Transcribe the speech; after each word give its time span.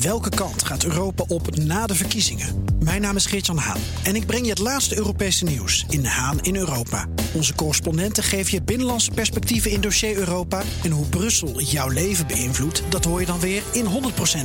Welke 0.00 0.28
kant 0.28 0.64
gaat 0.64 0.84
Europa 0.84 1.24
op 1.28 1.56
na 1.56 1.86
de 1.86 1.94
verkiezingen? 1.94 2.64
Mijn 2.78 3.00
naam 3.00 3.16
is 3.16 3.26
Geert-Jan 3.26 3.58
Haan 3.58 3.80
en 4.02 4.16
ik 4.16 4.26
breng 4.26 4.44
je 4.44 4.50
het 4.50 4.58
laatste 4.58 4.96
Europese 4.96 5.44
nieuws 5.44 5.84
in 5.88 6.04
Haan 6.04 6.40
in 6.40 6.56
Europa. 6.56 7.06
Onze 7.34 7.54
correspondenten 7.54 8.22
geven 8.22 8.52
je 8.52 8.62
binnenlandse 8.62 9.10
perspectieven 9.10 9.70
in 9.70 9.80
dossier 9.80 10.16
Europa. 10.16 10.62
En 10.82 10.90
hoe 10.90 11.06
Brussel 11.06 11.60
jouw 11.60 11.88
leven 11.88 12.26
beïnvloedt, 12.26 12.82
dat 12.88 13.04
hoor 13.04 13.20
je 13.20 13.26
dan 13.26 13.40
weer 13.40 13.62
in 13.72 13.84
100% 13.84 13.88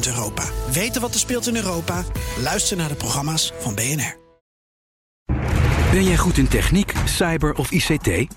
Europa. 0.07 0.43
Weten 0.71 1.01
wat 1.01 1.13
er 1.13 1.19
speelt 1.19 1.47
in 1.47 1.55
Europa? 1.55 2.03
Luister 2.41 2.77
naar 2.77 2.89
de 2.89 2.95
programma's 2.95 3.51
van 3.59 3.75
BNR. 3.75 4.19
Ben 5.91 6.03
jij 6.03 6.17
goed 6.17 6.37
in 6.37 6.47
techniek, 6.47 6.93
cyber 7.05 7.53
of 7.53 7.71
ICT? 7.71 8.33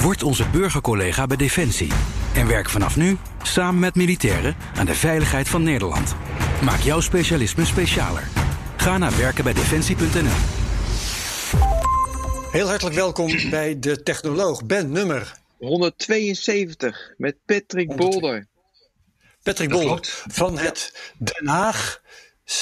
Word 0.00 0.22
onze 0.22 0.48
burgercollega 0.52 1.26
bij 1.26 1.36
Defensie. 1.36 1.92
En 2.34 2.46
werk 2.46 2.70
vanaf 2.70 2.96
nu 2.96 3.16
samen 3.42 3.80
met 3.80 3.94
militairen 3.94 4.56
aan 4.76 4.86
de 4.86 4.94
veiligheid 4.94 5.48
van 5.48 5.62
Nederland. 5.62 6.16
Maak 6.62 6.80
jouw 6.80 7.00
specialisme 7.00 7.64
specialer. 7.64 8.28
Ga 8.76 8.98
naar 8.98 9.16
werkenbijdefensie.nl. 9.16 10.36
Heel 12.50 12.68
hartelijk 12.68 12.96
welkom 12.96 13.50
bij 13.50 13.78
de 13.78 14.02
Technoloog. 14.02 14.64
Ben 14.64 14.92
nummer 14.92 15.32
172 15.58 17.14
met 17.16 17.36
Patrick 17.44 17.96
Bolder. 17.96 18.46
Patrick 19.42 19.68
Bolder 19.68 20.00
van 20.26 20.58
het 20.58 21.12
Den 21.18 21.46
Haag 21.46 22.00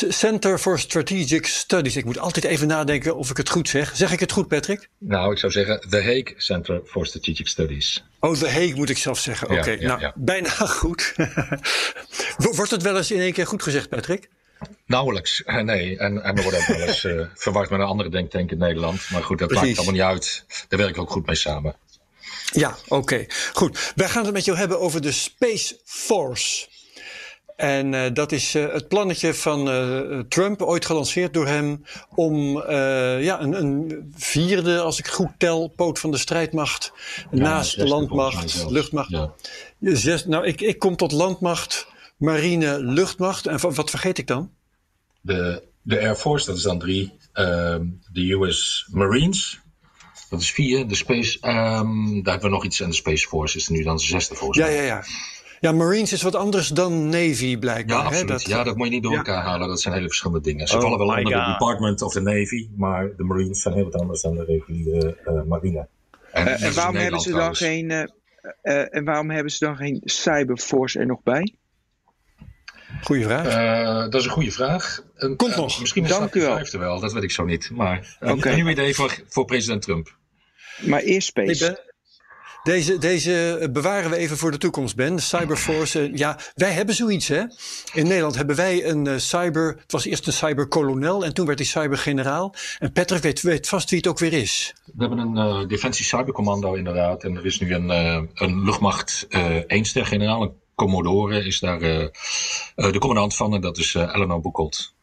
Center 0.09 0.59
for 0.59 0.79
Strategic 0.79 1.47
Studies. 1.47 1.97
Ik 1.97 2.05
moet 2.05 2.19
altijd 2.19 2.45
even 2.45 2.67
nadenken 2.67 3.17
of 3.17 3.31
ik 3.31 3.37
het 3.37 3.49
goed 3.49 3.69
zeg. 3.69 3.97
Zeg 3.97 4.13
ik 4.13 4.21
het 4.21 4.33
goed, 4.33 4.49
Patrick? 4.49 4.89
Nou, 4.99 5.33
ik 5.33 5.39
zou 5.39 5.53
zeggen 5.53 5.81
The 5.89 5.97
Hague 5.97 6.35
Center 6.37 6.81
for 6.87 7.07
Strategic 7.07 7.49
Studies. 7.49 8.05
Oh, 8.21 8.35
The 8.35 8.49
Hague 8.49 8.75
moet 8.75 8.91
ik 8.91 8.99
zelf 8.99 9.19
zeggen. 9.19 9.51
Oké, 9.51 9.77
nou, 9.77 10.11
bijna 10.15 10.49
goed. 10.81 11.15
Wordt 12.37 12.71
het 12.71 12.83
wel 12.83 12.97
eens 12.97 13.11
in 13.11 13.21
één 13.21 13.33
keer 13.33 13.47
goed 13.47 13.63
gezegd, 13.63 13.89
Patrick? 13.89 14.29
Nauwelijks, 14.87 15.43
nee. 15.47 15.99
En, 15.99 16.23
en 16.23 16.35
we 16.35 16.43
worden 16.43 16.61
ook 16.61 16.67
wel 16.67 16.81
eens 16.81 17.05
uh, 17.05 17.27
verward 17.35 17.71
met 17.71 17.81
een 17.81 17.87
andere 17.87 18.11
denktank 18.11 18.51
in 18.51 18.59
Nederland. 18.59 19.11
Maar 19.11 19.23
goed, 19.23 19.39
dat 19.39 19.49
Precies. 19.49 19.67
maakt 19.67 19.79
allemaal 19.79 19.95
niet 19.95 20.13
uit. 20.13 20.45
Daar 20.69 20.79
werken 20.79 20.97
we 20.97 21.03
ook 21.03 21.11
goed 21.11 21.27
mee 21.27 21.37
samen. 21.37 21.77
Ja, 22.53 22.77
oké. 22.89 23.27
Goed. 23.53 23.93
Wij 23.95 24.09
gaan 24.09 24.25
het 24.25 24.33
met 24.33 24.45
jou 24.45 24.59
hebben 24.59 24.81
over 24.81 25.01
de 25.01 25.13
Space 25.13 25.81
Force. 25.85 26.67
En 27.57 27.93
uh, 27.93 28.03
dat 28.13 28.33
is 28.33 28.55
uh, 28.55 28.73
het 28.73 28.89
plannetje 28.89 29.35
van 29.35 29.69
uh, 29.69 30.21
Trump, 30.29 30.63
ooit 30.63 30.87
gelanceerd 30.87 31.35
door 31.35 31.47
hem, 31.47 31.85
om 32.15 32.63
ja, 33.21 33.41
een, 33.41 33.53
een, 33.53 34.13
vierde, 34.17 34.81
als 34.81 34.99
ik 34.99 35.07
goed 35.07 35.31
tel, 35.39 35.69
poot 35.69 35.99
van 35.99 36.11
de 36.11 36.19
strijdmacht 36.19 36.93
ja, 37.31 37.39
naast 37.39 37.77
de 37.77 37.87
landmacht, 37.87 38.67
luchtmacht. 38.69 39.11
Ja. 39.11 39.35
Zes, 39.81 40.27
nou, 40.27 40.47
ik, 40.47 40.61
ik 40.61 40.79
kom 40.79 40.97
tot 40.97 41.13
landmacht, 41.13 41.87
marine, 42.17 42.79
luchtmacht. 42.79 43.47
En 43.47 43.75
wat 43.75 43.91
vergeet 43.91 44.19
ik 44.19 44.27
dan? 44.27 44.51
De, 45.21 45.63
de 45.83 46.01
Air 46.01 46.17
Force, 46.17 46.47
dat 46.47 46.57
is 46.57 46.63
dan 46.63 46.79
drie. 46.79 47.13
Ehm, 47.33 47.87
de 48.13 48.33
US 48.33 48.87
Marines, 48.91 49.61
dat 50.31 50.41
is 50.41 50.51
vier. 50.51 50.89
De 50.89 50.95
Space, 50.95 51.39
um, 51.49 52.23
daar 52.23 52.33
hebben 52.33 52.51
we 52.51 52.57
nog 52.57 52.65
iets. 52.65 52.81
En 52.81 52.89
de 52.89 52.95
Space 52.95 53.27
Force 53.29 53.57
is 53.57 53.69
nu 53.69 53.83
dan 53.83 53.97
de 53.97 54.03
zesde 54.03 54.35
volgens 54.35 54.59
mij. 54.59 54.75
Ja, 54.75 54.81
ja, 54.81 54.87
ja. 54.87 55.05
Ja, 55.61 55.73
Marines 55.73 56.13
is 56.13 56.23
wat 56.23 56.35
anders 56.35 56.69
dan 56.69 57.09
Navy 57.09 57.59
blijkbaar. 57.59 57.99
Ja, 57.99 58.05
absoluut. 58.05 58.29
Hè? 58.29 58.35
Dat, 58.35 58.47
ja, 58.47 58.63
dat 58.63 58.77
moet 58.77 58.87
je 58.87 58.93
niet 58.93 59.03
door 59.03 59.17
elkaar 59.17 59.43
halen. 59.43 59.69
Dat 59.69 59.81
zijn 59.81 59.95
hele 59.95 60.07
verschillende 60.07 60.43
dingen. 60.43 60.67
Ze 60.67 60.77
oh 60.77 60.83
vallen 60.83 60.99
wel 60.99 61.07
onder 61.07 61.23
God. 61.23 61.45
de 61.45 61.51
Department 61.51 62.03
of 62.03 62.13
the 62.13 62.21
Navy, 62.21 62.69
maar 62.77 63.17
de 63.17 63.25
Marines 63.25 63.63
zijn 63.63 63.75
heel 63.75 63.85
wat 63.85 64.01
anders 64.01 64.23
dan 64.23 64.35
de 64.35 64.45
reguliere 64.45 65.17
uh, 65.29 65.43
marine. 65.43 65.89
En, 66.33 66.47
uh, 66.47 66.63
en 66.63 66.75
waarom 66.75 66.97
hebben 66.97 67.21
ze 67.21 67.31
dan 67.31 67.55
geen, 67.55 67.91
uh, 67.91 68.95
en 68.95 69.05
waarom 69.05 69.31
hebben 69.31 69.53
ze 69.53 69.65
dan 69.65 69.77
geen 69.77 70.01
Cyberforce 70.05 70.99
er 70.99 71.07
nog 71.07 71.23
bij? 71.23 71.55
Goeie 73.03 73.25
vraag. 73.25 73.45
dat 74.11 74.21
is 74.21 74.25
een 74.25 74.33
goede 74.33 74.53
vraag. 74.53 75.03
Komt 75.37 75.57
nog. 75.57 75.81
Misschien 75.81 76.05
is 76.05 76.11
Dank 76.11 76.33
de 76.33 76.41
vijfde 76.41 76.79
wel, 76.79 77.01
dat 77.01 77.13
weet 77.13 77.23
ik 77.23 77.31
zo 77.31 77.45
niet. 77.45 77.71
Maar 77.71 78.17
okay. 78.21 78.53
een 78.53 78.59
nieuw 78.59 78.69
idee 78.69 78.95
voor, 78.95 79.19
voor 79.27 79.45
president 79.45 79.83
Trump. 79.83 80.17
Maar 80.79 81.01
eerst 81.01 81.29
Space. 81.29 81.93
Deze, 82.65 82.99
deze 82.99 83.69
bewaren 83.73 84.11
we 84.11 84.17
even 84.17 84.37
voor 84.37 84.51
de 84.51 84.59
toekomst, 84.59 84.97
Ben. 84.97 85.19
Cyberforce. 85.19 86.11
Ja, 86.15 86.39
wij 86.55 86.71
hebben 86.71 86.95
zoiets, 86.95 87.29
hè? 87.29 87.43
In 87.93 88.07
Nederland 88.07 88.35
hebben 88.35 88.57
wij 88.57 88.89
een 88.89 89.07
uh, 89.07 89.17
cyber. 89.17 89.77
Het 89.81 89.93
was 89.93 90.05
eerst 90.05 90.27
een 90.27 90.33
cyberkolonel 90.33 91.25
en 91.25 91.35
toen 91.35 91.47
werd 91.47 91.59
hij 91.59 91.69
cybergeneraal. 91.69 92.55
En 92.79 92.93
Patrick 92.93 93.23
weet, 93.23 93.41
weet, 93.41 93.69
vast 93.69 93.91
wie 93.91 93.99
het 93.99 94.09
ook 94.09 94.19
weer 94.19 94.33
is. 94.33 94.75
We 94.85 95.07
hebben 95.07 95.19
een 95.19 95.37
uh, 95.37 95.69
defensie 95.69 96.05
cybercommando, 96.05 96.75
inderdaad. 96.75 97.25
En 97.25 97.37
er 97.37 97.47
is 97.47 97.61
nu 97.61 97.75
een, 97.75 97.91
uh, 97.91 98.23
een 98.35 98.65
luchtmacht 98.65 99.27
eenster-generaal. 99.67 100.43
Een 100.43 100.63
Commodore 100.75 101.45
is 101.45 101.61
daar 101.61 101.79
de 101.79 102.99
commandant 102.99 103.37
van. 103.37 103.55
En 103.55 103.61
dat 103.61 103.79
is 103.79 103.95
Eleanor 103.95 104.41
Boekholt. 104.41 104.95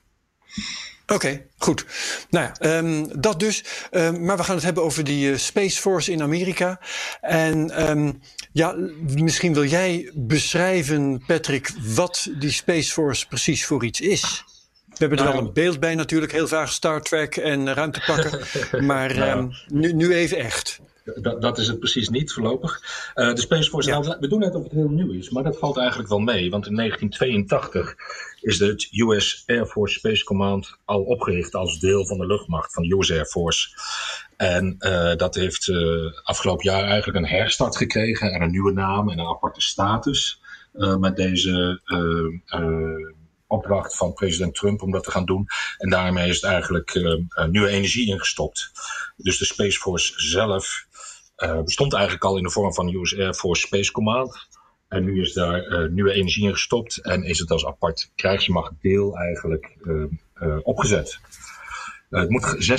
Oké, 1.14 1.46
goed. 1.58 1.86
Nou 2.30 2.50
ja, 2.60 2.78
um, 2.78 3.22
dat 3.22 3.40
dus. 3.40 3.64
Um, 3.92 4.26
maar 4.26 4.38
we 4.38 4.44
gaan 4.44 4.56
het 4.56 4.64
hebben 4.64 4.84
over 4.84 5.04
die 5.04 5.32
uh, 5.32 5.38
Space 5.38 5.82
Force 5.82 6.12
in 6.12 6.22
Amerika. 6.22 6.80
En 7.22 7.90
um, 7.90 8.22
ja, 8.52 8.76
misschien 9.16 9.54
wil 9.54 9.66
jij 9.66 10.12
beschrijven, 10.14 11.24
Patrick, 11.28 11.72
wat 11.96 12.30
die 12.40 12.52
Space 12.52 12.92
Force 12.92 13.28
precies 13.28 13.66
voor 13.66 13.86
iets 13.86 14.02
is. 14.02 14.44
We 14.88 14.98
hebben 14.98 15.18
er 15.18 15.24
nou, 15.24 15.38
wel 15.38 15.48
een 15.48 15.54
beeld 15.54 15.80
bij 15.80 15.96
natuurlijk, 15.96 16.32
heel 16.32 16.48
vaak 16.48 16.68
Star 16.68 17.02
Trek 17.02 17.38
en 17.38 17.74
ruimtepakken. 17.74 18.40
maar 18.86 19.16
nou, 19.16 19.54
nu, 19.68 19.94
nu 19.94 20.14
even 20.14 20.38
echt. 20.38 20.80
Dat, 21.04 21.42
dat, 21.42 21.58
is 21.58 21.68
het 21.68 21.80
precies 21.80 22.10
niet 22.10 22.34
voorlopig. 22.34 22.82
Uh, 23.16 23.34
de 23.34 23.42
Space 23.42 23.70
Force, 23.70 23.90
ja. 23.90 24.00
nou, 24.00 24.18
we 24.20 24.28
doen 24.28 24.40
net 24.40 24.56
of 24.56 24.64
het 24.64 24.72
heel 24.72 24.90
nieuw 24.90 25.12
is, 25.12 25.30
maar 25.30 25.44
dat 25.44 25.58
valt 25.58 25.78
eigenlijk 25.78 26.10
wel 26.10 26.20
mee. 26.20 26.50
Want 26.50 26.68
in 26.68 26.76
1982 26.76 27.96
is 28.42 28.58
de 28.58 28.88
US 29.08 29.44
Air 29.46 29.66
Force 29.66 30.00
Space 30.00 30.24
Command 30.24 30.78
al 30.86 31.02
opgericht 31.02 31.56
als 31.56 31.80
deel 31.80 32.06
van 32.06 32.18
de 32.18 32.26
luchtmacht 32.26 32.74
van 32.74 32.84
de 32.84 32.96
US 32.96 33.12
Air 33.12 33.26
Force. 33.26 33.70
En 34.38 34.76
uh, 34.80 35.16
dat 35.16 35.36
heeft 35.36 35.68
uh, 35.68 36.14
afgelopen 36.24 36.72
jaar 36.72 36.84
eigenlijk 36.84 37.18
een 37.18 37.32
herstart 37.38 37.78
gekregen 37.78 38.32
en 38.32 38.42
een 38.42 38.52
nieuwe 38.52 38.74
naam 38.74 39.10
en 39.10 39.20
een 39.20 39.28
aparte 39.28 39.62
status. 39.62 40.42
met 41.00 41.16
deze 41.16 41.82
opdracht 43.48 43.98
van 43.98 44.14
president 44.14 44.56
Trump 44.56 44.82
om 44.82 44.92
dat 44.92 45.04
te 45.04 45.12
gaan 45.12 45.26
doen. 45.26 45.48
En 45.78 45.90
daarmee 45.90 46.30
is 46.30 46.36
het 46.36 46.52
eigenlijk 46.52 46.94
nieuwe 47.50 47.68
energie 47.68 48.08
ingestopt. 48.08 48.72
Dus 49.18 49.38
de 49.38 49.46
Space 49.46 49.80
Force 49.80 50.14
zelf 50.16 50.88
bestond 51.64 51.94
eigenlijk 51.94 52.24
al 52.24 52.38
in 52.38 52.44
de 52.44 52.50
vorm 52.50 52.74
van 52.74 52.96
US 52.96 53.18
Air 53.18 53.34
Force 53.34 53.62
Space 53.68 53.92
Command. 53.92 54.48
En 54.88 55.04
nu 55.04 55.22
is 55.22 55.34
daar 55.34 55.68
uh, 55.68 55.90
nieuwe 55.90 56.14
energie 56.14 56.46
in 56.46 56.52
gestopt 56.52 56.98
en 56.98 57.24
is 57.24 57.40
het 57.40 57.52
als 57.52 57.66
apart 57.66 58.12
krijgsmachtdeel 58.16 59.18
eigenlijk 59.18 59.78
uh, 59.84 60.58
opgezet. 60.64 61.20
het 62.10 62.30
moet 62.30 62.72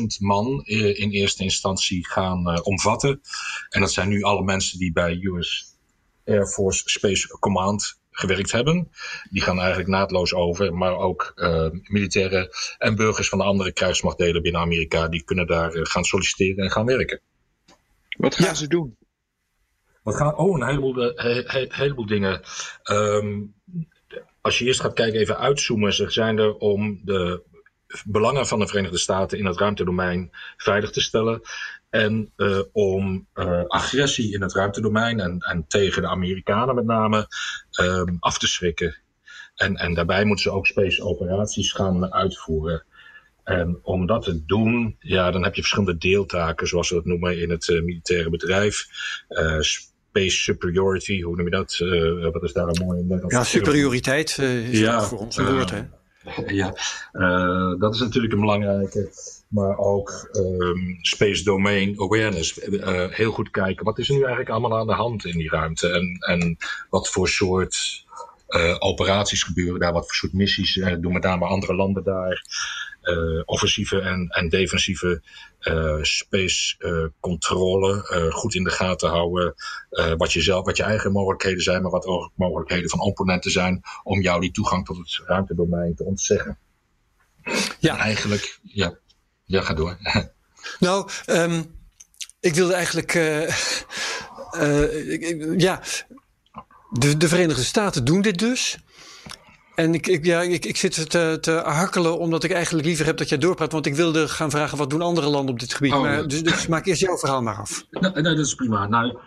16.000 0.00 0.04
man 0.18 0.64
in 0.64 1.10
eerste 1.10 1.42
instantie 1.42 2.06
gaan 2.08 2.64
omvatten. 2.64 3.20
En 3.68 3.80
dat 3.80 3.92
zijn 3.92 4.08
nu 4.08 4.22
alle 4.22 4.42
mensen 4.42 4.78
die 4.78 4.92
bij 4.92 5.18
US 5.22 5.76
Air 6.24 6.46
Force 6.46 6.82
Space 6.88 7.38
Command 7.38 8.00
gewerkt 8.10 8.52
hebben. 8.52 8.90
Die 9.30 9.42
gaan 9.42 9.58
eigenlijk 9.58 9.88
naadloos 9.88 10.34
over, 10.34 10.74
maar 10.74 10.96
ook 10.96 11.32
militairen 11.82 12.48
en 12.78 12.94
burgers 12.94 13.28
van 13.28 13.38
de 13.38 13.44
andere 13.44 13.72
krijgsmachtdelen 13.72 14.42
binnen 14.42 14.60
Amerika, 14.60 15.08
die 15.08 15.24
kunnen 15.24 15.46
daar 15.46 15.86
gaan 15.86 16.04
solliciteren 16.04 16.64
en 16.64 16.70
gaan 16.70 16.86
werken. 16.86 17.20
Wat 18.18 18.34
gaan 18.34 18.56
ze 18.56 18.68
doen? 18.68 18.96
Wat 20.02 20.16
gaan, 20.16 20.36
oh, 20.36 20.58
een 20.60 20.66
heleboel, 20.66 21.02
uh, 21.02 21.14
he, 21.46 21.64
heleboel 21.68 22.06
dingen. 22.06 22.40
Um, 22.90 23.54
als 24.40 24.58
je 24.58 24.64
eerst 24.64 24.80
gaat 24.80 24.92
kijken, 24.92 25.20
even 25.20 25.38
uitzoomen. 25.38 25.92
Ze 25.92 26.10
zijn 26.10 26.38
er 26.38 26.54
om 26.56 27.00
de 27.04 27.42
belangen 28.04 28.46
van 28.46 28.58
de 28.58 28.66
Verenigde 28.66 28.98
Staten 28.98 29.38
in 29.38 29.46
het 29.46 29.58
ruimtedomein 29.58 30.30
veilig 30.56 30.90
te 30.90 31.00
stellen. 31.00 31.40
En 31.90 32.32
uh, 32.36 32.60
om 32.72 33.26
uh, 33.34 33.64
agressie 33.66 34.32
in 34.32 34.42
het 34.42 34.52
ruimtedomein 34.52 35.20
en, 35.20 35.38
en 35.38 35.66
tegen 35.66 36.02
de 36.02 36.08
Amerikanen 36.08 36.74
met 36.74 36.84
name 36.84 37.26
um, 37.80 38.16
af 38.20 38.38
te 38.38 38.46
schrikken. 38.46 38.96
En, 39.54 39.76
en 39.76 39.94
daarbij 39.94 40.24
moeten 40.24 40.44
ze 40.44 40.50
ook 40.50 40.66
space 40.66 41.02
operaties 41.02 41.72
gaan 41.72 42.12
uitvoeren. 42.12 42.84
En 43.48 43.78
om 43.82 44.06
dat 44.06 44.22
te 44.22 44.44
doen, 44.44 44.96
ja, 44.98 45.30
dan 45.30 45.44
heb 45.44 45.54
je 45.54 45.60
verschillende 45.60 45.98
deeltaken, 45.98 46.66
zoals 46.66 46.88
we 46.88 46.94
dat 46.94 47.04
noemen 47.04 47.40
in 47.40 47.50
het 47.50 47.68
uh, 47.68 47.82
militaire 47.82 48.30
bedrijf. 48.30 48.86
Uh, 49.28 49.60
space 49.60 50.36
superiority, 50.36 51.22
hoe 51.22 51.36
noem 51.36 51.44
je 51.44 51.50
dat? 51.50 51.78
Uh, 51.82 52.32
wat 52.32 52.42
is 52.42 52.52
daar 52.52 52.68
een 52.68 52.86
mooi 52.86 52.98
in 52.98 53.24
Ja, 53.28 53.44
superioriteit 53.44 54.38
is 54.38 54.78
ja, 54.78 55.02
voor 55.02 55.18
ons 55.18 55.36
een 55.36 55.52
woord, 55.52 55.70
hè? 55.70 55.80
Ja, 56.46 56.74
dat 57.78 57.94
is 57.94 58.00
natuurlijk 58.00 58.32
een 58.32 58.40
belangrijke. 58.40 59.10
Maar 59.48 59.78
ook 59.78 60.28
um, 60.32 60.98
space 61.00 61.44
domain 61.44 62.00
awareness. 62.00 62.60
heel 63.10 63.30
goed 63.30 63.50
kijken, 63.50 63.84
wat 63.84 63.98
is 63.98 64.08
er 64.08 64.14
nu 64.14 64.20
eigenlijk 64.20 64.50
allemaal 64.50 64.78
aan 64.78 64.86
de 64.86 64.92
hand 64.92 65.24
in 65.24 65.38
die 65.38 65.50
ruimte? 65.50 65.88
En, 65.88 66.16
en 66.18 66.56
wat 66.90 67.08
voor 67.08 67.28
soort 67.28 68.06
operaties 68.78 69.42
gebeuren 69.42 69.80
daar? 69.80 69.92
Wat 69.92 70.06
voor 70.06 70.14
soort 70.14 70.32
missies 70.32 70.74
doen 71.00 71.12
met 71.12 71.22
name 71.22 71.46
andere 71.46 71.74
landen 71.74 72.04
daar? 72.04 72.42
Offensieve 73.44 74.00
en, 74.00 74.28
en 74.28 74.48
defensieve 74.48 75.22
space 76.02 76.76
controle 77.20 78.30
goed 78.30 78.54
in 78.54 78.64
de 78.64 78.70
gaten 78.70 79.08
houden. 79.08 79.54
wat, 80.16 80.32
je 80.32 80.40
zelf, 80.40 80.64
wat 80.64 80.76
je 80.76 80.82
eigen 80.82 81.12
mogelijkheden 81.12 81.62
zijn, 81.62 81.82
maar 81.82 81.90
wat 81.90 82.04
ook 82.04 82.30
mogelijkheden 82.34 82.90
van 82.90 83.00
opponenten 83.00 83.50
zijn 83.50 83.82
om 84.02 84.20
jou 84.22 84.40
die 84.40 84.50
toegang 84.50 84.84
tot 84.84 84.96
het 84.96 85.20
ruimtedomein 85.26 85.94
te 85.94 86.04
ontzeggen. 86.04 86.58
Ja. 87.78 87.96
eigenlijk, 87.96 88.58
ja, 88.62 88.98
ja, 89.44 89.62
ga 89.62 89.74
door. 89.74 89.98
nou, 90.80 91.08
um, 91.26 91.78
ik 92.40 92.54
wilde 92.54 92.74
eigenlijk. 92.74 93.14
Uh, 93.14 93.48
uh, 94.52 95.58
ja, 95.58 95.82
de, 96.90 97.16
de 97.16 97.28
Verenigde 97.28 97.64
Staten 97.64 98.04
doen 98.04 98.20
dit 98.20 98.38
dus. 98.38 98.78
En 99.78 99.94
ik, 99.94 100.06
ik, 100.06 100.24
ja, 100.24 100.42
ik, 100.42 100.64
ik 100.64 100.76
zit 100.76 101.10
te, 101.10 101.38
te 101.40 101.52
hakkelen 101.52 102.18
omdat 102.18 102.44
ik 102.44 102.52
eigenlijk 102.52 102.86
liever 102.86 103.06
heb 103.06 103.16
dat 103.16 103.28
jij 103.28 103.38
doorpraat. 103.38 103.72
Want 103.72 103.86
ik 103.86 103.94
wilde 103.94 104.28
gaan 104.28 104.50
vragen 104.50 104.78
wat 104.78 104.90
doen 104.90 105.02
andere 105.02 105.28
landen 105.28 105.54
op 105.54 105.60
dit 105.60 105.74
gebied. 105.74 105.92
Oh. 105.92 106.00
Maar, 106.00 106.28
dus, 106.28 106.42
dus 106.42 106.66
maak 106.66 106.86
eerst 106.86 107.00
jouw 107.00 107.18
verhaal 107.18 107.42
maar 107.42 107.56
af. 107.56 107.86
Nee, 108.00 108.10
nee, 108.10 108.22
dat 108.22 108.46
is 108.46 108.54
prima. 108.54 108.86
Nou, 108.86 109.18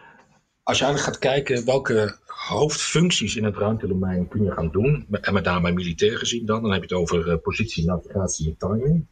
als 0.63 0.77
je 0.77 0.83
eigenlijk 0.85 1.13
gaat 1.13 1.31
kijken 1.31 1.65
welke 1.65 2.17
hoofdfuncties 2.25 3.35
in 3.35 3.43
het 3.43 3.57
ruimtedomein 3.57 4.27
kun 4.27 4.43
je 4.43 4.51
gaan 4.51 4.71
doen. 4.71 5.07
En 5.11 5.33
met 5.33 5.43
name 5.43 5.71
militair 5.71 6.17
gezien 6.17 6.45
dan. 6.45 6.61
Dan 6.61 6.71
heb 6.71 6.83
je 6.83 6.87
het 6.87 6.97
over 6.97 7.27
uh, 7.27 7.35
positie, 7.41 7.85
navigatie 7.85 8.47
en 8.47 8.57
timing. 8.57 9.05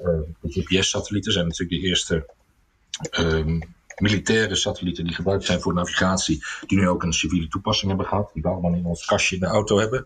Uh, 0.00 0.06
de 0.40 0.60
GPS-satellieten 0.60 1.32
zijn 1.32 1.46
natuurlijk 1.46 1.80
de 1.80 1.88
eerste 1.88 2.26
um, 3.18 3.60
militaire 3.98 4.54
satellieten 4.54 5.04
die 5.04 5.14
gebruikt 5.14 5.44
zijn 5.44 5.60
voor 5.60 5.74
navigatie, 5.74 6.44
die 6.66 6.78
nu 6.78 6.88
ook 6.88 7.02
een 7.02 7.12
civiele 7.12 7.48
toepassing 7.48 7.88
hebben 7.88 8.06
gehad, 8.06 8.30
die 8.32 8.42
we 8.42 8.48
allemaal 8.48 8.74
in 8.74 8.86
ons 8.86 9.04
kastje 9.04 9.34
in 9.34 9.40
de 9.40 9.46
auto 9.46 9.78
hebben. 9.78 10.04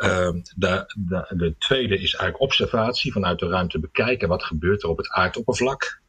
Uh, 0.00 0.30
de, 0.56 0.94
de, 0.96 1.26
de, 1.28 1.54
tweede 1.58 1.94
is 1.94 2.14
eigenlijk 2.14 2.40
observatie 2.40 3.12
vanuit 3.12 3.38
de 3.38 3.48
ruimte 3.48 3.78
bekijken 3.78 4.28
wat 4.28 4.44
gebeurt 4.44 4.82
er 4.82 4.88
op 4.88 4.96
het 4.96 5.10
aardoppervlak. 5.10 6.00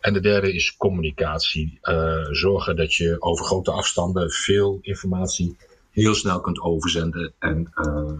En 0.00 0.12
de 0.12 0.20
derde 0.20 0.54
is 0.54 0.76
communicatie. 0.76 1.78
Uh, 1.82 2.26
zorgen 2.30 2.76
dat 2.76 2.94
je 2.94 3.16
over 3.18 3.44
grote 3.44 3.70
afstanden 3.70 4.30
veel 4.30 4.78
informatie 4.82 5.56
heel 5.90 6.14
snel 6.14 6.40
kunt 6.40 6.60
overzenden. 6.60 7.32
En 7.38 7.72
uh, 7.74 8.12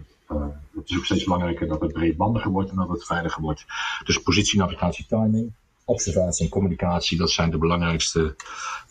het 0.74 0.90
is 0.90 0.96
ook 0.96 1.04
steeds 1.04 1.24
belangrijker 1.24 1.68
dat 1.68 1.80
het 1.80 1.92
breedbandiger 1.92 2.50
wordt 2.50 2.70
en 2.70 2.76
dat 2.76 2.88
het 2.88 3.04
veiliger 3.04 3.42
wordt. 3.42 3.64
Dus 4.04 4.18
positie, 4.18 4.58
navigatie, 4.58 5.06
timing 5.06 5.52
observatie 5.86 6.44
en 6.44 6.50
communicatie, 6.50 7.18
dat 7.18 7.30
zijn 7.30 7.50
de 7.50 7.58
belangrijkste 7.58 8.36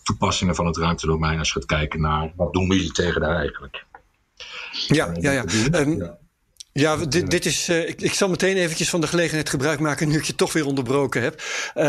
toepassingen 0.02 0.54
van 0.54 0.66
het 0.66 0.76
ruimtedomein 0.76 1.38
als 1.38 1.48
je 1.48 1.54
gaat 1.54 1.66
kijken 1.66 2.00
naar 2.00 2.32
wat 2.36 2.52
doen 2.52 2.66
militairen 2.66 3.20
daar 3.20 3.36
eigenlijk. 3.36 3.86
Ja, 4.90 5.12
ja, 5.18 5.32
ja. 5.32 5.44
ja. 5.82 6.18
Ja, 6.76 6.96
dit, 6.96 7.30
dit 7.30 7.46
is. 7.46 7.68
Uh, 7.68 7.88
ik, 7.88 8.00
ik, 8.00 8.12
zal 8.12 8.28
meteen 8.28 8.56
eventjes 8.56 8.88
van 8.88 9.00
de 9.00 9.06
gelegenheid 9.06 9.48
gebruik 9.48 9.80
maken. 9.80 10.08
nu 10.08 10.16
ik 10.16 10.24
je 10.24 10.34
toch 10.34 10.52
weer 10.52 10.66
onderbroken 10.66 11.22
heb. 11.22 11.42
Uh, 11.76 11.82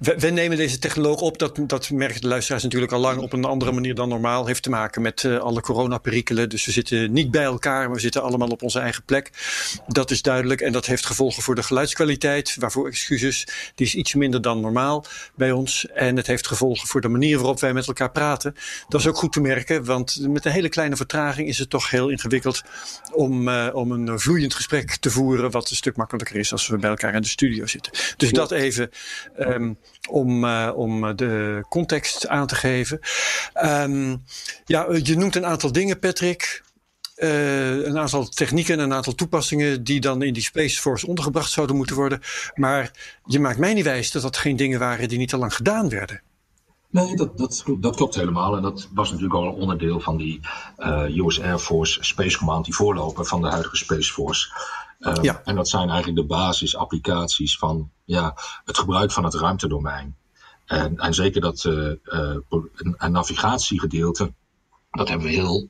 we, 0.00 0.14
we, 0.18 0.30
nemen 0.30 0.56
deze 0.56 0.78
technoloog 0.78 1.20
op. 1.20 1.38
Dat, 1.38 1.58
dat 1.66 1.90
merken 1.90 2.20
de 2.20 2.28
luisteraars 2.28 2.62
natuurlijk 2.62 2.92
al 2.92 3.00
lang 3.00 3.20
op 3.20 3.32
een 3.32 3.44
andere 3.44 3.72
manier 3.72 3.94
dan 3.94 4.08
normaal. 4.08 4.46
Heeft 4.46 4.62
te 4.62 4.70
maken 4.70 5.02
met 5.02 5.22
uh, 5.22 5.38
alle 5.38 5.60
coronaperikelen. 5.60 6.48
Dus 6.48 6.64
we 6.64 6.72
zitten 6.72 7.12
niet 7.12 7.30
bij 7.30 7.42
elkaar, 7.42 7.84
maar 7.84 7.94
we 7.94 8.00
zitten 8.00 8.22
allemaal 8.22 8.48
op 8.48 8.62
onze 8.62 8.78
eigen 8.78 9.04
plek. 9.04 9.30
Dat 9.86 10.10
is 10.10 10.22
duidelijk. 10.22 10.60
En 10.60 10.72
dat 10.72 10.86
heeft 10.86 11.06
gevolgen 11.06 11.42
voor 11.42 11.54
de 11.54 11.62
geluidskwaliteit. 11.62 12.56
Waarvoor 12.58 12.86
excuses. 12.86 13.46
Die 13.74 13.86
is 13.86 13.94
iets 13.94 14.14
minder 14.14 14.42
dan 14.42 14.60
normaal 14.60 15.04
bij 15.34 15.52
ons. 15.52 15.86
En 15.94 16.16
het 16.16 16.26
heeft 16.26 16.46
gevolgen 16.46 16.88
voor 16.88 17.00
de 17.00 17.08
manier 17.08 17.36
waarop 17.36 17.60
wij 17.60 17.72
met 17.72 17.86
elkaar 17.86 18.10
praten. 18.10 18.54
Dat 18.88 19.00
is 19.00 19.06
ook 19.06 19.16
goed 19.16 19.32
te 19.32 19.40
merken. 19.40 19.84
Want 19.84 20.18
met 20.28 20.44
een 20.44 20.52
hele 20.52 20.68
kleine 20.68 20.96
vertraging 20.96 21.48
is 21.48 21.58
het 21.58 21.70
toch 21.70 21.90
heel 21.90 22.08
ingewikkeld 22.08 22.62
om, 23.12 23.48
om 23.50 23.90
een 23.90 24.20
vloer 24.20 24.32
vloeiend 24.34 24.54
gesprek 24.54 24.96
te 24.96 25.10
voeren, 25.10 25.50
wat 25.50 25.70
een 25.70 25.76
stuk 25.76 25.96
makkelijker 25.96 26.36
is 26.36 26.52
als 26.52 26.66
we 26.66 26.76
bij 26.76 26.90
elkaar 26.90 27.14
in 27.14 27.22
de 27.22 27.28
studio 27.28 27.66
zitten. 27.66 27.92
Dus 28.16 28.30
dat 28.30 28.50
even 28.50 28.90
um, 29.38 29.78
om, 30.08 30.44
uh, 30.44 30.70
om 30.74 31.16
de 31.16 31.64
context 31.68 32.28
aan 32.28 32.46
te 32.46 32.54
geven. 32.54 32.98
Um, 33.64 34.24
ja, 34.64 34.86
je 35.02 35.16
noemt 35.16 35.36
een 35.36 35.46
aantal 35.46 35.72
dingen, 35.72 35.98
Patrick. 35.98 36.62
Uh, 37.16 37.84
een 37.84 37.98
aantal 37.98 38.28
technieken 38.28 38.78
en 38.78 38.84
een 38.84 38.92
aantal 38.92 39.14
toepassingen 39.14 39.84
die 39.84 40.00
dan 40.00 40.22
in 40.22 40.32
die 40.32 40.42
Space 40.42 40.80
Force 40.80 41.06
ondergebracht 41.06 41.50
zouden 41.50 41.76
moeten 41.76 41.96
worden. 41.96 42.20
Maar 42.54 42.90
je 43.24 43.40
maakt 43.40 43.58
mij 43.58 43.74
niet 43.74 43.84
wijs 43.84 44.10
dat 44.10 44.22
dat 44.22 44.36
geen 44.36 44.56
dingen 44.56 44.78
waren 44.78 45.08
die 45.08 45.18
niet 45.18 45.32
al 45.32 45.38
lang 45.38 45.54
gedaan 45.54 45.88
werden. 45.88 46.22
Nee, 46.94 47.16
dat, 47.16 47.38
dat, 47.38 47.64
dat 47.78 47.96
klopt 47.96 48.14
helemaal. 48.14 48.56
En 48.56 48.62
dat 48.62 48.88
was 48.92 49.08
natuurlijk 49.10 49.34
al 49.34 49.46
een 49.46 49.60
onderdeel 49.60 50.00
van 50.00 50.16
die 50.16 50.40
uh, 50.78 51.16
US 51.16 51.40
Air 51.40 51.58
Force 51.58 52.04
Space 52.04 52.38
Command, 52.38 52.64
die 52.64 52.74
voorloper 52.74 53.24
van 53.24 53.42
de 53.42 53.48
huidige 53.48 53.76
Space 53.76 54.12
Force. 54.12 54.48
Um, 55.00 55.22
ja. 55.22 55.40
En 55.44 55.54
dat 55.54 55.68
zijn 55.68 55.88
eigenlijk 55.88 56.18
de 56.18 56.34
basisapplicaties 56.34 57.58
van 57.58 57.90
ja, 58.04 58.34
het 58.64 58.78
gebruik 58.78 59.12
van 59.12 59.24
het 59.24 59.34
ruimtedomein. 59.34 60.16
En, 60.66 60.98
en 60.98 61.14
zeker 61.14 61.40
dat 61.40 61.64
uh, 61.64 61.92
een, 62.04 63.12
navigatiegedeelte, 63.12 64.32
dat 64.90 65.08
hebben 65.08 65.26
we 65.26 65.32
heel 65.32 65.68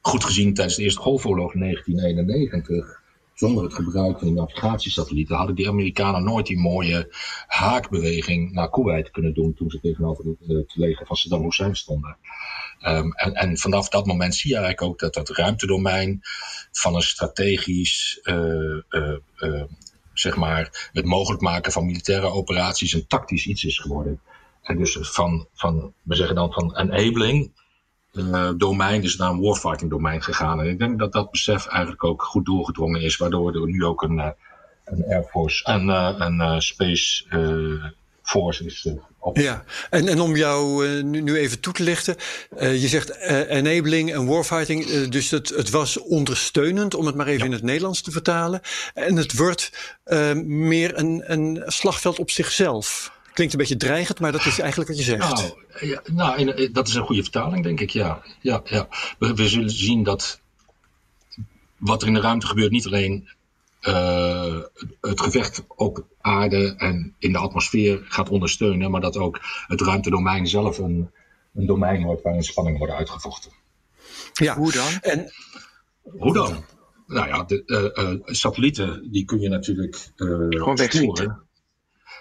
goed 0.00 0.24
gezien 0.24 0.54
tijdens 0.54 0.76
de 0.76 0.82
Eerste 0.82 1.00
Golfoorlog 1.00 1.54
in 1.54 1.60
1991 1.60 3.01
zonder 3.42 3.64
het 3.64 3.74
gebruik 3.74 4.18
van 4.18 4.34
navigatiesatellieten 4.34 5.36
hadden 5.36 5.54
die 5.54 5.68
Amerikanen 5.68 6.24
nooit 6.24 6.46
die 6.46 6.58
mooie 6.58 7.14
haakbeweging 7.46 8.52
naar 8.52 8.70
Kuwait 8.70 9.10
kunnen 9.10 9.34
doen 9.34 9.54
toen 9.54 9.70
ze 9.70 9.80
tegenover 9.80 10.24
het, 10.24 10.38
het 10.46 10.72
leger 10.74 11.06
van 11.06 11.16
Saddam 11.16 11.42
Hussein 11.42 11.76
stonden. 11.76 12.16
Um, 12.86 13.12
en, 13.12 13.34
en, 13.34 13.58
vanaf 13.58 13.88
dat 13.88 14.06
moment 14.06 14.34
zie 14.34 14.50
je 14.50 14.56
eigenlijk 14.56 14.88
ook 14.88 14.98
dat 14.98 15.14
dat 15.14 15.36
ruimtedomein 15.36 16.20
van 16.72 16.94
een 16.94 17.02
strategisch, 17.02 18.20
uh, 18.22 18.78
uh, 18.90 19.62
zeg 20.12 20.36
maar, 20.36 20.90
het 20.92 21.04
mogelijk 21.04 21.42
maken 21.42 21.72
van 21.72 21.86
militaire 21.86 22.26
operaties 22.26 22.92
een 22.92 23.06
tactisch 23.06 23.46
iets 23.46 23.64
is 23.64 23.78
geworden. 23.78 24.20
En 24.62 24.76
dus 24.76 24.98
van, 25.00 25.46
van 25.54 25.92
we 26.02 26.14
zeggen 26.14 26.34
dan 26.34 26.52
van 26.52 26.76
enabling 26.76 27.50
uh, 28.12 28.50
domein 28.56 29.02
is 29.02 29.16
naar 29.16 29.30
een 29.30 29.40
warfighting 29.40 29.90
domein 29.90 30.22
gegaan. 30.22 30.60
En 30.60 30.68
ik 30.68 30.78
denk 30.78 30.98
dat 30.98 31.12
dat 31.12 31.30
besef 31.30 31.66
eigenlijk 31.66 32.04
ook 32.04 32.22
goed 32.22 32.46
doorgedrongen 32.46 33.00
is, 33.00 33.16
waardoor 33.16 33.54
er 33.54 33.66
nu 33.66 33.84
ook 33.84 34.02
een, 34.02 34.16
uh, 34.16 34.28
een 34.84 35.04
Air 35.08 35.24
Force 35.30 35.64
en 35.64 35.88
een 35.88 36.62
Space 36.62 37.24
Force 38.22 38.64
is 38.64 38.88
op. 39.18 39.36
Ja, 39.36 39.64
en, 39.90 40.08
en 40.08 40.20
om 40.20 40.36
jou 40.36 40.86
nu, 41.02 41.20
nu, 41.20 41.36
even 41.36 41.60
toe 41.60 41.72
te 41.72 41.82
lichten. 41.82 42.16
je 42.58 42.88
zegt 42.88 43.16
enabling 43.48 44.12
en 44.12 44.26
warfighting. 44.26 45.08
dus 45.08 45.30
het, 45.30 45.48
het 45.48 45.70
was 45.70 45.98
ondersteunend, 45.98 46.94
om 46.94 47.06
het 47.06 47.14
maar 47.14 47.26
even 47.26 47.38
ja. 47.38 47.44
in 47.44 47.52
het 47.52 47.62
Nederlands 47.62 48.02
te 48.02 48.10
vertalen. 48.10 48.60
En 48.94 49.16
het 49.16 49.36
wordt 49.36 49.96
meer 50.44 50.98
een, 50.98 51.22
een 51.26 51.62
slagveld 51.66 52.18
op 52.18 52.30
zichzelf. 52.30 53.12
Klinkt 53.32 53.52
een 53.52 53.58
beetje 53.58 53.76
dreigend, 53.76 54.20
maar 54.20 54.32
dat 54.32 54.46
is 54.46 54.58
eigenlijk 54.58 54.90
wat 54.90 54.98
je 54.98 55.04
zegt. 55.04 55.34
Nou, 55.34 55.52
ja, 55.80 56.02
nou 56.12 56.72
dat 56.72 56.88
is 56.88 56.94
een 56.94 57.04
goede 57.04 57.22
vertaling, 57.22 57.64
denk 57.64 57.80
ik, 57.80 57.90
ja. 57.90 58.22
ja, 58.40 58.60
ja. 58.64 58.88
We, 59.18 59.34
we 59.34 59.48
zullen 59.48 59.70
zien 59.70 60.02
dat 60.02 60.40
wat 61.76 62.02
er 62.02 62.08
in 62.08 62.14
de 62.14 62.20
ruimte 62.20 62.46
gebeurt 62.46 62.70
niet 62.70 62.86
alleen 62.86 63.28
uh, 63.82 64.60
het 65.00 65.20
gevecht 65.20 65.64
op 65.68 66.04
aarde 66.20 66.74
en 66.76 67.14
in 67.18 67.32
de 67.32 67.38
atmosfeer 67.38 68.00
gaat 68.04 68.28
ondersteunen, 68.28 68.90
maar 68.90 69.00
dat 69.00 69.16
ook 69.16 69.40
het 69.66 69.80
ruimtedomein 69.80 70.46
zelf 70.46 70.78
een, 70.78 71.10
een 71.54 71.66
domein 71.66 72.02
wordt 72.02 72.22
waarin 72.22 72.42
spanningen 72.42 72.78
worden 72.78 72.96
uitgevochten. 72.96 73.50
Ja, 74.32 74.56
hoe 74.56 74.72
dan? 74.72 74.92
En, 75.00 75.32
hoe 76.02 76.32
dan? 76.32 76.64
Nou 77.06 77.28
ja, 77.28 77.42
de 77.42 77.62
uh, 77.66 78.04
uh, 78.04 78.20
satellieten 78.24 79.10
die 79.10 79.24
kun 79.24 79.40
je 79.40 79.48
natuurlijk 79.48 80.10
Gewoon 80.16 80.76
wegsturen. 80.76 81.42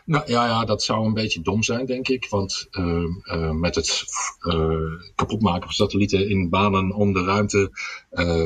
Nou 0.05 0.23
ja, 0.31 0.45
ja, 0.45 0.65
dat 0.65 0.83
zou 0.83 1.05
een 1.05 1.13
beetje 1.13 1.41
dom 1.41 1.63
zijn, 1.63 1.85
denk 1.85 2.07
ik. 2.07 2.29
Want 2.29 2.67
uh, 2.71 3.03
uh, 3.23 3.51
met 3.51 3.75
het 3.75 4.03
uh, 4.41 5.11
kapotmaken 5.15 5.63
van 5.63 5.71
satellieten 5.71 6.29
in 6.29 6.49
banen 6.49 6.91
om 6.91 7.13
de 7.13 7.23
ruimte 7.23 7.71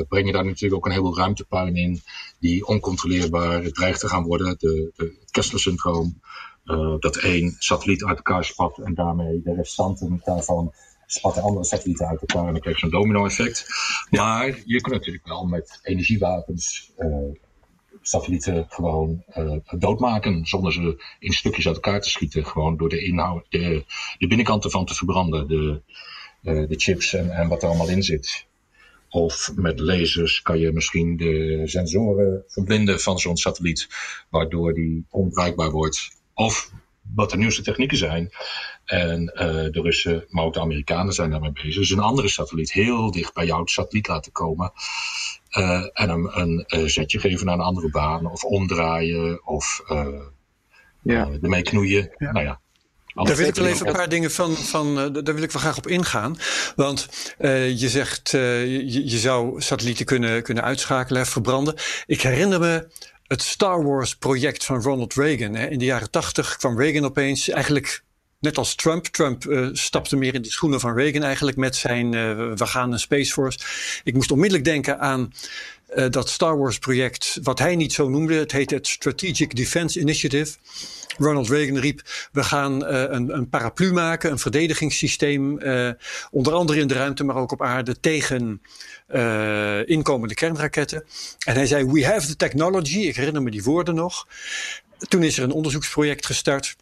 breng 0.08 0.26
je 0.26 0.32
daar 0.32 0.44
natuurlijk 0.44 0.74
ook 0.74 0.84
een 0.84 0.90
heleboel 0.90 1.16
ruimtepuin 1.16 1.76
in 1.76 2.00
die 2.38 2.66
oncontroleerbaar 2.66 3.70
dreigt 3.70 4.00
te 4.00 4.08
gaan 4.08 4.24
worden. 4.24 4.56
De, 4.58 4.92
de 4.96 5.16
het 5.20 5.30
Kessler-syndroom, 5.30 6.20
dat 6.98 7.16
één 7.16 7.54
satelliet 7.58 8.04
uit 8.04 8.16
elkaar 8.16 8.44
spat 8.44 8.78
en 8.78 8.94
daarmee 8.94 9.40
de 9.42 9.54
restanten 9.54 10.20
daarvan 10.24 10.72
spatten 11.06 11.42
andere 11.42 11.64
satellieten 11.64 12.06
uit 12.06 12.20
elkaar 12.20 12.46
en 12.46 12.52
dan 12.52 12.60
krijg 12.60 12.80
je 12.80 12.88
zo'n 12.88 13.00
domino-effect. 13.00 13.66
Maar 14.10 14.46
je 14.64 14.80
kunt 14.80 14.94
natuurlijk 14.94 15.26
wel 15.26 15.44
met 15.44 15.78
energiewapens 15.82 16.92
satellieten 18.08 18.66
gewoon 18.68 19.24
uh, 19.38 19.56
doodmaken. 19.78 20.46
Zonder 20.46 20.72
ze 20.72 21.04
in 21.18 21.32
stukjes 21.32 21.66
uit 21.66 21.74
elkaar 21.74 22.00
te 22.00 22.10
schieten. 22.10 22.46
Gewoon 22.46 22.76
door 22.76 22.88
de 22.88 23.04
inhoud, 23.04 23.46
de, 23.48 23.84
de 24.18 24.26
binnenkant 24.26 24.64
ervan 24.64 24.84
te 24.84 24.94
verbranden. 24.94 25.48
De, 25.48 25.80
uh, 26.42 26.68
de 26.68 26.74
chips 26.76 27.14
en, 27.14 27.48
wat 27.48 27.62
er 27.62 27.68
allemaal 27.68 27.88
in 27.88 28.02
zit. 28.02 28.46
Of 29.10 29.52
met 29.54 29.80
lasers 29.80 30.42
kan 30.42 30.58
je 30.58 30.72
misschien 30.72 31.16
de 31.16 31.62
sensoren 31.64 32.44
verblinden 32.46 33.00
van 33.00 33.18
zo'n 33.18 33.36
satelliet. 33.36 33.88
Waardoor 34.28 34.74
die 34.74 35.04
onbruikbaar 35.10 35.70
wordt. 35.70 36.10
Of 36.34 36.70
wat 37.14 37.30
de 37.30 37.36
nieuwste 37.36 37.62
technieken 37.62 37.96
zijn. 37.96 38.30
En 38.84 39.32
uh, 39.34 39.38
de 39.48 39.80
Russen, 39.82 40.24
maar 40.28 40.44
ook 40.44 40.54
de 40.54 40.60
Amerikanen 40.60 41.12
zijn 41.12 41.30
daarmee 41.30 41.52
bezig. 41.52 41.74
Dus 41.74 41.90
een 41.90 41.98
andere 41.98 42.28
satelliet 42.28 42.72
heel 42.72 43.10
dicht 43.10 43.34
bij 43.34 43.46
jouw 43.46 43.66
satelliet 43.66 44.08
laten 44.08 44.32
komen. 44.32 44.72
En 45.92 46.08
hem 46.08 46.30
een 46.66 46.90
zetje 46.90 47.18
geven 47.18 47.46
naar 47.46 47.54
een 47.54 47.60
andere 47.60 47.90
baan, 47.90 48.30
of 48.30 48.44
omdraaien, 48.44 49.46
of 49.46 49.82
ja. 51.02 51.28
ermee 51.42 51.62
knoeien. 51.62 52.10
Nou 52.18 52.44
ja, 52.44 52.60
daar 53.24 53.36
wil 53.36 53.46
ik 53.46 53.54
wel 53.54 53.66
even 53.66 53.86
een 53.86 53.92
paar 53.92 54.08
dingen 54.08 54.30
van, 54.30 54.56
van 54.56 54.94
daar 54.94 55.34
wil 55.34 55.42
ik 55.42 55.52
wel 55.52 55.62
graag 55.62 55.76
op 55.76 55.86
ingaan. 55.86 56.36
Want 56.76 57.08
uh, 57.38 57.80
je 57.80 57.88
zegt, 57.88 58.32
uh, 58.32 58.64
je, 58.64 59.10
je, 59.10 59.18
zou 59.18 59.60
satellieten 59.60 60.04
kunnen, 60.04 60.42
kunnen 60.42 60.64
uitschakelen, 60.64 61.26
verbranden. 61.26 61.74
Ik 62.06 62.22
herinner 62.22 62.60
me 62.60 62.88
het 63.26 63.42
Star 63.42 63.84
Wars 63.84 64.16
project 64.16 64.64
van 64.64 64.82
Ronald 64.82 65.14
Reagan. 65.14 65.54
Hè. 65.54 65.66
In 65.66 65.78
de 65.78 65.84
jaren 65.84 66.10
tachtig 66.10 66.56
kwam 66.56 66.80
Reagan 66.80 67.04
opeens 67.04 67.48
eigenlijk 67.48 68.02
net 68.40 68.58
als 68.58 68.74
Trump. 68.74 69.06
Trump 69.06 69.44
uh, 69.44 69.68
stapte 69.72 70.16
meer 70.16 70.34
in 70.34 70.42
de 70.42 70.50
schoenen 70.50 70.80
van 70.80 70.94
Reagan 70.96 71.22
eigenlijk 71.22 71.56
met 71.56 71.76
zijn 71.76 72.12
uh, 72.12 72.52
we 72.54 72.66
gaan 72.66 72.92
een 72.92 72.98
Space 72.98 73.32
Force. 73.32 73.58
Ik 74.04 74.14
moest 74.14 74.30
onmiddellijk 74.30 74.64
denken 74.64 75.00
aan 75.00 75.32
uh, 75.94 76.06
dat 76.10 76.28
Star 76.28 76.58
Wars 76.58 76.78
project, 76.78 77.38
wat 77.42 77.58
hij 77.58 77.76
niet 77.76 77.92
zo 77.92 78.08
noemde. 78.08 78.34
Het 78.34 78.52
heette 78.52 78.74
het 78.74 78.86
Strategic 78.86 79.56
Defense 79.56 80.00
Initiative. 80.00 80.56
Ronald 81.18 81.48
Reagan 81.48 81.78
riep: 81.78 82.02
We 82.32 82.44
gaan 82.44 82.82
uh, 82.82 83.02
een, 83.02 83.34
een, 83.34 83.48
paraplu 83.48 83.92
maken, 83.92 84.30
een 84.30 84.38
verdedigingssysteem, 84.38 85.62
uh, 85.62 85.90
onder 86.30 86.52
andere 86.52 86.80
in 86.80 86.86
de 86.86 86.94
ruimte, 86.94 87.24
maar 87.24 87.36
ook 87.36 87.52
op 87.52 87.62
aarde, 87.62 88.00
tegen 88.00 88.62
uh, 89.14 89.88
inkomende 89.88 90.34
kernraketten. 90.34 91.04
En 91.44 91.54
hij 91.54 91.66
zei: 91.66 91.84
We 91.84 92.06
have 92.06 92.26
the 92.26 92.36
technology. 92.36 92.98
Ik 92.98 93.16
herinner 93.16 93.42
me 93.42 93.50
die 93.50 93.62
woorden 93.62 93.94
nog. 93.94 94.26
Toen 95.08 95.22
is 95.22 95.38
er 95.38 95.44
een 95.44 95.52
onderzoeksproject 95.52 96.26
gestart. 96.26 96.76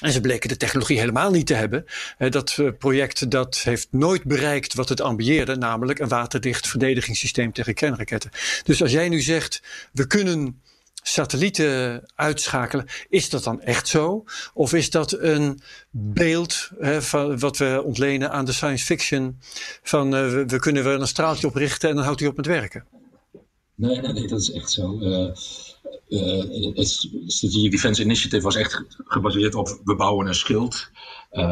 En 0.00 0.12
ze 0.12 0.20
bleken 0.20 0.48
de 0.48 0.56
technologie 0.56 0.98
helemaal 0.98 1.30
niet 1.30 1.46
te 1.46 1.54
hebben. 1.54 1.84
Dat 2.28 2.56
project 2.78 3.30
dat 3.30 3.56
heeft 3.56 3.88
nooit 3.90 4.24
bereikt 4.24 4.74
wat 4.74 4.88
het 4.88 5.00
ambieerde, 5.00 5.56
namelijk 5.56 5.98
een 5.98 6.08
waterdicht 6.08 6.68
verdedigingssysteem 6.68 7.52
tegen 7.52 7.74
kernraketten. 7.74 8.30
Dus 8.64 8.82
als 8.82 8.92
jij 8.92 9.08
nu 9.08 9.20
zegt, 9.20 9.62
we 9.92 10.06
kunnen 10.06 10.60
satellieten 11.02 12.02
uitschakelen. 12.14 12.86
Is 13.08 13.30
dat 13.30 13.44
dan 13.44 13.60
echt 13.60 13.88
zo? 13.88 14.24
Of 14.54 14.72
is 14.72 14.90
dat 14.90 15.12
een 15.12 15.60
beeld 15.90 16.70
hè, 16.78 17.02
van 17.02 17.38
wat 17.38 17.56
we 17.56 17.82
ontlenen 17.84 18.30
aan 18.30 18.44
de 18.44 18.52
science 18.52 18.84
fiction? 18.84 19.38
Van 19.82 20.14
uh, 20.14 20.44
we, 20.46 20.58
kunnen 20.58 20.84
er 20.84 21.00
een 21.00 21.06
straaltje 21.06 21.46
op 21.46 21.54
richten 21.54 21.88
en 21.88 21.94
dan 21.94 22.04
houdt 22.04 22.20
hij 22.20 22.28
op 22.28 22.36
met 22.36 22.46
werken? 22.46 22.84
Nee, 23.74 24.00
nee, 24.00 24.12
nee 24.12 24.26
dat 24.26 24.40
is 24.40 24.52
echt 24.52 24.70
zo. 24.70 24.98
Uh, 26.08 26.74
het 26.76 26.88
Strategic 27.26 27.70
Defense 27.70 28.02
Initiative 28.02 28.42
was 28.42 28.56
echt 28.56 28.84
gebaseerd 28.88 29.54
op 29.54 29.80
we 29.84 29.96
bouwen 29.96 30.26
een 30.26 30.34
schild. 30.34 30.90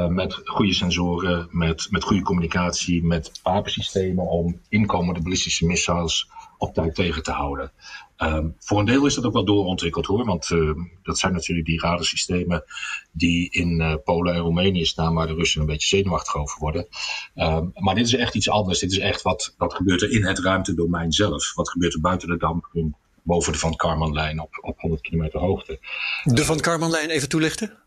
met 0.09 0.40
goede 0.45 0.73
sensoren, 0.75 1.49
met, 1.50 1.87
met 1.90 2.04
goede 2.04 2.23
communicatie, 2.23 3.04
met 3.04 3.40
wapensystemen 3.42 4.26
om 4.26 4.61
inkomende 4.68 5.23
ballistische 5.23 5.66
missiles 5.66 6.28
op 6.59 6.75
tijd 6.75 6.95
tegen 6.95 7.23
te 7.23 7.30
houden. 7.30 7.73
Um, 8.16 8.54
voor 8.59 8.78
een 8.78 8.85
deel 8.85 9.07
is 9.07 9.14
dat 9.14 9.25
ook 9.25 9.33
wel 9.33 9.45
doorontwikkeld 9.45 10.07
hoor, 10.07 10.25
want 10.25 10.50
uh, 10.50 10.75
dat 11.02 11.18
zijn 11.18 11.33
natuurlijk 11.33 11.66
die 11.66 11.80
radarsystemen 11.80 12.64
die 13.12 13.50
in 13.50 14.00
Polen 14.04 14.35
en 14.35 14.40
Roemenië 14.40 14.85
staan, 14.85 15.14
waar 15.14 15.26
de 15.26 15.35
Russen 15.35 15.61
een 15.61 15.66
beetje 15.66 15.97
zenuwachtig 15.97 16.37
over 16.37 16.61
worden. 16.61 16.87
Um, 17.35 17.71
maar 17.75 17.95
dit 17.95 18.07
is 18.07 18.14
echt 18.14 18.35
iets 18.35 18.50
anders. 18.50 18.78
Dit 18.78 18.92
is 18.92 18.99
echt 18.99 19.23
wat, 19.23 19.54
wat 19.59 19.75
gebeurt 19.75 20.02
er 20.02 20.11
in 20.11 20.25
het 20.25 20.38
ruimtedomein 20.38 21.12
zelf. 21.12 21.54
Wat 21.54 21.71
gebeurt 21.71 21.95
er 21.95 22.00
buiten 22.00 22.28
de 22.28 22.37
dampkring, 22.37 22.97
boven 23.28 23.52
de 23.52 23.58
Van 23.58 23.76
Karmanlijn 23.76 24.40
op, 24.40 24.58
op 24.61 24.80
100 24.80 25.02
kilometer 25.02 25.40
hoogte. 25.40 25.78
De 26.25 26.44
Van 26.44 26.61
Karmanlijn 26.61 27.11
even 27.11 27.28
toelichten? 27.28 27.78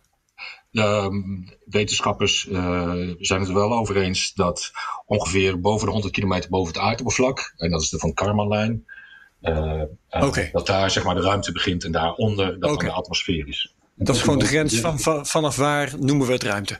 Um, 0.71 1.50
wetenschappers 1.65 2.45
uh, 2.45 2.93
zijn 3.19 3.39
het 3.39 3.50
er 3.50 3.55
wel 3.55 3.74
over 3.74 3.98
eens 3.98 4.33
dat 4.33 4.71
ongeveer 5.05 5.60
boven 5.60 5.86
de 5.86 5.91
100 5.91 6.13
kilometer 6.13 6.50
boven 6.50 6.74
het 6.74 6.81
aardoppervlak, 6.81 7.53
en 7.57 7.71
dat 7.71 7.81
is 7.81 7.89
de 7.89 7.98
Van 7.98 8.13
Karmanlijn, 8.13 8.86
uh, 9.41 9.83
okay. 10.10 10.50
dat 10.51 10.67
daar 10.67 10.91
zeg 10.91 11.03
maar 11.03 11.15
de 11.15 11.21
ruimte 11.21 11.51
begint 11.51 11.83
en 11.83 11.91
daaronder 11.91 12.60
dat 12.60 12.71
okay. 12.71 12.88
de 12.88 12.95
atmosfeer 12.95 13.48
is. 13.48 13.75
Dat 13.95 14.15
is 14.15 14.21
gewoon 14.21 14.39
de 14.39 14.45
grens 14.45 14.79
van, 14.79 15.00
van, 15.00 15.25
vanaf 15.25 15.55
waar 15.55 15.93
noemen 16.00 16.27
we 16.27 16.33
het 16.33 16.43
ruimte? 16.43 16.79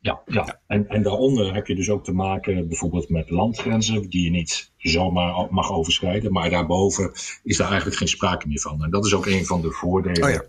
Ja, 0.00 0.20
ja. 0.26 0.60
En, 0.66 0.88
en 0.88 1.02
daaronder 1.02 1.54
heb 1.54 1.66
je 1.66 1.74
dus 1.74 1.90
ook 1.90 2.04
te 2.04 2.12
maken 2.12 2.68
bijvoorbeeld 2.68 3.08
met 3.08 3.30
landgrenzen 3.30 4.08
die 4.08 4.24
je 4.24 4.30
niet 4.30 4.70
zomaar 4.76 5.46
mag 5.50 5.72
overschrijden. 5.72 6.32
Maar 6.32 6.50
daarboven 6.50 7.12
is 7.42 7.56
daar 7.56 7.68
eigenlijk 7.68 7.98
geen 7.98 8.08
sprake 8.08 8.48
meer 8.48 8.60
van. 8.60 8.84
En 8.84 8.90
dat 8.90 9.06
is 9.06 9.14
ook 9.14 9.26
een 9.26 9.46
van 9.46 9.60
de 9.60 9.70
voordelen 9.70 10.24
oh 10.24 10.30
ja. 10.30 10.44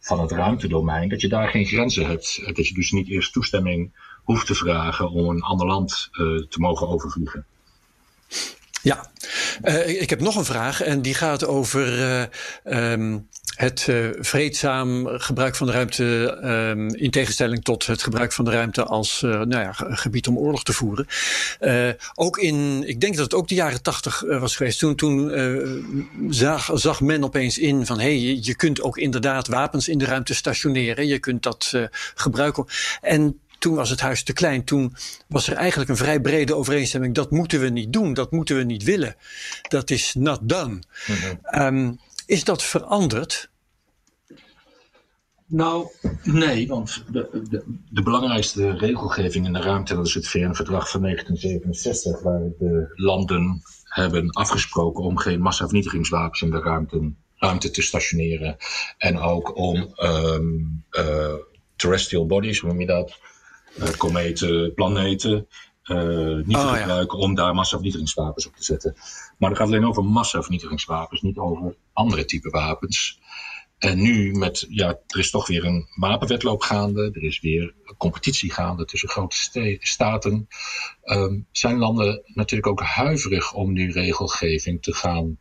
van 0.00 0.20
het 0.20 0.30
ruimtedomein. 0.30 1.08
Dat 1.08 1.20
je 1.20 1.28
daar 1.28 1.48
geen 1.48 1.66
grenzen 1.66 2.06
hebt. 2.06 2.42
Dat 2.54 2.68
je 2.68 2.74
dus 2.74 2.90
niet 2.90 3.08
eerst 3.08 3.32
toestemming 3.32 3.92
hoeft 4.24 4.46
te 4.46 4.54
vragen 4.54 5.10
om 5.10 5.28
een 5.28 5.42
ander 5.42 5.66
land 5.66 6.08
uh, 6.12 6.42
te 6.46 6.60
mogen 6.60 6.88
overvliegen. 6.88 7.44
Ja, 8.82 9.10
uh, 9.64 10.00
ik 10.00 10.10
heb 10.10 10.20
nog 10.20 10.36
een 10.36 10.44
vraag 10.44 10.82
en 10.82 11.02
die 11.02 11.14
gaat 11.14 11.46
over 11.46 11.98
uh, 12.64 12.92
um, 12.92 13.28
het 13.54 13.86
uh, 13.90 14.08
vreedzaam 14.18 15.06
gebruik 15.06 15.56
van 15.56 15.66
de 15.66 15.72
ruimte 15.72 16.38
um, 16.44 16.94
in 16.94 17.10
tegenstelling 17.10 17.64
tot 17.64 17.86
het 17.86 18.02
gebruik 18.02 18.32
van 18.32 18.44
de 18.44 18.50
ruimte 18.50 18.84
als 18.84 19.20
nou 19.20 19.48
ja, 19.48 19.72
gebied 19.72 20.28
om 20.28 20.38
oorlog 20.38 20.62
te 20.62 20.72
voeren. 20.72 21.06
ook 22.14 22.38
in, 22.38 22.88
ik 22.88 23.00
denk 23.00 23.14
dat 23.14 23.24
het 23.24 23.34
ook 23.34 23.48
de 23.48 23.54
jaren 23.54 23.82
tachtig 23.82 24.20
was 24.20 24.56
geweest, 24.56 24.78
toen, 24.78 24.94
toen 24.94 25.32
zag, 26.28 26.70
zag 26.74 27.00
men 27.00 27.24
opeens 27.24 27.58
in 27.58 27.86
van 27.86 27.98
hé, 27.98 28.22
hey, 28.22 28.38
je, 28.42 28.56
kunt 28.56 28.82
ook 28.82 28.98
inderdaad 28.98 29.46
wapens 29.46 29.88
in 29.88 29.98
de 29.98 30.04
ruimte 30.04 30.34
stationeren, 30.34 31.06
je 31.06 31.18
kunt 31.18 31.42
dat 31.42 31.72
gebruiken. 32.14 32.64
En 33.00 33.40
toen 33.58 33.74
was 33.74 33.90
het 33.90 34.00
huis 34.00 34.22
te 34.22 34.32
klein. 34.32 34.64
Toen 34.64 34.96
was 35.26 35.48
er 35.48 35.56
eigenlijk 35.56 35.90
een 35.90 35.96
vrij 35.96 36.20
brede 36.20 36.54
overeenstemming. 36.54 37.14
Dat 37.14 37.30
moeten 37.30 37.60
we 37.60 37.68
niet 37.68 37.92
doen. 37.92 38.14
Dat 38.14 38.30
moeten 38.30 38.56
we 38.56 38.62
niet 38.62 38.82
willen. 38.82 39.16
Dat 39.68 39.90
is 39.90 40.14
not 40.14 40.38
done. 40.42 40.78
Mm 41.06 41.62
um, 41.62 41.98
is 42.26 42.44
dat 42.44 42.62
veranderd? 42.62 43.50
Nou, 45.48 45.88
nee, 46.22 46.68
want 46.68 47.04
de, 47.10 47.28
de, 47.50 47.64
de, 47.90 48.02
belangrijkste 48.02 48.70
regelgeving 48.70 49.46
in 49.46 49.52
de 49.52 49.60
ruimte, 49.60 49.94
dat 49.94 50.06
is 50.06 50.14
het 50.14 50.28
VN-verdrag 50.28 50.90
van 50.90 51.02
1967, 51.02 52.22
waar 52.22 52.40
de 52.58 52.92
landen 52.94 53.62
hebben 53.84 54.30
afgesproken 54.30 55.04
om 55.04 55.18
geen 55.18 55.40
massavernietigingswapens 55.40 56.42
in 56.42 56.50
de 56.50 56.60
ruimte, 56.60 57.12
ruimte 57.34 57.70
te 57.70 57.82
stationeren. 57.82 58.56
En 58.98 59.18
ook 59.18 59.56
om 59.56 59.94
um, 59.96 60.84
uh, 60.90 61.34
terrestrial 61.76 62.26
bodies, 62.26 62.58
hoe 62.58 62.70
noem 62.70 62.80
je 62.80 62.86
dat? 62.86 63.18
uh, 63.78 63.88
kometen, 63.96 64.74
planeten. 64.74 65.48
Uh, 65.86 66.46
niet 66.46 66.56
oh, 66.56 66.72
te 66.72 66.78
gebruiken 66.78 67.18
ja. 67.18 67.24
om 67.24 67.34
daar 67.34 67.54
massavernietigingswapens 67.54 68.46
op 68.46 68.56
te 68.56 68.64
zetten. 68.64 68.96
Maar 69.38 69.50
het 69.50 69.58
gaat 69.58 69.68
alleen 69.68 69.86
over 69.86 70.04
massavernietigingswapens, 70.04 71.20
niet 71.20 71.38
over 71.38 71.74
andere 71.92 72.24
type 72.24 72.50
wapens. 72.50 73.20
En 73.78 74.02
nu 74.02 74.32
met, 74.32 74.66
ja, 74.68 74.88
er 75.06 75.18
is 75.18 75.30
toch 75.30 75.46
weer 75.46 75.64
een 75.64 75.88
wapenwetloop 75.94 76.60
gaande. 76.60 77.10
Er 77.12 77.22
is 77.22 77.40
weer 77.40 77.74
een 77.84 77.96
competitie 77.96 78.52
gaande 78.52 78.84
tussen 78.84 79.08
grote 79.08 79.78
staten. 79.80 80.48
Um, 81.04 81.46
zijn 81.52 81.78
landen 81.78 82.22
natuurlijk 82.26 82.68
ook 82.68 82.80
huiverig 82.80 83.52
om 83.52 83.72
nu 83.72 83.92
regelgeving 83.92 84.82
te 84.82 84.94
gaan 84.94 85.38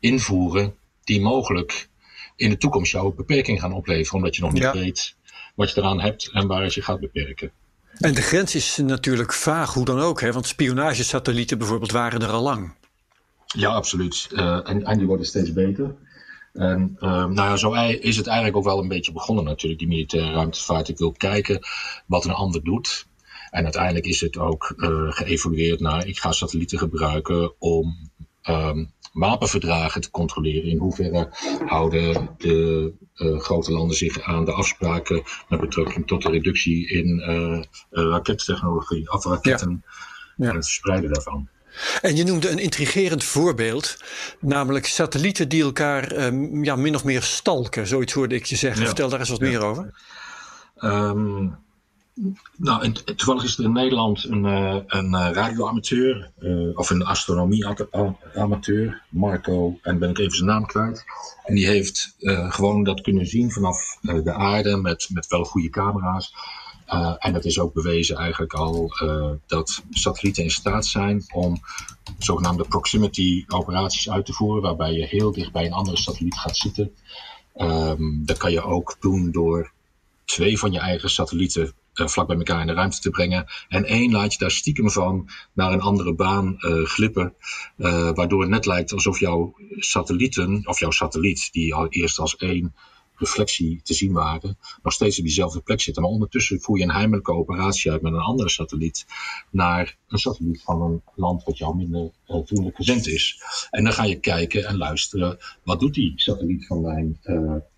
invoeren. 0.00 0.74
Die 1.04 1.20
mogelijk 1.20 1.88
in 2.36 2.50
de 2.50 2.56
toekomst 2.56 2.92
jou 2.92 3.14
beperking 3.14 3.60
gaan 3.60 3.72
opleveren. 3.72 4.14
Omdat 4.14 4.36
je 4.36 4.42
nog 4.42 4.52
niet 4.52 4.62
ja. 4.62 4.72
weet 4.72 5.16
wat 5.54 5.70
je 5.70 5.80
eraan 5.80 6.00
hebt 6.00 6.30
en 6.32 6.46
waar 6.46 6.64
je 6.64 6.70
je 6.74 6.82
gaat 6.82 7.00
beperken. 7.00 7.52
En 7.98 8.14
de 8.14 8.22
grens 8.22 8.54
is 8.54 8.76
natuurlijk 8.76 9.32
vaag, 9.32 9.74
hoe 9.74 9.84
dan 9.84 10.00
ook, 10.00 10.20
hè? 10.20 10.32
want 10.32 10.46
spionagesatellieten 10.46 11.58
bijvoorbeeld 11.58 11.90
waren 11.90 12.22
er 12.22 12.28
al 12.28 12.42
lang. 12.42 12.74
Ja, 13.46 13.68
absoluut. 13.68 14.28
Uh, 14.32 14.70
en, 14.88 14.98
die 14.98 15.06
worden 15.06 15.26
steeds 15.26 15.52
beter. 15.52 15.94
En 16.52 16.96
uh, 17.00 17.10
nou 17.10 17.34
ja, 17.34 17.56
zo 17.56 17.72
is 18.00 18.16
het 18.16 18.26
eigenlijk 18.26 18.56
ook 18.56 18.64
wel 18.64 18.82
een 18.82 18.88
beetje 18.88 19.12
begonnen 19.12 19.44
natuurlijk, 19.44 19.80
die 19.80 19.88
militaire 19.88 20.32
ruimtevaart. 20.32 20.88
Ik 20.88 20.98
wil 20.98 21.12
kijken 21.12 21.60
wat 22.06 22.24
een 22.24 22.30
ander 22.30 22.64
doet. 22.64 23.06
En 23.50 23.62
uiteindelijk 23.62 24.06
is 24.06 24.20
het 24.20 24.38
ook 24.38 24.74
uh, 24.76 25.12
geëvolueerd 25.12 25.80
naar, 25.80 26.06
ik 26.06 26.18
ga 26.18 26.32
satellieten 26.32 26.78
gebruiken 26.78 27.60
om 27.60 28.10
um, 28.48 28.92
wapenverdragen 29.16 30.00
te 30.00 30.10
controleren. 30.10 30.70
In 30.70 30.78
hoeverre 30.78 31.28
houden 31.66 32.28
de 32.38 32.92
uh, 33.16 33.38
grote 33.40 33.72
landen 33.72 33.96
zich 33.96 34.20
aan 34.20 34.44
de 34.44 34.52
afspraken 34.52 35.22
met 35.48 35.60
betrekking 35.60 36.06
tot 36.06 36.22
de 36.22 36.30
reductie 36.30 36.88
in 36.88 37.18
uh, 37.18 37.62
rakettechnologie, 38.10 39.12
of 39.12 39.24
raketten 39.24 39.82
ja. 39.84 40.44
Ja. 40.44 40.48
en 40.50 40.56
het 40.56 40.64
verspreiden 40.64 41.12
daarvan. 41.12 41.48
En 42.02 42.16
je 42.16 42.24
noemde 42.24 42.50
een 42.50 42.58
intrigerend 42.58 43.24
voorbeeld, 43.24 43.96
namelijk 44.40 44.86
satellieten 44.86 45.48
die 45.48 45.62
elkaar 45.62 46.26
um, 46.26 46.64
ja, 46.64 46.76
min 46.76 46.94
of 46.94 47.04
meer 47.04 47.22
stalken. 47.22 47.86
Zoiets 47.86 48.12
hoorde 48.12 48.34
ik 48.34 48.44
je 48.44 48.56
zeggen. 48.56 48.80
Ja. 48.80 48.86
Vertel 48.86 49.08
daar 49.08 49.18
eens 49.18 49.28
wat 49.28 49.40
meer 49.40 49.62
over. 49.62 49.94
Um, 50.76 51.56
nou, 52.56 52.92
toevallig 52.92 53.44
is 53.44 53.58
er 53.58 53.64
in 53.64 53.72
Nederland 53.72 54.24
een, 54.24 54.44
uh, 54.44 54.76
een 54.86 55.12
uh, 55.12 55.28
radioamateur, 55.32 56.30
uh, 56.38 56.78
of 56.78 56.90
een 56.90 57.04
astronomieamateur, 57.04 59.02
Marco, 59.08 59.78
en 59.82 59.98
ben 59.98 60.10
ik 60.10 60.18
even 60.18 60.36
zijn 60.36 60.48
naam 60.48 60.66
kwijt. 60.66 61.04
En 61.44 61.54
die 61.54 61.66
heeft 61.66 62.16
gewoon 62.48 62.84
dat 62.84 63.00
kunnen 63.00 63.26
zien 63.26 63.50
vanaf 63.50 63.98
de 64.00 64.32
aarde 64.32 64.76
met, 64.76 65.08
met 65.12 65.26
wel 65.26 65.44
goede 65.44 65.70
camera's. 65.70 66.34
En 67.18 67.34
het 67.34 67.44
is 67.44 67.58
ook 67.58 67.74
bewezen 67.74 68.16
eigenlijk 68.16 68.52
al 68.52 68.92
dat 69.46 69.82
satellieten 69.90 70.42
in 70.42 70.50
staat 70.50 70.86
zijn 70.86 71.24
om 71.34 71.60
zogenaamde 72.18 72.64
proximity 72.64 73.44
operaties 73.48 74.10
uit 74.10 74.26
te 74.26 74.32
voeren, 74.32 74.62
waarbij 74.62 74.92
je 74.92 75.06
heel 75.06 75.32
dicht 75.32 75.52
bij 75.52 75.66
een 75.66 75.72
andere 75.72 75.96
satelliet 75.96 76.38
gaat 76.38 76.56
zitten. 76.56 76.94
Um, 77.56 78.22
dat 78.24 78.36
kan 78.36 78.52
je 78.52 78.62
ook 78.62 78.96
doen 79.00 79.30
door 79.30 79.70
twee 80.24 80.58
van 80.58 80.72
je 80.72 80.78
eigen 80.78 81.10
satellieten 81.10 81.72
vlak 82.04 82.26
bij 82.26 82.36
elkaar 82.36 82.60
in 82.60 82.66
de 82.66 82.72
ruimte 82.72 83.00
te 83.00 83.10
brengen. 83.10 83.46
En 83.68 83.84
één 83.84 84.12
laat 84.12 84.32
je 84.32 84.38
daar 84.38 84.50
stiekem 84.50 84.90
van 84.90 85.28
naar 85.52 85.72
een 85.72 85.80
andere 85.80 86.14
baan 86.14 86.56
uh, 86.58 86.84
glippen. 86.84 87.34
Uh, 87.76 88.10
waardoor 88.14 88.40
het 88.40 88.50
net 88.50 88.66
lijkt 88.66 88.92
alsof 88.92 89.20
jouw 89.20 89.54
satellieten, 89.76 90.62
of 90.66 90.80
jouw 90.80 90.90
satelliet, 90.90 91.48
die 91.52 91.74
al 91.74 91.88
eerst 91.88 92.18
als 92.18 92.36
één 92.36 92.74
reflectie 93.16 93.80
te 93.82 93.94
zien 93.94 94.12
waren, 94.12 94.58
nog 94.82 94.92
steeds 94.92 95.18
op 95.18 95.24
diezelfde 95.24 95.60
plek 95.60 95.80
zitten. 95.80 96.02
Maar 96.02 96.12
ondertussen 96.12 96.60
voer 96.60 96.78
je 96.78 96.84
een 96.84 96.90
heimelijke 96.90 97.32
operatie 97.32 97.90
uit 97.90 98.02
met 98.02 98.12
een 98.12 98.18
andere 98.18 98.48
satelliet 98.48 99.06
naar 99.50 99.96
een 100.08 100.18
satelliet 100.18 100.62
van 100.62 100.82
een 100.82 101.02
land 101.14 101.44
wat 101.44 101.58
jou 101.58 101.76
minder 101.76 102.10
uh, 102.28 102.36
vriendelijk 102.44 102.76
gezind 102.76 103.06
is. 103.06 103.42
En 103.70 103.84
dan 103.84 103.92
ga 103.92 104.04
je 104.04 104.20
kijken 104.20 104.64
en 104.64 104.76
luisteren, 104.76 105.38
wat 105.62 105.80
doet 105.80 105.94
die 105.94 106.12
satelliet 106.16 106.66
van 106.66 106.80
mijn 106.80 107.20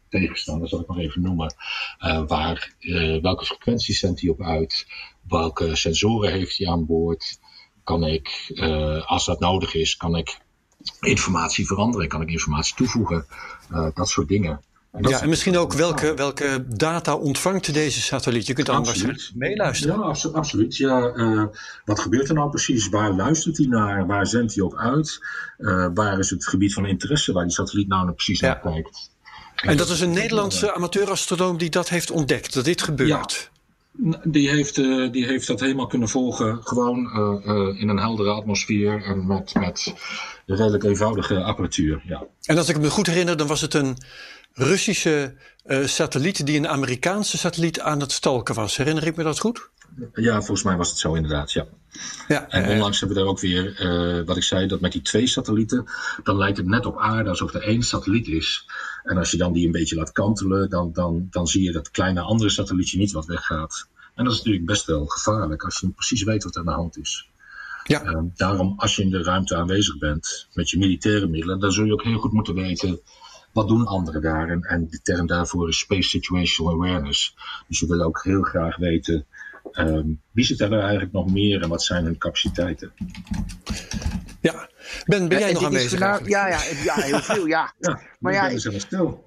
tegenstander, 0.08 0.68
zal 0.68 0.80
ik 0.80 0.86
maar 0.86 0.98
even 0.98 1.22
noemen. 1.22 1.54
Uh, 2.00 2.26
waar, 2.26 2.74
welke 3.22 3.44
frequenties 3.44 3.98
zendt 3.98 4.20
hij 4.20 4.30
op 4.30 4.42
uit? 4.42 4.86
Welke 5.28 5.76
sensoren 5.76 6.32
heeft 6.32 6.58
hij 6.58 6.68
aan 6.68 6.86
boord? 6.86 7.38
Kan 7.84 8.04
ik, 8.04 8.52
als 9.06 9.24
dat 9.24 9.40
nodig 9.40 9.74
is, 9.74 9.96
kan 9.96 10.16
ik 10.16 10.38
informatie 11.00 11.66
veranderen? 11.66 12.08
Kan 12.08 12.22
ik 12.22 12.30
informatie 12.30 12.74
toevoegen? 12.74 13.26
dat 13.94 14.08
soort 14.08 14.28
dingen. 14.28 14.60
En 14.92 15.08
ja, 15.08 15.20
en 15.20 15.28
misschien 15.28 15.56
ook 15.56 15.72
welke, 15.72 16.14
welke 16.14 16.64
data 16.68 17.16
ontvangt 17.16 17.74
deze 17.74 18.00
satelliet? 18.00 18.46
Je 18.46 18.52
kunt 18.52 18.68
anders 18.68 19.32
meeluisteren. 19.34 19.98
Ja, 19.98 20.14
absoluut. 20.32 20.76
Ja, 20.76 21.14
uh, 21.14 21.44
wat 21.84 22.00
gebeurt 22.00 22.28
er 22.28 22.34
nou 22.34 22.50
precies? 22.50 22.88
Waar 22.88 23.12
luistert 23.12 23.56
hij 23.56 23.66
naar? 23.66 24.06
Waar 24.06 24.26
zendt 24.26 24.54
hij 24.54 24.64
op 24.64 24.76
uit? 24.76 25.20
Uh, 25.58 25.88
waar 25.94 26.18
is 26.18 26.30
het 26.30 26.46
gebied 26.46 26.74
van 26.74 26.86
interesse 26.86 27.32
waar 27.32 27.44
die 27.44 27.52
satelliet 27.52 27.88
nou 27.88 28.12
precies 28.12 28.40
ja. 28.40 28.46
naar 28.46 28.60
kijkt? 28.60 29.10
En 29.62 29.76
dat 29.76 29.88
is 29.88 30.00
een 30.00 30.12
Nederlandse 30.12 30.74
amateurastronoom 30.74 31.58
die 31.58 31.70
dat 31.70 31.88
heeft 31.88 32.10
ontdekt, 32.10 32.54
dat 32.54 32.64
dit 32.64 32.82
gebeurt. 32.82 33.50
Ja. 33.50 34.20
Die 34.24 34.48
heeft, 34.48 34.76
uh, 34.76 35.12
die 35.12 35.26
heeft 35.26 35.46
dat 35.46 35.60
helemaal 35.60 35.86
kunnen 35.86 36.08
volgen, 36.08 36.62
gewoon 36.62 37.12
in 37.78 37.88
een 37.88 37.98
heldere 37.98 38.30
atmosfeer 38.30 39.02
en 39.02 39.26
met, 39.26 39.54
met 39.54 39.94
redelijk 40.46 40.84
eenvoudige 40.84 41.42
apparatuur. 41.42 42.02
Ja. 42.06 42.26
En 42.42 42.58
als 42.58 42.68
ik 42.68 42.78
me 42.78 42.90
goed 42.90 43.06
herinner, 43.06 43.36
dan 43.36 43.46
was 43.46 43.60
het 43.60 43.74
een 43.74 43.96
Russische 44.52 45.34
uh, 45.66 45.86
satelliet 45.86 46.46
die 46.46 46.56
een 46.56 46.68
Amerikaanse 46.68 47.38
satelliet 47.38 47.80
aan 47.80 48.00
het 48.00 48.12
stalken 48.12 48.54
was. 48.54 48.76
Herinner 48.76 49.06
ik 49.06 49.16
me 49.16 49.22
dat 49.22 49.38
goed? 49.38 49.68
Ja, 50.14 50.36
volgens 50.36 50.62
mij 50.62 50.76
was 50.76 50.88
het 50.88 50.98
zo 50.98 51.14
inderdaad, 51.14 51.52
ja. 51.52 51.66
ja 52.28 52.48
en 52.48 52.70
onlangs 52.70 53.00
hebben 53.00 53.16
we 53.16 53.22
daar 53.22 53.32
ook 53.32 53.40
weer, 53.40 54.24
wat 54.26 54.36
ik 54.36 54.42
zei, 54.42 54.66
dat 54.66 54.80
met 54.80 54.92
die 54.92 55.02
twee 55.02 55.26
satellieten, 55.26 55.84
dan 56.22 56.36
lijkt 56.36 56.56
het 56.56 56.66
net 56.66 56.86
op 56.86 56.98
aarde 56.98 57.30
alsof 57.30 57.54
er 57.54 57.62
één 57.62 57.82
satelliet 57.82 58.26
is. 58.28 58.66
En 59.02 59.16
als 59.16 59.30
je 59.30 59.36
dan 59.36 59.52
die 59.52 59.66
een 59.66 59.72
beetje 59.72 59.96
laat 59.96 60.12
kantelen, 60.12 60.70
dan, 60.70 60.92
dan, 60.92 61.26
dan 61.30 61.46
zie 61.46 61.62
je 61.62 61.72
dat 61.72 61.90
kleine 61.90 62.20
andere 62.20 62.50
satellietje 62.50 62.98
niet 62.98 63.12
wat 63.12 63.26
weggaat. 63.26 63.88
En 64.14 64.24
dat 64.24 64.32
is 64.32 64.38
natuurlijk 64.38 64.66
best 64.66 64.86
wel 64.86 65.06
gevaarlijk 65.06 65.64
als 65.64 65.78
je 65.78 65.86
niet 65.86 65.94
precies 65.94 66.22
weet 66.22 66.44
wat 66.44 66.54
er 66.54 66.60
aan 66.60 66.66
de 66.66 66.72
hand 66.72 66.98
is. 66.98 67.28
Ja. 67.84 68.04
Uh, 68.04 68.20
daarom, 68.34 68.74
als 68.76 68.96
je 68.96 69.02
in 69.02 69.10
de 69.10 69.22
ruimte 69.22 69.56
aanwezig 69.56 69.98
bent 69.98 70.48
met 70.52 70.70
je 70.70 70.78
militaire 70.78 71.26
middelen, 71.26 71.60
dan 71.60 71.72
zul 71.72 71.84
je 71.84 71.92
ook 71.92 72.04
heel 72.04 72.18
goed 72.18 72.32
moeten 72.32 72.54
weten 72.54 73.00
wat 73.52 73.68
doen 73.68 73.86
anderen 73.86 74.22
daar? 74.22 74.48
En, 74.48 74.62
en 74.62 74.88
de 74.90 75.00
term 75.02 75.26
daarvoor 75.26 75.68
is 75.68 75.78
Space 75.78 76.08
Situational 76.08 76.72
Awareness. 76.72 77.36
Dus 77.68 77.80
we 77.80 77.86
willen 77.86 78.06
ook 78.06 78.22
heel 78.22 78.42
graag 78.42 78.76
weten 78.76 79.26
um, 79.72 80.20
wie 80.30 80.44
zit 80.44 80.60
er 80.60 80.72
eigenlijk 80.72 81.12
nog 81.12 81.30
meer 81.32 81.62
en 81.62 81.68
wat 81.68 81.82
zijn 81.82 82.04
hun 82.04 82.18
capaciteiten. 82.18 82.92
Ja, 84.40 84.68
Ben, 85.04 85.28
ben 85.28 85.38
jij 85.38 85.52
nog 85.52 85.64
aanwezig? 85.64 85.98
ja, 86.00 86.20
ja, 86.24 86.60
ja, 86.84 86.94
heel 86.94 87.20
veel, 87.20 87.46
ja. 87.46 87.72
ja 87.78 88.00
maar 88.18 88.32
ja, 88.32 88.48
ik 88.48 88.62
ben 88.62 88.80
stil. 88.80 89.26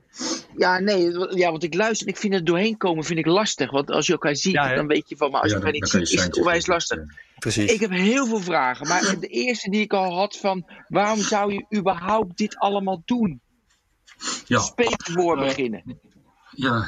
Ja, 0.58 0.80
nee, 0.80 1.12
ja, 1.38 1.51
want 1.51 1.63
ik 1.63 1.74
luister 1.74 2.08
en 2.08 2.13
ik 2.13 2.20
vind 2.20 2.34
het 2.34 2.46
doorheen 2.46 2.77
komen 2.77 3.03
vind 3.03 3.20
ik 3.20 3.25
lastig. 3.25 3.72
Want 3.72 3.91
als 3.91 4.06
je 4.06 4.12
elkaar 4.12 4.36
ziet, 4.36 4.53
ja, 4.53 4.75
dan 4.75 4.88
weet 4.88 5.10
je 5.10 5.18
van, 5.18 5.32
maar 5.32 5.41
als 5.41 5.50
je 5.50 5.58
elkaar 5.58 5.72
niet 5.72 5.89
ziet, 5.89 6.12
is 6.12 6.24
het 6.24 6.38
onwijs 6.38 6.68
lastig. 6.68 7.00
Precies. 7.39 7.72
Ik 7.72 7.80
heb 7.80 7.91
heel 7.91 8.25
veel 8.25 8.41
vragen, 8.41 8.88
maar 8.88 9.15
de 9.20 9.27
eerste 9.27 9.70
die 9.70 9.82
ik 9.82 9.94
al 9.94 10.13
had 10.13 10.38
van, 10.38 10.65
waarom 10.88 11.20
zou 11.20 11.53
je 11.53 11.65
überhaupt 11.77 12.38
dit 12.38 12.58
allemaal 12.58 13.01
doen? 13.06 13.41
ja. 14.46 14.60
spreekwoord 14.60 15.39
uh, 15.39 15.46
beginnen. 15.46 16.00
Ja, 16.52 16.88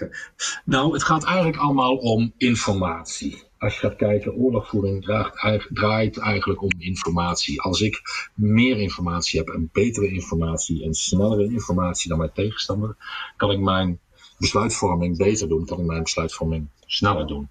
nou, 0.64 0.92
het 0.92 1.02
gaat 1.02 1.24
eigenlijk 1.24 1.56
allemaal 1.56 1.96
om 1.96 2.32
informatie. 2.36 3.43
Als 3.64 3.74
je 3.74 3.80
gaat 3.80 3.96
kijken, 3.96 4.34
oorlogvoering 4.34 5.04
draagt, 5.04 5.68
draait 5.74 6.18
eigenlijk 6.18 6.62
om 6.62 6.70
informatie. 6.78 7.60
Als 7.60 7.80
ik 7.80 8.02
meer 8.34 8.78
informatie 8.78 9.38
heb 9.38 9.48
en 9.48 9.68
betere 9.72 10.08
informatie 10.08 10.84
en 10.84 10.94
snellere 10.94 11.44
informatie 11.44 12.08
dan 12.08 12.18
mijn 12.18 12.32
tegenstander, 12.34 12.96
kan 13.36 13.50
ik 13.50 13.60
mijn 13.60 13.98
besluitvorming 14.38 15.16
beter 15.16 15.48
doen, 15.48 15.66
kan 15.66 15.80
ik 15.80 15.86
mijn 15.86 16.02
besluitvorming 16.02 16.68
sneller 16.86 17.26
doen. 17.26 17.48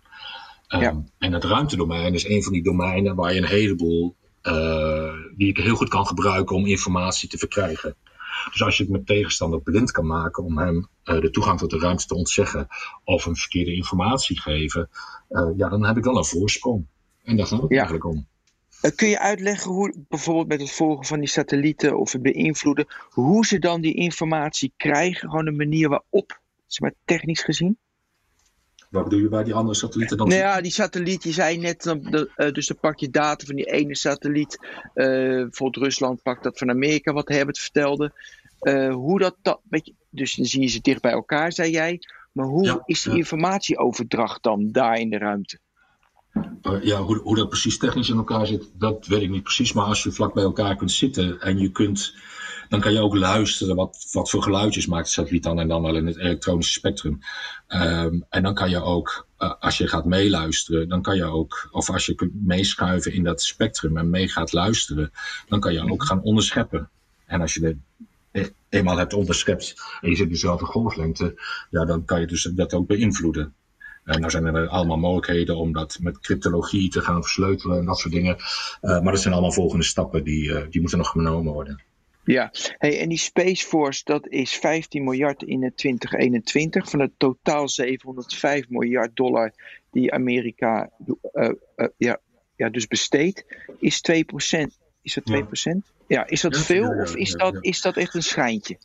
Um, 0.67 0.79
ja. 0.79 1.03
En 1.17 1.33
het 1.33 1.43
ruimtedomein 1.43 2.13
is 2.13 2.27
een 2.27 2.43
van 2.43 2.53
die 2.53 2.63
domeinen 2.63 3.15
waar 3.15 3.33
je 3.33 3.39
een 3.39 3.47
heleboel, 3.47 4.15
uh, 4.43 5.13
die 5.35 5.47
ik 5.47 5.57
heel 5.57 5.75
goed 5.75 5.89
kan 5.89 6.07
gebruiken 6.07 6.55
om 6.55 6.65
informatie 6.65 7.29
te 7.29 7.37
verkrijgen. 7.37 7.95
Dus 8.51 8.63
als 8.63 8.77
je 8.77 8.83
het 8.83 8.91
met 8.91 9.05
tegenstander 9.05 9.61
blind 9.61 9.91
kan 9.91 10.07
maken 10.07 10.43
om 10.43 10.57
hem 10.57 10.87
uh, 11.03 11.21
de 11.21 11.29
toegang 11.29 11.59
tot 11.59 11.69
de 11.69 11.79
ruimte 11.79 12.05
te 12.05 12.15
ontzeggen 12.15 12.67
of 13.03 13.23
hem 13.23 13.35
verkeerde 13.35 13.73
informatie 13.73 14.39
geven, 14.39 14.89
uh, 15.29 15.49
ja, 15.57 15.69
dan 15.69 15.85
heb 15.85 15.97
ik 15.97 16.03
wel 16.03 16.17
een 16.17 16.25
voorsprong. 16.25 16.85
En 17.23 17.37
daar 17.37 17.45
gaat 17.45 17.61
het 17.61 17.69
ja. 17.69 17.75
eigenlijk 17.75 18.05
om. 18.05 18.27
Uh, 18.81 18.91
kun 18.95 19.07
je 19.07 19.19
uitleggen 19.19 19.71
hoe, 19.71 20.05
bijvoorbeeld 20.09 20.47
met 20.47 20.61
het 20.61 20.71
volgen 20.71 21.05
van 21.05 21.19
die 21.19 21.29
satellieten 21.29 21.99
of 21.99 22.11
het 22.11 22.21
beïnvloeden, 22.21 22.87
hoe 23.09 23.45
ze 23.45 23.59
dan 23.59 23.81
die 23.81 23.93
informatie 23.93 24.73
krijgen, 24.77 25.29
gewoon 25.29 25.45
de 25.45 25.51
manier 25.51 25.89
waarop, 25.89 26.41
zeg 26.67 26.79
maar 26.79 26.93
technisch 27.05 27.43
gezien? 27.43 27.77
Wat 28.93 29.03
bedoel 29.03 29.19
je 29.19 29.29
bij 29.29 29.43
die 29.43 29.53
andere 29.53 29.75
satellieten 29.75 30.17
dan? 30.17 30.27
Nou 30.27 30.39
ja, 30.39 30.61
die 30.61 30.71
satelliet, 30.71 31.23
je 31.23 31.31
zei 31.31 31.57
net, 31.57 31.85
uh, 31.85 32.51
dus 32.51 32.67
dan 32.67 32.77
pak 32.79 32.99
je 32.99 33.09
data 33.09 33.45
van 33.45 33.55
die 33.55 33.65
ene 33.65 33.95
satelliet. 33.95 34.57
Uh, 34.61 35.05
bijvoorbeeld 35.41 35.85
Rusland 35.85 36.21
pakt 36.21 36.43
dat 36.43 36.57
van 36.57 36.69
Amerika, 36.69 37.13
wat 37.13 37.27
Herbert 37.27 37.59
vertelde. 37.59 38.11
Uh, 38.61 38.93
hoe 38.93 39.19
dat, 39.19 39.35
dat 39.41 39.59
weet 39.69 39.85
je, 39.85 39.93
dus 40.09 40.35
dan 40.35 40.45
zie 40.45 40.61
je 40.61 40.67
ze 40.67 40.81
dicht 40.81 41.01
bij 41.01 41.11
elkaar, 41.11 41.51
zei 41.51 41.71
jij. 41.71 41.99
Maar 42.31 42.45
hoe 42.45 42.65
ja, 42.65 42.81
is 42.85 43.01
die 43.01 43.17
informatieoverdracht 43.17 44.43
dan 44.43 44.71
daar 44.71 44.99
in 44.99 45.09
de 45.09 45.17
ruimte? 45.17 45.59
Uh, 46.33 46.83
ja, 46.83 47.01
hoe, 47.01 47.17
hoe 47.17 47.35
dat 47.35 47.49
precies 47.49 47.77
technisch 47.77 48.09
in 48.09 48.17
elkaar 48.17 48.47
zit, 48.47 48.71
dat 48.77 49.05
weet 49.07 49.21
ik 49.21 49.29
niet 49.29 49.43
precies. 49.43 49.73
Maar 49.73 49.85
als 49.85 50.03
je 50.03 50.11
vlak 50.11 50.33
bij 50.33 50.43
elkaar 50.43 50.75
kunt 50.75 50.91
zitten 50.91 51.39
en 51.41 51.57
je 51.57 51.71
kunt 51.71 52.15
dan 52.73 52.81
kan 52.81 52.93
je 52.93 52.99
ook 52.99 53.15
luisteren 53.15 53.75
wat, 53.75 54.07
wat 54.11 54.29
voor 54.29 54.43
geluidjes 54.43 54.87
maakt 54.87 55.05
de 55.05 55.11
satelliet 55.11 55.43
dan 55.43 55.59
en 55.59 55.67
dan 55.67 55.81
wel 55.81 55.95
in 55.95 56.05
het 56.05 56.17
elektronische 56.17 56.73
spectrum. 56.73 57.19
Um, 57.67 58.25
en 58.29 58.43
dan 58.43 58.53
kan 58.53 58.69
je 58.69 58.81
ook, 58.81 59.27
uh, 59.39 59.53
als 59.59 59.77
je 59.77 59.87
gaat 59.87 60.05
meeluisteren, 60.05 60.89
dan 60.89 61.01
kan 61.01 61.15
je 61.15 61.23
ook, 61.23 61.67
of 61.71 61.89
als 61.89 62.05
je 62.05 62.15
kunt 62.15 62.45
meeschuiven 62.45 63.13
in 63.13 63.23
dat 63.23 63.41
spectrum 63.41 63.97
en 63.97 64.09
mee 64.09 64.27
gaat 64.27 64.53
luisteren, 64.53 65.11
dan 65.47 65.59
kan 65.59 65.73
je 65.73 65.91
ook 65.91 66.03
gaan 66.03 66.21
onderscheppen. 66.21 66.89
En 67.25 67.41
als 67.41 67.53
je 67.53 67.59
de 67.59 67.77
e-, 68.31 68.49
eenmaal 68.69 68.97
hebt 68.97 69.13
onderschept 69.13 69.75
en 70.01 70.09
je 70.09 70.15
zit 70.15 70.29
dezelfde 70.29 70.65
golflengte, 70.65 71.41
ja, 71.69 71.85
dan 71.85 72.05
kan 72.05 72.19
je 72.19 72.27
dus 72.27 72.43
dat 72.43 72.73
ook 72.73 72.87
beïnvloeden. 72.87 73.53
En 74.03 74.19
nou 74.19 74.31
zijn 74.31 74.45
er 74.45 74.67
allemaal 74.67 74.97
mogelijkheden 74.97 75.57
om 75.57 75.73
dat 75.73 75.97
met 76.01 76.19
cryptologie 76.19 76.89
te 76.89 77.01
gaan 77.01 77.21
versleutelen 77.21 77.77
en 77.77 77.85
dat 77.85 77.97
soort 77.97 78.13
dingen. 78.13 78.35
Uh, 78.37 79.01
maar 79.01 79.11
dat 79.11 79.21
zijn 79.21 79.33
allemaal 79.33 79.51
volgende 79.51 79.85
stappen 79.85 80.23
die, 80.23 80.43
uh, 80.43 80.61
die 80.69 80.81
moeten 80.81 80.97
nog 80.97 81.09
genomen 81.09 81.53
worden. 81.53 81.81
Ja, 82.25 82.51
hey, 82.77 82.99
en 82.99 83.09
die 83.09 83.17
Space 83.17 83.65
Force, 83.65 84.01
dat 84.03 84.27
is 84.27 84.53
15 84.53 85.03
miljard 85.03 85.43
in 85.43 85.71
2021 85.75 86.89
van 86.89 86.99
het 86.99 87.11
totaal 87.17 87.69
705 87.69 88.69
miljard 88.69 89.15
dollar 89.15 89.53
die 89.91 90.13
Amerika 90.13 90.89
uh, 91.33 91.49
uh, 91.75 91.87
ja, 91.97 92.19
ja, 92.55 92.69
dus 92.69 92.87
besteedt, 92.87 93.45
is 93.79 94.01
2%. 94.11 94.13
Is 95.01 95.13
dat 95.13 95.23
2%? 95.31 95.43
Ja, 95.63 95.81
ja 96.07 96.27
is 96.27 96.41
dat 96.41 96.55
ja, 96.55 96.61
veel 96.61 96.95
ja, 96.95 97.01
of 97.01 97.15
is 97.15 97.31
dat, 97.31 97.57
is 97.59 97.81
dat 97.81 97.97
echt 97.97 98.13
een 98.13 98.23
schijntje? 98.23 98.77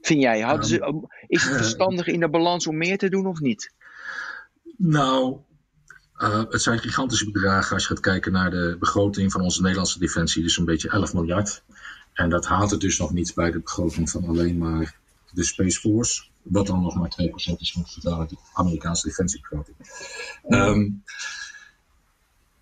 Vind 0.00 0.22
jij? 0.22 0.40
Hadden 0.40 0.66
ze, 0.66 1.06
is 1.26 1.44
het 1.44 1.56
verstandig 1.56 2.06
in 2.06 2.20
de 2.20 2.28
balans 2.28 2.66
om 2.66 2.76
meer 2.76 2.98
te 2.98 3.08
doen 3.08 3.26
of 3.26 3.40
niet? 3.40 3.72
Nou, 4.76 5.36
uh, 6.18 6.42
het 6.48 6.62
zijn 6.62 6.78
gigantische 6.78 7.30
bedragen 7.30 7.74
als 7.74 7.82
je 7.82 7.88
gaat 7.88 8.00
kijken 8.00 8.32
naar 8.32 8.50
de 8.50 8.76
begroting 8.78 9.32
van 9.32 9.40
onze 9.40 9.60
Nederlandse 9.60 9.98
defensie, 9.98 10.42
dus 10.42 10.56
een 10.56 10.64
beetje 10.64 10.90
11 10.90 11.14
miljard. 11.14 11.62
En 12.14 12.30
dat 12.30 12.46
haalt 12.46 12.70
het 12.70 12.80
dus 12.80 12.98
nog 12.98 13.12
niet 13.12 13.34
bij 13.34 13.50
de 13.50 13.58
begroting 13.58 14.10
van 14.10 14.24
alleen 14.24 14.58
maar 14.58 14.96
de 15.32 15.44
Space 15.44 15.80
Force. 15.80 16.24
Wat 16.42 16.66
dan 16.66 16.82
nog 16.82 16.94
maar 16.94 17.16
2% 17.22 17.34
is 17.34 17.72
van 17.72 17.82
de 17.82 18.00
totale 18.00 18.28
Amerikaanse 18.52 19.06
defensiebegroting. 19.06 19.76
Um, 20.48 21.02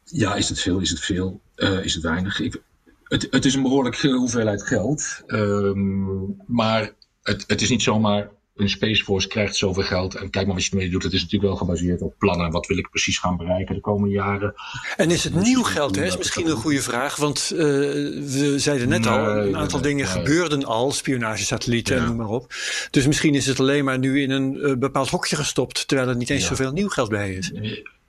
ja, 0.04 0.34
is 0.34 0.48
het 0.48 0.60
veel? 0.60 0.80
Is 0.80 0.90
het 0.90 1.00
veel? 1.00 1.40
Uh, 1.56 1.84
is 1.84 1.94
het 1.94 2.02
weinig? 2.02 2.40
Ik, 2.40 2.62
het, 3.04 3.26
het, 3.30 3.44
is 3.44 3.54
een 3.54 3.62
behoorlijke 3.62 4.08
hoeveelheid 4.08 4.62
geld. 4.62 5.22
Um, 5.26 6.42
maar 6.46 6.92
het, 7.22 7.44
het, 7.46 7.62
is 7.62 7.68
niet 7.68 7.82
zomaar 7.82 8.30
een 8.56 8.68
Space 8.68 9.04
Force 9.04 9.28
krijgt 9.28 9.56
zoveel 9.56 9.82
geld 9.82 10.14
en 10.14 10.30
kijk 10.30 10.46
maar 10.46 10.54
wat 10.54 10.64
je 10.64 10.70
ermee 10.70 10.90
doet. 10.90 11.02
Het 11.02 11.12
is 11.12 11.20
natuurlijk 11.20 11.48
wel 11.48 11.58
gebaseerd 11.58 12.02
op 12.02 12.14
plannen. 12.18 12.50
Wat 12.50 12.66
wil 12.66 12.78
ik 12.78 12.90
precies 12.90 13.18
gaan 13.18 13.36
bereiken 13.36 13.74
de 13.74 13.80
komende 13.80 14.14
jaren? 14.14 14.54
En 14.96 15.10
is 15.10 15.24
het 15.24 15.34
nieuw 15.34 15.62
geld? 15.62 15.96
Hè? 15.96 16.04
is 16.04 16.16
misschien 16.16 16.48
een 16.48 16.56
goede 16.56 16.82
vraag. 16.82 17.16
Want 17.16 17.50
uh, 17.52 17.58
we 17.58 18.54
zeiden 18.56 18.88
net 18.88 19.06
al, 19.06 19.36
een 19.36 19.56
aantal 19.56 19.80
dingen 19.80 20.06
gebeurden 20.06 20.64
al. 20.64 20.92
Spionagesatellieten 20.92 21.96
en 21.96 22.04
noem 22.04 22.16
maar 22.16 22.28
op. 22.28 22.54
Dus 22.90 23.06
misschien 23.06 23.34
is 23.34 23.46
het 23.46 23.60
alleen 23.60 23.84
maar 23.84 23.98
nu 23.98 24.22
in 24.22 24.30
een 24.30 24.54
uh, 24.54 24.76
bepaald 24.76 25.08
hokje 25.08 25.36
gestopt. 25.36 25.88
Terwijl 25.88 26.08
er 26.08 26.16
niet 26.16 26.30
eens 26.30 26.42
ja. 26.42 26.48
zoveel 26.48 26.72
nieuw 26.72 26.88
geld 26.88 27.08
bij 27.08 27.34
is. 27.34 27.52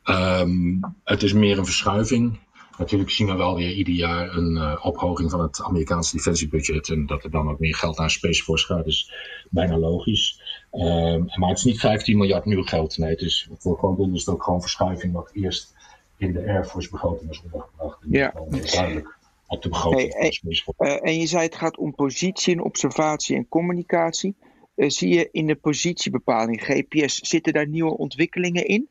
Um, 0.03 0.79
het 1.03 1.23
is 1.23 1.34
meer 1.34 1.58
een 1.58 1.65
verschuiving. 1.65 2.39
Natuurlijk 2.84 3.12
zien 3.12 3.28
we 3.28 3.36
wel 3.36 3.56
weer 3.56 3.72
ieder 3.72 3.93
jaar 3.93 4.36
een 4.36 4.56
uh, 4.56 4.80
ophoging 4.82 5.32
van 5.32 5.41
het 5.41 5.62
Amerikaanse 5.62 6.15
defensiebudget. 6.15 6.89
En 6.89 7.06
dat 7.06 7.24
er 7.24 7.32
dan 7.32 7.50
ook 7.50 7.60
meer 7.60 7.76
geld 7.76 7.98
naar 7.98 8.10
Space 8.10 8.43
Force 8.43 8.65
gaat, 8.65 8.86
is 8.86 9.12
bijna 9.50 9.78
logisch. 9.78 10.41
Um, 10.72 11.26
maar 11.36 11.50
het 11.50 11.58
is 11.58 11.63
niet 11.63 11.80
15 11.80 12.17
miljard 12.17 12.46
nieuw 12.46 12.63
geld. 12.63 12.98
Nee, 12.98 13.10
het 13.10 13.22
is, 13.22 13.50
voor 13.58 13.78
gewoon 13.80 13.96
doen 13.96 14.13
is 14.13 14.26
het 14.26 14.36
ook 14.36 14.43
gewoon 14.43 14.62
verschuiving 14.62 15.13
wat 15.13 15.30
eerst 15.34 15.76
in 16.17 16.34
de 16.34 16.39
Air 16.48 16.65
Force 16.65 16.89
begroting 16.89 17.30
is 17.30 17.41
ondergebracht. 17.43 18.02
En 18.02 18.12
ja. 18.12 18.34
duidelijk 18.74 19.17
op 19.48 19.62
de 19.62 19.69
begroting 19.69 20.13
hey, 20.13 20.22
van 20.22 20.32
Space 20.32 20.63
Force. 20.63 20.84
Uh, 20.84 21.10
en 21.10 21.19
je 21.19 21.28
zei 21.28 21.43
het 21.43 21.56
gaat 21.56 21.78
om 21.78 21.96
positie 21.96 22.54
en 22.54 22.63
observatie 22.63 23.36
en 23.36 23.48
communicatie. 23.48 24.36
Uh, 24.76 24.89
zie 24.89 25.13
je 25.13 25.30
in 25.32 25.48
de 25.48 25.56
positiebepaling 25.56 26.63
GPS, 26.63 27.15
zitten 27.15 27.54
daar 27.54 27.67
nieuwe 27.67 27.98
ontwikkelingen 27.98 28.65
in? 28.65 28.88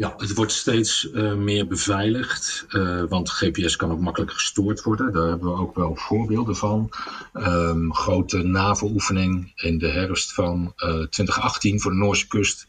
Ja, 0.00 0.14
het 0.16 0.34
wordt 0.34 0.52
steeds 0.52 1.04
uh, 1.04 1.34
meer 1.34 1.66
beveiligd, 1.66 2.66
uh, 2.68 3.02
want 3.08 3.30
GPS 3.30 3.76
kan 3.76 3.90
ook 3.90 4.00
makkelijk 4.00 4.32
gestoord 4.32 4.82
worden. 4.82 5.12
Daar 5.12 5.28
hebben 5.28 5.52
we 5.52 5.60
ook 5.60 5.74
wel 5.74 5.96
voorbeelden 5.96 6.56
van. 6.56 6.90
Um, 7.34 7.94
grote 7.94 8.42
NAVO-oefening 8.42 9.52
in 9.54 9.78
de 9.78 9.88
herfst 9.88 10.34
van 10.34 10.72
uh, 10.76 10.88
2018 10.90 11.80
voor 11.80 11.90
de 11.90 11.96
Noorse 11.96 12.26
kust. 12.26 12.66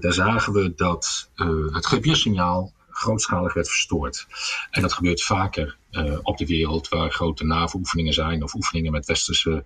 daar 0.00 0.12
zagen 0.12 0.52
we 0.52 0.72
dat 0.74 1.30
het 1.72 1.86
GPS-signaal 1.86 2.72
grootschalig 2.90 3.54
werd 3.54 3.68
verstoord. 3.68 4.26
En 4.70 4.82
dat 4.82 4.92
gebeurt 4.92 5.22
vaker 5.22 5.76
op 6.22 6.38
de 6.38 6.46
wereld 6.46 6.88
waar 6.88 7.10
grote 7.10 7.44
NAVO-oefeningen 7.44 8.14
zijn 8.14 8.42
of 8.42 8.54
oefeningen 8.54 8.92
met 8.92 9.06
westerse 9.06 9.64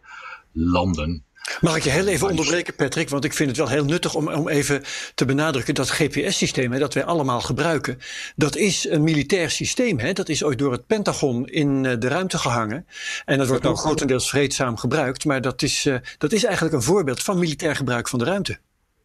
landen. 0.53 1.25
Mag 1.61 1.77
ik 1.77 1.83
je 1.83 1.91
heel 1.91 2.07
even 2.07 2.29
onderbreken, 2.29 2.75
Patrick? 2.75 3.09
Want 3.09 3.25
ik 3.25 3.33
vind 3.33 3.49
het 3.49 3.59
wel 3.59 3.69
heel 3.69 3.85
nuttig 3.85 4.15
om, 4.15 4.29
om 4.29 4.49
even 4.49 4.83
te 5.15 5.25
benadrukken 5.25 5.75
dat 5.75 5.91
GPS-systeem 5.91 6.79
dat 6.79 6.95
wij 6.95 7.05
allemaal 7.05 7.41
gebruiken, 7.41 7.99
dat 8.37 8.57
is 8.57 8.89
een 8.89 9.03
militair 9.03 9.51
systeem. 9.51 9.99
Hè? 9.99 10.13
Dat 10.13 10.29
is 10.29 10.45
ooit 10.45 10.59
door 10.59 10.73
het 10.73 10.87
Pentagon 10.87 11.47
in 11.47 11.83
de 11.83 12.09
ruimte 12.09 12.39
gehangen. 12.39 12.87
En 13.25 13.39
dat 13.39 13.49
wordt 13.49 13.63
nou 13.63 13.77
grotendeels 13.77 14.29
vreedzaam 14.29 14.77
gebruikt, 14.77 15.25
maar 15.25 15.41
dat 15.41 15.63
is, 15.63 15.87
uh, 15.87 15.97
dat 16.19 16.33
is 16.33 16.45
eigenlijk 16.45 16.75
een 16.75 16.83
voorbeeld 16.83 17.23
van 17.23 17.39
militair 17.39 17.77
gebruik 17.77 18.09
van 18.09 18.19
de 18.19 18.25
ruimte. 18.25 18.59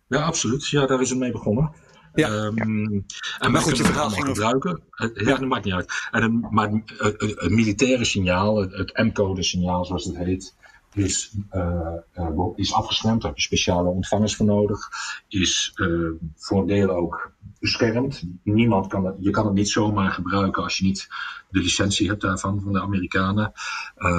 Ja, 0.07 0.21
absoluut. 0.21 0.67
Ja, 0.67 0.85
daar 0.85 1.01
is 1.01 1.09
het 1.09 1.19
mee 1.19 1.31
begonnen. 1.31 1.71
Ja. 2.13 2.29
Um, 2.29 3.05
en 3.39 3.51
maar 3.51 3.61
goed, 3.61 3.77
je 3.77 3.83
verhaal 3.83 4.09
ging 4.09 4.25
gebruiken. 4.25 4.81
Ja, 4.95 5.09
ja, 5.13 5.37
dat 5.37 5.47
maakt 5.47 5.65
niet 5.65 5.73
uit. 5.73 5.93
En 6.11 6.23
een, 6.23 6.47
maar 6.49 6.69
het 6.97 7.49
militaire 7.49 8.05
signaal, 8.05 8.57
het, 8.57 8.73
het 8.73 8.97
M-code 8.97 9.43
signaal 9.43 9.85
zoals 9.85 10.05
het 10.05 10.17
heet, 10.17 10.55
is, 10.95 11.35
uh, 11.53 11.93
uh, 12.15 12.47
is 12.55 12.73
afgeschermd, 12.73 13.21
daar 13.21 13.29
heb 13.29 13.39
je 13.39 13.45
speciale 13.45 13.89
ontvangers 13.89 14.35
voor 14.35 14.45
nodig, 14.45 14.89
is 15.27 15.71
uh, 15.75 16.09
voor 16.35 16.59
een 16.61 16.67
deel 16.67 16.89
ook 16.89 17.31
beschermd. 17.59 18.23
Niemand 18.43 18.87
kan 18.87 19.05
het, 19.05 19.15
je 19.19 19.29
kan 19.29 19.45
het 19.45 19.53
niet 19.53 19.69
zomaar 19.69 20.11
gebruiken 20.11 20.63
als 20.63 20.77
je 20.77 20.85
niet 20.85 21.07
de 21.49 21.59
licentie 21.59 22.07
hebt 22.07 22.21
daarvan, 22.21 22.61
van 22.61 22.73
de 22.73 22.81
Amerikanen. 22.81 23.51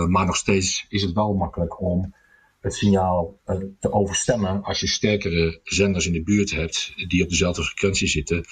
maar 0.09 0.27
nog 0.27 0.37
steeds 0.37 0.87
is 0.89 1.03
het 1.03 1.13
wel 1.13 1.35
makkelijk 1.35 1.81
om 1.81 2.15
het 2.61 2.75
signaal 2.75 3.39
te 3.81 3.93
overstemmen. 3.93 4.63
Als 4.63 4.81
je 4.81 4.87
sterkere 4.87 5.61
zenders 5.63 6.07
in 6.07 6.13
de 6.13 6.23
buurt 6.23 6.51
hebt 6.51 6.93
die 7.09 7.23
op 7.23 7.29
dezelfde 7.29 7.63
frequentie 7.63 8.09
zitten, 8.09 8.45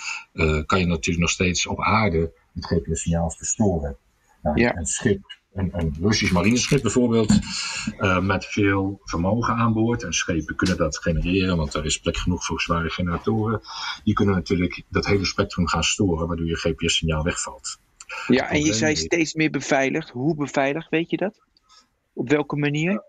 kan 0.67 0.79
je 0.79 0.87
natuurlijk 0.87 1.19
nog 1.19 1.31
steeds 1.31 1.67
op 1.67 1.81
aarde 1.81 2.33
het 2.55 2.67
GPS-signaal 2.67 3.31
verstoren. 3.31 3.97
Nou, 4.43 4.61
ja. 4.61 4.77
Een 4.77 4.87
schip 4.87 5.41
een, 5.55 5.71
een 5.73 5.97
Russisch 6.01 6.33
marineschip 6.33 6.83
bijvoorbeeld, 6.83 7.39
uh, 7.99 8.21
met 8.21 8.47
veel 8.47 9.01
vermogen 9.05 9.55
aan 9.55 9.73
boord. 9.73 10.03
En 10.03 10.13
schepen 10.13 10.57
kunnen 10.57 10.77
dat 10.77 10.99
genereren, 10.99 11.57
want 11.57 11.75
er 11.75 11.85
is 11.85 11.99
plek 11.99 12.17
genoeg 12.17 12.45
voor 12.45 12.61
zware 12.61 12.91
generatoren. 12.91 13.61
Die 14.05 14.15
kunnen 14.15 14.35
natuurlijk 14.35 14.83
dat 14.89 15.07
hele 15.07 15.25
spectrum 15.25 15.69
gaan 15.69 15.85
storen, 15.85 16.27
waardoor 16.27 16.47
je 16.47 16.57
GPS-signaal 16.57 17.23
wegvalt. 17.23 17.79
Ja, 18.27 18.51
en 18.51 18.65
je 18.65 18.73
zei 18.73 18.97
steeds 18.97 19.35
meer 19.35 19.51
beveiligd. 19.51 20.11
Hoe 20.11 20.35
beveiligd, 20.37 20.91
weet 20.91 21.11
je 21.11 21.17
dat? 21.17 21.41
Op 22.13 22.29
welke 22.29 22.57
manier? 22.57 23.05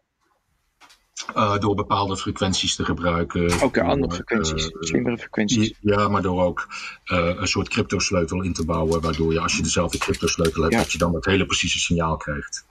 Uh, 1.36 1.58
door 1.58 1.76
bepaalde 1.76 2.18
frequenties 2.18 2.76
te 2.76 2.86
gebruiken. 2.86 3.62
Okay, 3.62 3.88
andere 3.88 4.14
frequenties, 4.14 4.66
uh, 4.66 4.72
slimmere 4.80 5.18
frequenties. 5.18 5.74
Ja, 5.80 6.08
maar 6.08 6.22
door 6.22 6.44
ook 6.44 6.68
uh, 7.06 7.36
een 7.36 7.48
soort 7.48 7.70
cryptosleutel 7.70 8.42
in 8.42 8.54
te 8.54 8.66
bouwen, 8.66 9.02
waardoor 9.02 9.34
je 9.34 9.40
als 9.40 9.58
je 9.58 9.64
dezelfde 9.64 9.98
cryptosleutel 9.98 10.62
hebt, 10.62 10.74
ja. 10.74 10.80
dat 10.80 10.92
je 10.92 10.98
dan 10.98 11.12
dat 11.12 11.26
hele 11.26 11.46
precieze 11.46 11.80
signaal 11.80 12.18
krijgt. 12.18 12.66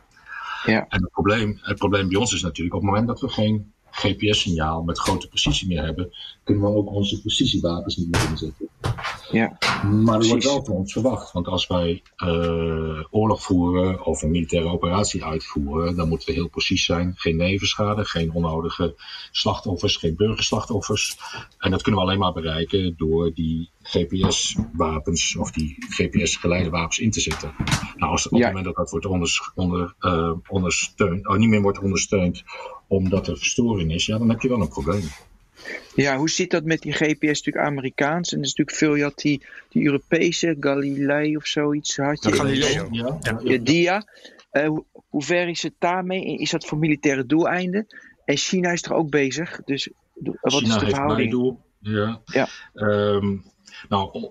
Ja. 0.65 0.87
En 0.89 1.03
het 1.03 1.11
probleem, 1.11 1.59
het 1.63 1.79
probleem 1.79 2.09
bij 2.09 2.19
ons 2.19 2.33
is 2.33 2.43
natuurlijk, 2.43 2.75
op 2.75 2.81
het 2.81 2.91
moment 2.91 3.09
dat 3.09 3.21
we 3.21 3.29
geen 3.29 3.73
GPS-signaal 3.93 4.83
met 4.83 4.99
grote 4.99 5.29
precisie 5.29 5.69
meer 5.69 5.85
hebben, 5.85 6.13
kunnen 6.45 6.63
we 6.63 6.77
ook 6.77 6.91
onze 6.91 7.21
precisiewapens 7.21 7.97
niet 7.97 8.11
meer 8.11 8.29
inzetten. 8.31 8.69
Ja, 9.31 9.59
maar 9.83 10.21
er 10.21 10.27
wordt 10.29 10.45
wel 10.45 10.65
van 10.65 10.75
ons 10.75 10.93
verwacht, 10.93 11.33
want 11.33 11.47
als 11.47 11.67
wij 11.67 12.03
uh, 12.25 13.05
oorlog 13.11 13.43
voeren 13.43 14.05
of 14.05 14.23
een 14.23 14.31
militaire 14.31 14.69
operatie 14.69 15.25
uitvoeren, 15.25 15.97
dan 15.97 16.09
moeten 16.09 16.29
we 16.29 16.35
heel 16.35 16.49
precies 16.49 16.85
zijn. 16.85 17.13
Geen 17.17 17.37
nevenschade, 17.37 18.05
geen 18.05 18.33
onnodige 18.33 18.95
slachtoffers, 19.31 19.97
geen 19.97 20.17
burgerslachtoffers. 20.17 21.17
En 21.59 21.71
dat 21.71 21.83
kunnen 21.83 22.01
we 22.01 22.07
alleen 22.07 22.19
maar 22.19 22.33
bereiken 22.33 22.95
door 22.97 23.35
die 23.35 23.71
GPS-wapens 23.93 25.37
of 25.37 25.51
die 25.51 25.77
GPS-geleide 25.79 26.71
wapens 26.71 26.99
in 26.99 27.11
te 27.11 27.21
zetten. 27.21 27.55
Nou, 27.97 28.13
als 28.13 28.27
op 28.27 28.31
het 28.31 28.41
ja. 28.41 28.47
moment 28.47 28.65
dat 28.65 28.77
dat 28.77 28.91
wordt 28.91 29.07
onder, 29.07 29.53
onder, 29.55 29.95
uh, 30.01 30.33
ondersteund, 30.49 31.29
oh, 31.29 31.37
niet 31.37 31.49
meer 31.49 31.63
wordt 31.63 31.79
ondersteund 31.79 32.43
omdat 32.87 33.29
er 33.29 33.37
verstoring 33.37 33.93
is, 33.93 34.07
ja, 34.07 34.19
dan 34.19 34.29
heb 34.29 34.41
je 34.41 34.49
wel 34.49 34.61
een 34.61 34.69
probleem. 34.69 35.03
Ja, 35.95 36.17
hoe 36.17 36.31
zit 36.31 36.51
dat 36.51 36.65
met 36.65 36.83
die 36.83 36.93
GPS? 36.93 37.21
Natuurlijk 37.21 37.67
Amerikaans 37.67 38.33
en 38.33 38.39
er 38.39 38.45
is 38.45 38.55
natuurlijk 38.55 38.79
veel, 38.79 38.95
je 38.95 39.03
had 39.03 39.19
die, 39.19 39.43
die 39.69 39.85
Europese, 39.85 40.57
Galilei 40.61 41.37
of 41.37 41.47
zoiets. 41.47 41.97
Had 41.97 42.23
je, 42.23 42.29
ja, 42.29 42.37
Galileo, 42.37 42.89
ja. 42.91 43.19
ja. 43.21 43.41
ja 43.45 43.59
DIA. 43.59 44.07
Uh, 44.53 44.67
hoe, 44.67 44.85
hoe 45.09 45.23
ver 45.23 45.49
is 45.49 45.63
het 45.63 45.75
daarmee? 45.79 46.37
Is 46.37 46.51
dat 46.51 46.65
voor 46.65 46.79
militaire 46.79 47.27
doeleinden? 47.27 47.87
En 48.25 48.37
China 48.37 48.71
is 48.71 48.83
er 48.83 48.93
ook 48.93 49.11
bezig, 49.11 49.61
dus 49.65 49.89
wat 50.15 50.53
China 50.53 50.75
is 50.75 50.81
de 50.81 50.89
verhouding? 50.89 51.31
doel, 51.31 51.61
ja. 51.79 52.21
ja. 52.25 52.49
Um, 52.75 53.45
nou, 53.89 54.31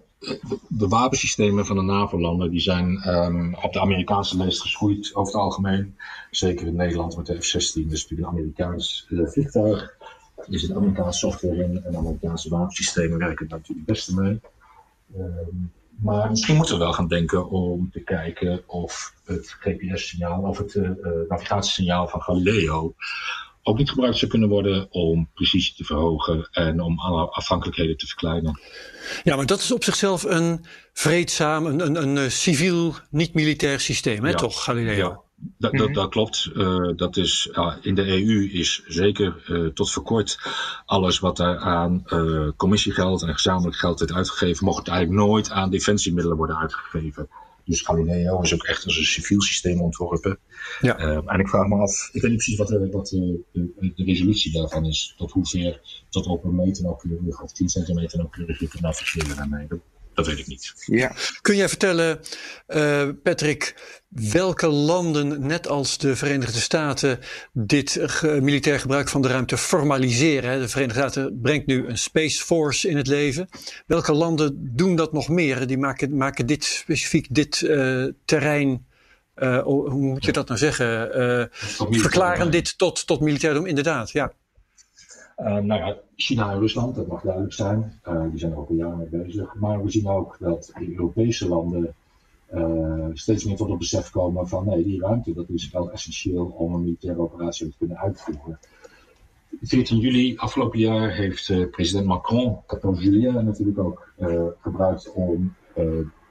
de 0.68 0.88
wapensystemen 0.88 1.66
van 1.66 1.76
de 1.76 1.82
NAVO-landen 1.82 2.52
die 2.52 2.60
zijn 2.60 3.10
um, 3.10 3.56
op 3.62 3.74
de 3.74 3.80
Amerikaanse 3.80 4.38
lijst 4.38 4.62
geschoeid 4.62 5.16
over 5.16 5.34
het 5.34 5.42
algemeen. 5.42 5.96
Zeker 6.32 6.68
in 6.68 6.76
Nederland 6.76 7.18
met 7.18 7.26
de 7.26 7.42
F-16, 7.42 7.54
dat 7.54 7.92
is 7.92 8.02
natuurlijk 8.02 8.20
een 8.20 8.26
Amerikaans 8.26 9.06
uh, 9.10 9.28
vliegtuig. 9.28 9.98
Er 10.36 10.60
zit 10.60 10.72
Amerikaanse 10.72 11.20
software 11.20 11.64
in 11.64 11.84
en 11.84 11.98
Amerikaanse 11.98 12.50
wapensystemen 12.50 13.18
werken 13.18 13.48
daar 13.48 13.58
natuurlijk 13.58 13.88
het 13.88 13.96
beste 13.96 14.22
mee. 14.22 14.40
Um, 15.18 15.72
maar 16.02 16.30
misschien 16.30 16.56
moeten 16.56 16.78
we 16.78 16.84
wel 16.84 16.94
gaan 16.94 17.08
denken 17.08 17.50
om 17.50 17.92
te 17.92 18.00
kijken 18.00 18.64
of 18.68 19.14
het 19.26 19.56
GPS-signaal 19.60 20.42
of 20.42 20.58
het 20.58 20.76
uh, 20.76 20.90
navigatiesignaal 21.28 22.08
van 22.08 22.22
Galileo 22.22 22.94
ook 23.64 23.78
niet 23.78 23.90
gebruikt 23.90 24.18
zou 24.18 24.32
kunnen 24.32 24.50
worden 24.50 24.92
om 24.92 25.30
precisie 25.34 25.76
te 25.76 25.84
verhogen 25.84 26.48
en 26.52 26.82
om 26.82 27.00
alle 27.00 27.30
afhankelijkheden 27.30 27.98
te 27.98 28.08
verkleinen. 28.08 28.60
Ja, 29.24 29.36
maar 29.36 29.46
dat 29.46 29.60
is 29.60 29.72
op 29.72 29.84
zichzelf 29.84 30.24
een 30.24 30.66
vreedzaam, 30.94 31.66
een, 31.66 31.86
een, 31.86 32.02
een, 32.02 32.16
een 32.16 32.32
civiel, 32.32 32.96
niet-militair 33.10 33.80
systeem, 33.80 34.24
hè, 34.24 34.30
ja. 34.30 34.36
toch, 34.36 34.64
Galileo? 34.64 34.96
Ja. 34.96 35.22
Dat, 35.58 35.74
dat, 35.74 35.94
dat 35.94 36.10
klopt. 36.10 36.50
Uh, 36.54 36.90
dat 36.96 37.18
is, 37.18 37.50
uh, 37.52 37.74
in 37.82 37.96
de 37.96 38.08
EU 38.08 38.50
is 38.52 38.84
zeker 38.88 39.44
uh, 39.48 39.68
tot 39.68 39.92
voor 39.92 40.04
kort 40.04 40.40
alles 40.86 41.20
wat 41.20 41.38
daar 41.38 41.58
aan 41.58 42.04
commissiegeld 42.56 43.22
en 43.22 43.34
gezamenlijk 43.34 43.78
geld 43.78 44.00
werd 44.00 44.14
uitgegeven, 44.14 44.66
mocht 44.66 44.88
eigenlijk 44.88 45.28
nooit 45.28 45.52
aan 45.52 45.70
defensiemiddelen 45.70 46.38
worden 46.38 46.58
uitgegeven. 46.58 47.30
Dus 47.66 47.82
Galileo 47.82 48.42
is 48.42 48.54
ook 48.54 48.64
echt 48.64 48.86
als 48.86 48.98
een 48.98 49.04
civiel 49.04 49.42
systeem 49.42 49.82
ontworpen. 49.82 50.40
Ja. 50.82 50.98
en 51.26 51.40
ik 51.40 51.48
vraag 51.48 51.68
me 51.68 51.76
af, 51.76 52.10
ik 52.12 52.22
weet 52.22 52.32
niet 52.32 52.40
precies 52.40 52.58
wat, 52.58 52.68
de, 52.68 52.90
wat 52.90 53.08
de, 53.08 53.40
de, 53.52 53.94
de, 53.96 54.04
resolutie 54.04 54.52
daarvan 54.52 54.86
is. 54.86 55.14
Tot 55.18 55.32
hoever, 55.32 55.82
tot 56.10 56.28
op 56.28 56.44
een 56.44 56.56
meter 56.56 56.84
nauwkeurig 56.84 57.42
of 57.42 57.52
10 57.52 57.70
centimeter 57.70 58.18
nauwkeurig 58.18 58.60
je 58.60 58.68
kunt 58.68 58.82
navigeren 58.82 59.36
daarmee. 59.36 59.68
Dat, 60.14 60.28
weet 60.28 60.40
ik 60.40 60.48
niet. 60.48 60.74
Ja. 60.86 61.12
Kun 61.42 61.56
jij 61.56 61.70
vertellen, 61.70 62.20
uh, 62.68 63.10
Patrick, 63.24 63.76
welke 64.08 64.68
landen, 64.68 65.46
net 65.48 65.68
als 65.68 65.98
de 65.98 66.16
Verenigde 66.16 66.60
Staten, 66.60 67.20
dit 67.54 67.98
ge 68.02 68.40
militair 68.42 68.80
gebruik 68.80 69.10
van 69.10 69.22
de 69.22 69.28
ruimte 69.28 69.58
formaliseren? 69.58 70.60
De 70.60 70.68
Verenigde 70.68 71.00
Staten 71.00 71.40
brengt 71.42 71.66
nu 71.66 71.88
een 71.88 71.98
Space 71.98 72.44
Force 72.44 72.90
in 72.90 72.98
het 72.98 73.08
leven. 73.08 73.50
Welke 73.88 74.14
landen 74.14 74.76
doen 74.76 74.96
dat 74.96 75.14
nog 75.14 75.30
meer? 75.30 75.68
Die 75.68 75.78
maken, 75.78 76.18
maken 76.18 76.46
dit 76.46 76.64
specifiek, 76.64 77.28
dit 77.30 77.62
uh, 77.62 78.06
terrein. 78.26 78.86
Uh, 79.36 79.64
hoe 79.64 79.90
moet 79.90 80.26
je 80.26 80.32
dat 80.32 80.48
nou 80.48 80.60
zeggen? 80.60 81.20
Uh, 81.20 81.46
verklaren 82.02 82.52
dit 82.52 82.78
tot, 82.78 83.08
tot 83.08 83.20
militair 83.20 83.54
doen, 83.54 83.68
inderdaad, 83.68 84.12
ja. 84.12 84.34
Nou 85.44 85.74
ja, 85.74 85.98
China 86.16 86.52
en 86.52 86.60
Rusland, 86.60 86.96
dat 86.96 87.08
mag 87.08 87.22
duidelijk 87.22 87.54
zijn. 87.54 88.00
die 88.30 88.40
zijn 88.40 88.52
er 88.52 88.58
ook 88.58 88.70
al 88.70 88.76
jaren 88.76 88.98
mee 88.98 89.24
bezig. 89.24 89.56
Maar 89.56 89.84
we 89.84 89.92
zien 89.92 90.08
ook 90.08 90.38
dat 90.40 90.72
de 90.78 90.92
Europese 90.92 91.48
landen 91.48 91.96
steeds 93.14 93.46
meer 93.46 93.56
tot 93.56 93.70
het 93.70 93.78
besef 93.78 94.10
komen 94.10 94.48
van 94.48 94.66
nee, 94.66 94.84
die 94.84 95.00
ruimte 95.00 95.34
dat 95.34 95.50
is 95.50 95.72
wel 95.72 95.92
essentieel 95.92 96.46
om 96.46 96.74
een 96.74 96.82
militaire 96.82 97.20
operatie 97.20 97.70
te 97.70 97.78
kunnen 97.78 97.98
uitvoeren. 97.98 98.60
14 99.62 99.98
juli 99.98 100.38
afgelopen 100.38 100.80
jaar 100.80 101.14
heeft 101.14 101.50
uh, 101.50 101.70
president 101.70 102.06
Macron 102.06 102.58
14 102.68 102.94
juli 102.96 103.32
natuurlijk 103.32 103.80
ook 103.80 104.12
uh, 104.20 104.44
gebruikt 104.62 105.12
om 105.12 105.56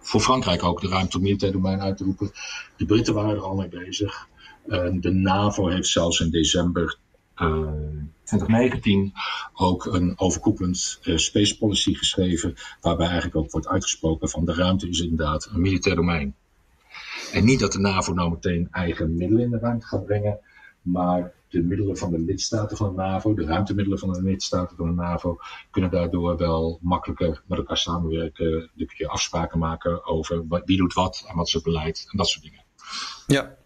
voor 0.00 0.20
Frankrijk 0.20 0.62
ook 0.62 0.80
de 0.80 0.88
ruimte 0.88 1.16
op 1.16 1.22
militair 1.22 1.52
domein 1.52 1.80
uit 1.80 1.96
te 1.96 2.04
roepen. 2.04 2.30
De 2.76 2.84
Britten 2.84 3.14
waren 3.14 3.34
er 3.34 3.42
al 3.42 3.54
mee 3.54 3.68
bezig. 3.68 4.28
de 5.00 5.10
NAVO 5.10 5.68
heeft 5.68 5.88
zelfs 5.88 6.20
in 6.20 6.30
december 6.30 6.98
2019 7.40 9.12
ook 9.54 9.84
een 9.84 10.12
overkoepelend 10.16 10.98
space 11.02 11.58
policy 11.58 11.94
geschreven, 11.94 12.54
waarbij 12.80 13.06
eigenlijk 13.06 13.36
ook 13.36 13.50
wordt 13.50 13.68
uitgesproken 13.68 14.28
van 14.28 14.44
de 14.44 14.54
ruimte 14.54 14.88
is 14.88 15.00
inderdaad 15.00 15.48
een 15.52 15.60
militair 15.60 15.96
domein. 15.96 16.34
En 17.32 17.44
niet 17.44 17.60
dat 17.60 17.72
de 17.72 17.78
NAVO 17.78 18.12
nou 18.12 18.30
meteen 18.30 18.68
eigen 18.70 19.16
middelen 19.16 19.42
in 19.44 19.50
de 19.50 19.58
ruimte 19.58 19.86
gaat 19.86 20.06
brengen, 20.06 20.38
maar 20.82 21.32
de 21.48 21.62
middelen 21.62 21.96
van 21.96 22.10
de 22.10 22.18
lidstaten 22.18 22.76
van 22.76 22.88
de 22.88 23.02
NAVO, 23.02 23.34
de 23.34 23.44
ruimtemiddelen 23.44 23.98
van 23.98 24.12
de 24.12 24.22
lidstaten 24.22 24.76
van 24.76 24.86
de 24.86 24.94
NAVO, 24.94 25.38
kunnen 25.70 25.90
daardoor 25.90 26.36
wel 26.36 26.78
makkelijker 26.82 27.42
met 27.46 27.58
elkaar 27.58 27.76
samenwerken. 27.76 28.70
De 28.74 28.86
keer 28.86 29.08
afspraken 29.08 29.58
maken 29.58 30.06
over 30.06 30.44
wie 30.64 30.76
doet 30.76 30.92
wat 30.92 31.24
en 31.28 31.36
wat 31.36 31.46
is 31.46 31.62
beleid 31.62 32.06
en 32.10 32.18
dat 32.18 32.28
soort 32.28 32.44
dingen. 32.44 32.64
Ja, 33.26 33.56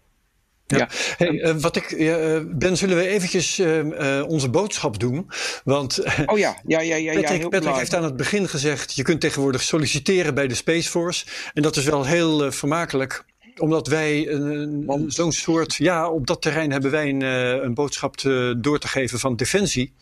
ja. 0.67 0.89
Hey, 1.17 1.31
uh, 1.31 1.55
wat 1.55 1.75
ik, 1.75 1.91
uh, 1.91 2.39
Ben, 2.45 2.77
zullen 2.77 2.97
we 2.97 3.07
eventjes 3.07 3.59
uh, 3.59 4.23
onze 4.27 4.49
boodschap 4.49 4.99
doen? 4.99 5.29
Want 5.63 5.99
oh 6.25 6.37
ja, 6.37 6.61
ja, 6.65 6.79
ja, 6.79 6.95
ja, 6.95 7.13
Patrick, 7.13 7.41
ja, 7.41 7.47
Patrick 7.47 7.75
heeft 7.75 7.95
aan 7.95 8.03
het 8.03 8.15
begin 8.15 8.47
gezegd: 8.49 8.95
je 8.95 9.03
kunt 9.03 9.21
tegenwoordig 9.21 9.61
solliciteren 9.61 10.33
bij 10.33 10.47
de 10.47 10.55
Space 10.55 10.89
Force. 10.89 11.25
En 11.53 11.61
dat 11.61 11.75
is 11.75 11.83
wel 11.83 12.05
heel 12.05 12.51
vermakelijk 12.51 13.25
omdat 13.57 13.87
wij 13.87 14.29
een, 14.29 15.05
zo'n 15.07 15.31
soort, 15.31 15.75
ja, 15.75 16.09
op 16.09 16.27
dat 16.27 16.41
terrein 16.41 16.71
hebben 16.71 16.91
wij 16.91 17.09
een, 17.09 17.21
eh, 17.21 17.63
een 17.63 17.73
boodschap 17.73 18.17
te, 18.17 18.55
door 18.57 18.79
te 18.79 18.87
geven 18.87 19.19
van 19.19 19.35
Defensie. 19.35 19.93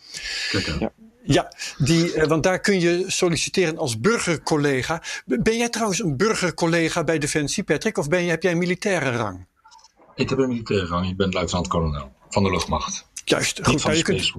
Ja. 0.78 0.92
Ja, 1.26 1.52
die, 1.78 2.14
eh, 2.14 2.26
want 2.26 2.42
daar 2.42 2.60
kun 2.60 2.80
je 2.80 3.04
solliciteren 3.06 3.78
als 3.78 4.00
burgercollega. 4.00 5.02
Ben 5.24 5.56
jij 5.56 5.68
trouwens 5.68 6.02
een 6.02 6.16
burgercollega 6.16 7.04
bij 7.04 7.18
Defensie, 7.18 7.64
Patrick, 7.64 7.98
of 7.98 8.08
ben 8.08 8.24
je, 8.24 8.30
heb 8.30 8.42
jij 8.42 8.52
een 8.52 8.58
militaire 8.58 9.16
rang? 9.16 9.46
Ik 10.14 10.28
heb 10.28 10.38
een 10.38 10.48
militaire 10.48 10.86
rang, 10.86 11.08
ik 11.08 11.16
ben 11.16 11.30
luitenant-kolonel 11.30 12.12
van 12.28 12.42
de 12.42 12.50
luchtmacht. 12.50 13.06
Juist, 13.24 13.60
goed. 13.62 13.84
Nou, 13.84 13.96
je 13.96 14.02
kunt, 14.02 14.32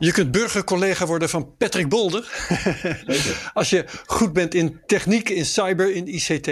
je 0.00 0.12
kunt 0.12 0.30
burgercollega 0.30 1.06
worden 1.06 1.28
van 1.28 1.56
Patrick 1.56 1.88
Bolder. 1.88 2.48
Als 3.54 3.70
je 3.70 3.84
goed 4.06 4.32
bent 4.32 4.54
in 4.54 4.80
techniek, 4.86 5.28
in 5.28 5.46
cyber, 5.46 5.94
in 5.94 6.14
ICT. 6.14 6.48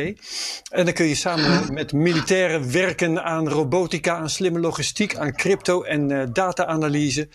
En 0.71 0.85
dan 0.85 0.93
kun 0.93 1.07
je 1.07 1.15
samen 1.15 1.73
met 1.75 1.93
militairen 1.93 2.73
werken 2.73 3.25
aan 3.25 3.49
robotica, 3.49 4.17
aan 4.17 4.31
slimme 4.31 4.61
logistiek, 4.61 5.17
aan 5.17 5.37
crypto 5.37 5.83
en 5.83 6.11
uh, 6.11 6.23
data-analyse. 6.33 7.29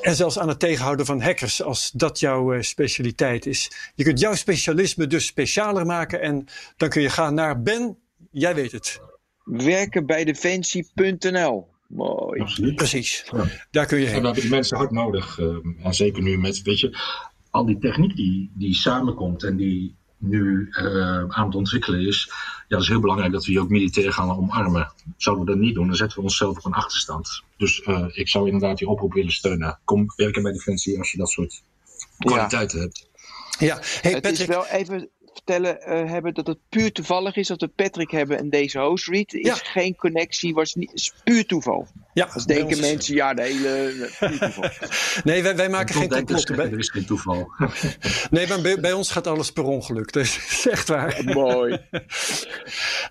En 0.00 0.14
zelfs 0.14 0.38
aan 0.38 0.48
het 0.48 0.58
tegenhouden 0.58 1.06
van 1.06 1.20
hackers, 1.20 1.62
als 1.62 1.90
dat 1.90 2.20
jouw 2.20 2.54
uh, 2.54 2.62
specialiteit 2.62 3.46
is. 3.46 3.70
Je 3.94 4.04
kunt 4.04 4.20
jouw 4.20 4.34
specialisme 4.34 5.06
dus 5.06 5.26
specialer 5.26 5.86
maken. 5.86 6.20
En 6.20 6.46
dan 6.76 6.88
kun 6.88 7.02
je 7.02 7.10
gaan 7.10 7.34
naar 7.34 7.62
Ben, 7.62 7.96
jij 8.30 8.54
weet 8.54 8.72
het. 8.72 9.00
Werken 9.46 10.06
bij 10.06 10.24
defensie.nl 10.24 11.68
Mooi. 11.86 12.40
Absoluut. 12.40 12.76
Precies. 12.76 13.30
Daar 13.70 13.86
kun 13.86 13.98
je 13.98 14.06
heen. 14.06 14.14
En 14.14 14.22
dat 14.22 14.32
hebben 14.32 14.50
mensen 14.50 14.76
hard 14.76 14.90
nodig. 14.90 15.38
Uh, 15.38 15.56
en 15.82 15.94
zeker 15.94 16.22
nu 16.22 16.38
met, 16.38 16.62
weet 16.62 16.80
je, 16.80 16.98
al 17.50 17.66
die 17.66 17.78
techniek 17.78 18.16
die, 18.16 18.50
die 18.54 18.74
samenkomt 18.74 19.42
en 19.42 19.56
die 19.56 19.94
nu 20.18 20.68
uh, 20.70 21.24
aan 21.28 21.46
het 21.46 21.54
ontwikkelen 21.54 22.06
is. 22.06 22.30
Ja, 22.30 22.64
dat 22.68 22.80
is 22.80 22.88
heel 22.88 23.00
belangrijk 23.00 23.32
dat 23.32 23.44
we 23.44 23.50
die 23.50 23.60
ook 23.60 23.68
militair 23.68 24.12
gaan 24.12 24.36
omarmen. 24.36 24.92
Zouden 25.16 25.44
we 25.44 25.50
dat 25.50 25.60
niet 25.60 25.74
doen, 25.74 25.86
dan 25.86 25.96
zetten 25.96 26.18
we 26.18 26.24
onszelf 26.24 26.58
op 26.58 26.64
een 26.64 26.72
achterstand. 26.72 27.42
Dus 27.56 27.86
uh, 27.86 28.04
ik 28.12 28.28
zou 28.28 28.46
inderdaad 28.46 28.78
die 28.78 28.88
oproep 28.88 29.12
willen 29.12 29.32
steunen. 29.32 29.78
Kom 29.84 30.06
werken 30.16 30.42
bij 30.42 30.52
Defensie 30.52 30.98
als 30.98 31.10
je 31.10 31.18
dat 31.18 31.30
soort 31.30 31.62
kwaliteiten 32.18 32.80
hebt. 32.80 33.08
Ja, 33.58 33.80
hey, 34.00 34.12
het 34.12 34.26
is 34.26 34.44
wel 34.44 34.66
even 34.66 35.10
vertellen 35.36 35.78
uh, 35.80 36.10
hebben 36.10 36.34
dat 36.34 36.46
het 36.46 36.58
puur 36.68 36.92
toevallig 36.92 37.36
is 37.36 37.48
dat 37.48 37.60
we 37.60 37.68
Patrick 37.68 38.10
hebben 38.10 38.38
en 38.38 38.50
deze 38.50 38.78
host 38.78 39.08
read. 39.08 39.32
is 39.32 39.60
geen 39.60 39.96
connectie, 39.96 40.54
was 40.54 40.74
niet, 40.74 40.92
is 40.92 41.12
puur 41.24 41.46
toeval. 41.46 41.86
Ja, 42.12 42.28
Als 42.32 42.44
denken 42.44 42.80
mensen, 42.80 43.14
ja, 43.14 43.34
de 43.34 43.42
hele. 43.42 44.10
Puur 44.18 44.38
toeval. 44.38 44.70
nee, 45.24 45.42
wij, 45.42 45.56
wij 45.56 45.68
maken 45.68 45.94
geen 45.94 46.08
complotten. 46.08 46.58
Er 46.58 46.78
is 46.78 46.90
geen 46.90 47.06
toeval. 47.06 47.52
nee, 48.30 48.46
maar 48.48 48.60
bij, 48.60 48.80
bij, 48.80 48.92
ons 48.92 49.10
gaat 49.10 49.26
alles 49.26 49.52
per 49.52 49.64
ongeluk. 49.64 50.12
Dus 50.12 50.34
dat 50.34 50.48
is 50.58 50.68
echt 50.68 50.88
waar. 50.88 51.20
Mooi. 51.24 51.72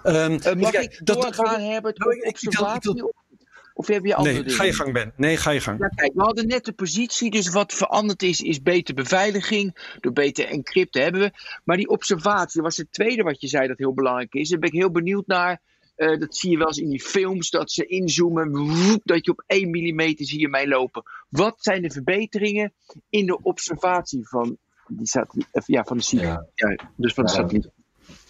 um, 0.04 0.40
uh, 0.46 0.54
mag 0.54 0.74
ik 0.74 1.00
doorgaan, 1.04 1.62
Herbert, 1.62 2.06
op 2.06 2.28
observatie? 2.28 3.04
Of 3.78 3.88
heb 3.88 4.06
je 4.06 4.16
andere 4.16 4.44
nee, 4.44 4.54
ga 4.54 4.64
je 4.64 4.74
gang, 4.74 4.94
Ben. 4.94 5.14
Nee, 5.16 5.38
ga 5.38 5.52
je 5.52 5.60
gang. 5.60 5.80
Ja, 5.80 5.88
kijk, 5.88 6.14
we 6.14 6.22
hadden 6.22 6.48
net 6.48 6.66
de 6.66 6.74
positie, 6.74 7.32
dus 7.32 7.50
wat 7.50 7.74
veranderd 7.74 8.24
is, 8.24 8.42
is 8.42 8.62
betere 8.62 8.94
beveiliging. 8.94 9.96
Door 10.00 10.14
beter 10.14 10.46
encrypten 10.46 11.02
hebben 11.02 11.22
we. 11.22 11.32
Maar 11.64 11.78
die 11.78 11.90
observatie 11.90 12.62
was 12.62 12.78
het 12.78 12.92
tweede 12.92 13.24
wat 13.24 13.42
je 13.42 13.48
zei 13.48 13.68
dat 13.68 13.78
heel 13.78 13.94
belangrijk 13.94 14.34
is. 14.34 14.50
Daar 14.50 14.60
ben 14.60 14.70
ik 14.70 14.76
heel 14.80 14.92
benieuwd 14.92 15.28
naar. 15.28 15.62
Uh, 15.98 16.20
dat 16.20 16.36
zie 16.36 16.52
je 16.52 16.58
wel 16.58 16.68
eens 16.68 16.78
in 16.78 16.90
die 16.90 17.02
films, 17.02 17.50
dat 17.50 17.72
ze 17.72 17.86
inzoomen, 17.86 18.58
woep, 18.58 19.02
dat 19.04 19.26
je 19.26 19.32
op 19.32 19.44
1 19.48 19.70
mm 19.70 20.14
zie 20.16 20.40
je 20.40 20.50
mij 20.50 20.68
lopen. 20.68 21.04
Wat 21.30 21.56
zijn 21.58 21.82
de 21.82 21.92
verbeteringen 21.92 22.74
in 23.10 23.26
de 23.26 23.42
observatie 23.42 24.28
van, 24.28 24.58
die 24.88 25.08
satelliet, 25.08 25.48
ja, 25.66 25.84
van 25.84 25.98
de 25.98 26.18
ja. 26.18 26.48
ja 26.54 26.92
dus 26.96 27.14
van 27.14 27.24
de 27.24 27.32
satelliet? 27.32 27.70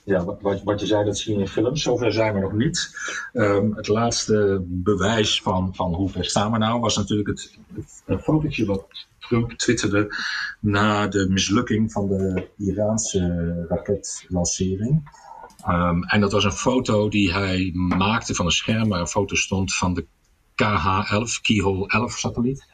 Ja, 0.06 0.24
wat, 0.42 0.64
wat 0.64 0.80
je 0.80 0.86
zei, 0.86 1.06
dat 1.06 1.18
zie 1.18 1.34
je 1.34 1.40
in 1.40 1.48
films. 1.48 1.82
Zover 1.82 2.14
zijn 2.14 2.34
we 2.34 2.40
nog 2.40 2.54
niet. 2.54 2.98
Um, 3.34 3.76
het 3.76 3.88
laatste 3.88 4.64
bewijs 4.68 5.42
van, 5.42 5.76
van 5.76 5.94
hoe 5.94 6.10
ver 6.10 6.26
staan 6.26 6.52
we 6.52 6.58
nou 6.58 6.80
was 6.80 6.98
natuurlijk 6.98 7.28
het, 7.28 7.58
fotootje 8.22 8.66
wat 8.66 9.08
Trump 9.20 9.52
twitterde 9.52 10.16
na 10.60 11.08
de 11.08 11.28
mislukking 11.30 11.92
van 11.92 12.08
de 12.08 12.48
Iraanse 12.58 13.66
raketlancering. 13.70 15.10
Um, 15.68 16.04
en 16.04 16.22
dat 16.22 16.32
was 16.32 16.44
een 16.44 16.52
foto 16.52 17.10
die 17.10 17.34
hij 17.34 17.72
maakte 17.74 18.36
van 18.36 18.46
een 18.46 18.52
scherm 18.52 18.90
waar 18.90 19.00
een 19.00 19.08
foto 19.08 19.36
stond 19.36 19.76
van 19.76 19.94
de 19.94 20.06
KH-11, 20.56 21.42
Keyhole 21.42 21.88
11 21.88 22.12
satelliet. 22.12 22.66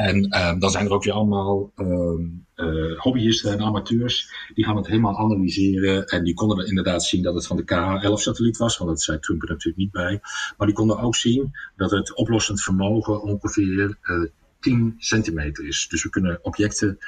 En 0.00 0.46
um, 0.48 0.58
dan 0.58 0.70
zijn 0.70 0.86
er 0.86 0.92
ook 0.92 1.04
weer 1.04 1.12
allemaal 1.12 1.72
um, 1.76 2.46
uh, 2.56 3.00
hobbyisten 3.00 3.52
en 3.52 3.60
amateurs. 3.60 4.32
Die 4.54 4.64
gaan 4.64 4.76
het 4.76 4.86
helemaal 4.86 5.18
analyseren. 5.18 6.06
En 6.06 6.24
die 6.24 6.34
konden 6.34 6.66
inderdaad 6.66 7.04
zien 7.04 7.22
dat 7.22 7.34
het 7.34 7.46
van 7.46 7.56
de 7.56 7.64
KH-11-satelliet 7.64 8.56
was. 8.56 8.78
Want 8.78 8.90
dat 8.90 9.02
zei 9.02 9.18
Trump 9.18 9.42
er 9.42 9.48
natuurlijk 9.48 9.76
niet 9.76 9.90
bij. 9.90 10.20
Maar 10.56 10.66
die 10.66 10.76
konden 10.76 10.98
ook 10.98 11.16
zien 11.16 11.50
dat 11.76 11.90
het 11.90 12.14
oplossend 12.14 12.62
vermogen 12.62 13.22
ongeveer 13.22 13.98
uh, 14.02 14.28
10 14.60 14.94
centimeter 14.98 15.66
is. 15.66 15.88
Dus 15.88 16.02
we 16.02 16.10
kunnen 16.10 16.38
objecten 16.42 16.98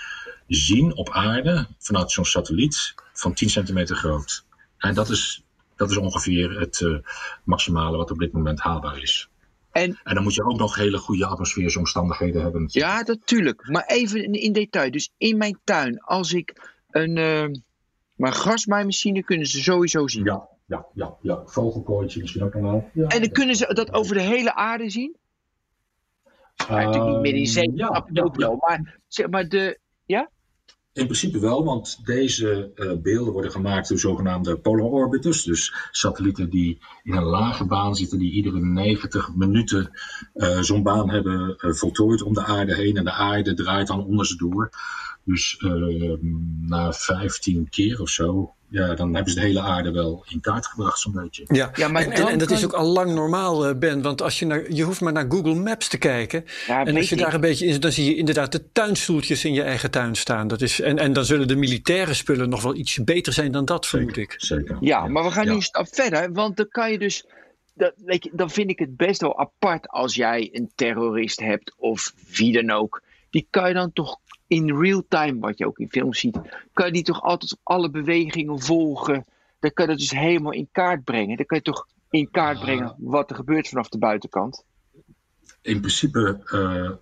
zien 0.46 0.96
op 0.96 1.11
aarde 1.11 1.66
vanuit 1.78 2.11
zo'n 2.11 2.24
satelliet 2.24 2.94
van 3.12 3.35
10 3.35 3.50
centimeter 3.50 3.96
groot. 3.96 4.44
En 4.78 4.94
dat 4.94 5.09
is, 5.09 5.44
dat 5.76 5.90
is 5.90 5.96
ongeveer 5.96 6.61
het 6.61 6.81
uh, 6.81 6.98
maximale 7.44 7.96
wat 7.96 8.11
op 8.11 8.18
dit 8.18 8.33
moment 8.33 8.61
haalbaar 8.61 9.02
is. 9.02 9.31
En, 9.73 10.01
en, 10.05 10.15
dan 10.15 10.23
moet 10.23 10.35
je 10.35 10.45
ook 10.45 10.59
nog 10.59 10.75
hele 10.77 10.99
goede 10.99 11.27
atmosferische 11.27 11.79
omstandigheden 11.79 12.43
hebben. 12.43 12.65
Ja, 12.67 13.03
natuurlijk. 13.03 13.69
Maar 13.69 13.85
even 13.87 14.33
in, 14.33 14.53
detail. 14.53 14.91
Dus 14.91 15.13
in 15.17 15.37
mijn 15.37 15.59
tuin, 15.65 16.01
als 16.01 16.33
ik 16.33 16.71
een. 16.91 17.17
Uh, 17.17 17.47
maar 18.17 18.33
grasmaaimachine 18.33 19.23
kunnen 19.23 19.47
ze 19.47 19.63
sowieso 19.63 20.09
zien. 20.09 20.25
Ja, 20.25 20.49
ja, 20.67 20.87
ja. 20.95 21.17
ja. 21.23 21.43
Vogelkooitje 21.45 22.21
misschien 22.21 22.43
ook 22.43 22.55
nog 22.55 22.63
wel. 22.63 22.91
Ja, 22.93 23.07
en 23.07 23.21
dan 23.21 23.31
kunnen 23.31 23.57
ze 23.57 23.75
dat 23.75 23.93
over 23.93 24.15
de 24.15 24.21
hele 24.21 24.55
aarde 24.55 24.91
zien? 24.91 25.17
Uh, 26.63 26.69
natuurlijk 26.69 27.13
niet 27.13 27.21
meer 27.21 27.35
in 27.35 27.47
zee, 27.47 27.73
ja, 27.75 28.07
ja, 28.13 28.31
ja. 28.33 28.57
Maar, 28.59 28.99
zeg 29.09 29.29
maar 29.29 29.49
de. 29.49 29.81
In 30.94 31.05
principe 31.05 31.38
wel, 31.38 31.64
want 31.64 32.00
deze 32.05 32.72
uh, 32.74 32.92
beelden 33.02 33.33
worden 33.33 33.50
gemaakt 33.50 33.88
door 33.88 33.98
zogenaamde 33.98 34.59
polar 34.59 34.90
orbiters. 34.90 35.42
Dus 35.42 35.74
satellieten 35.90 36.50
die 36.50 36.78
in 37.02 37.12
een 37.12 37.22
lage 37.22 37.66
baan 37.66 37.94
zitten, 37.94 38.18
die 38.18 38.33
iedere 38.33 38.61
90 38.61 39.35
minuten 39.35 39.90
uh, 40.35 40.61
zo'n 40.61 40.83
baan 40.83 41.11
hebben 41.11 41.57
uh, 41.59 41.72
voltooid 41.72 42.22
om 42.22 42.35
de 42.35 42.44
aarde 42.44 42.74
heen. 42.74 42.96
En 42.96 43.05
de 43.05 43.12
aarde 43.12 43.55
draait 43.55 43.87
dan 43.87 44.05
onder 44.05 44.26
ze 44.26 44.37
door. 44.37 44.70
Dus 45.24 45.64
na 46.61 46.92
15 46.92 47.68
keer 47.68 48.00
of 48.00 48.09
zo 48.09 48.55
ja, 48.73 48.95
dan 48.95 49.15
hebben 49.15 49.33
ze 49.33 49.41
de 49.41 49.47
hele 49.47 49.61
aarde 49.61 49.91
wel 49.91 50.25
in 50.29 50.41
kaart 50.41 50.67
gebracht, 50.67 50.99
zo'n 50.99 51.13
beetje. 51.13 51.45
Ja, 51.47 51.71
ja 51.75 51.89
maar 51.89 52.03
en, 52.03 52.29
en, 52.29 52.39
dat 52.39 52.51
is 52.51 52.65
ook 52.65 52.73
al 52.73 52.87
lang 52.87 53.15
normaal, 53.15 53.69
uh, 53.69 53.75
Ben. 53.75 54.03
Want 54.03 54.23
als 54.23 54.39
je, 54.39 54.47
naar, 54.47 54.73
je 54.73 54.83
hoeft 54.83 55.01
maar 55.01 55.13
naar 55.13 55.27
Google 55.29 55.55
Maps 55.55 55.89
te 55.89 55.99
kijken. 55.99 56.45
Ja, 56.67 56.85
en 56.85 56.97
als 56.97 57.09
je 57.09 57.17
daar 57.17 57.35
een 57.35 57.41
beetje 57.41 57.67
in 57.67 57.81
dan 57.81 57.93
zie 57.93 58.05
je 58.05 58.17
inderdaad 58.17 58.53
de 58.53 58.73
tuinstoeltjes 58.73 59.45
in 59.45 59.53
je 59.53 59.63
eigen 59.63 59.91
tuin 59.91 60.15
staan. 60.15 60.49
Dat 60.49 60.61
is, 60.61 60.81
en, 60.81 60.99
en 60.99 61.13
dan 61.13 61.25
zullen 61.25 61.49
de 61.49 61.57
militaire 61.57 62.15
spullen 62.15 62.49
nog 62.49 62.63
wel 62.63 62.75
ietsje 62.75 63.05
beter 63.05 63.33
zijn 63.33 63.53
dan 63.53 63.65
dat, 63.65 63.87
vermoed 63.87 64.17
ik. 64.17 64.35
Zeker. 64.37 64.77
Ja, 64.81 65.07
maar 65.07 65.25
we 65.25 65.31
gaan 65.31 65.47
nu 65.47 65.53
een 65.53 65.63
stap 65.63 65.87
verder. 65.91 66.33
Want 66.33 66.57
dan 66.57 66.69
kan 66.69 66.93
je 66.93 66.99
dus. 66.99 67.25
Dat, 67.75 67.93
weet 67.97 68.25
je, 68.25 68.31
dan 68.33 68.51
vind 68.51 68.71
ik 68.71 68.79
het 68.79 68.97
best 68.97 69.21
wel 69.21 69.39
apart 69.39 69.89
als 69.89 70.15
jij 70.15 70.49
een 70.53 70.71
terrorist 70.75 71.41
hebt 71.41 71.75
of 71.77 72.13
wie 72.37 72.53
dan 72.53 72.71
ook 72.71 73.03
die 73.33 73.47
kan 73.51 73.69
je 73.69 73.75
dan 73.75 73.93
toch 73.93 74.19
in 74.53 74.79
real 74.79 75.05
time, 75.09 75.38
wat 75.41 75.59
je 75.59 75.67
ook 75.67 75.79
in 75.79 75.91
films 75.91 76.19
ziet, 76.19 76.38
kan 76.73 76.87
je 76.87 76.93
die 76.93 77.03
toch 77.03 77.23
altijd 77.23 77.57
alle 77.62 77.91
bewegingen 77.91 78.61
volgen. 78.61 79.25
Dan 79.61 79.73
kan 79.73 79.85
je 79.85 79.91
dat 79.91 80.01
dus 80.01 80.11
helemaal 80.11 80.53
in 80.53 80.69
kaart 80.73 81.05
brengen. 81.05 81.37
Dan 81.37 81.47
kan 81.47 81.59
je 81.59 81.65
toch 81.65 81.87
in 82.11 82.31
kaart 82.31 82.61
brengen 82.61 82.95
wat 82.99 83.31
er 83.31 83.37
gebeurt 83.37 83.69
vanaf 83.69 83.88
de 83.88 83.99
buitenkant. 83.99 84.65
In 85.62 85.79
principe 85.79 86.41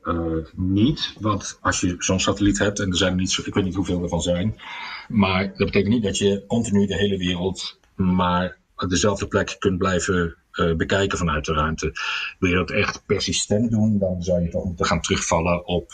uh, 0.05 0.37
niet. 0.55 1.15
Want 1.21 1.59
als 1.61 1.81
je 1.81 1.95
zo'n 1.99 2.21
satelliet 2.21 2.59
hebt, 2.59 2.81
en 2.81 2.91
er 2.91 2.97
zijn 2.97 3.13
er 3.13 3.19
niet 3.19 3.31
zo, 3.31 3.43
ik 3.45 3.55
weet 3.55 3.65
niet 3.65 3.75
hoeveel 3.75 4.03
er 4.03 4.09
van 4.09 4.23
zijn. 4.23 4.61
Maar 5.09 5.47
dat 5.47 5.67
betekent 5.67 5.93
niet 5.93 6.03
dat 6.03 6.19
je 6.19 6.45
continu 6.47 6.87
de 6.87 6.97
hele 6.97 7.17
wereld 7.17 7.79
maar 7.95 8.59
dezelfde 8.77 9.27
plek 9.27 9.57
kunt 9.59 9.79
blijven 9.79 10.37
uh, 10.53 10.75
bekijken 10.75 11.19
vanuit 11.19 11.45
de 11.45 11.53
ruimte. 11.53 11.93
Wil 12.39 12.51
je 12.51 12.57
dat 12.57 12.71
echt 12.71 13.07
persistent 13.07 13.71
doen, 13.71 13.99
dan 13.99 14.23
zou 14.23 14.43
je 14.43 14.49
toch 14.49 14.65
moeten 14.65 14.87
gaan 14.87 15.01
terugvallen 15.01 15.67
op 15.67 15.91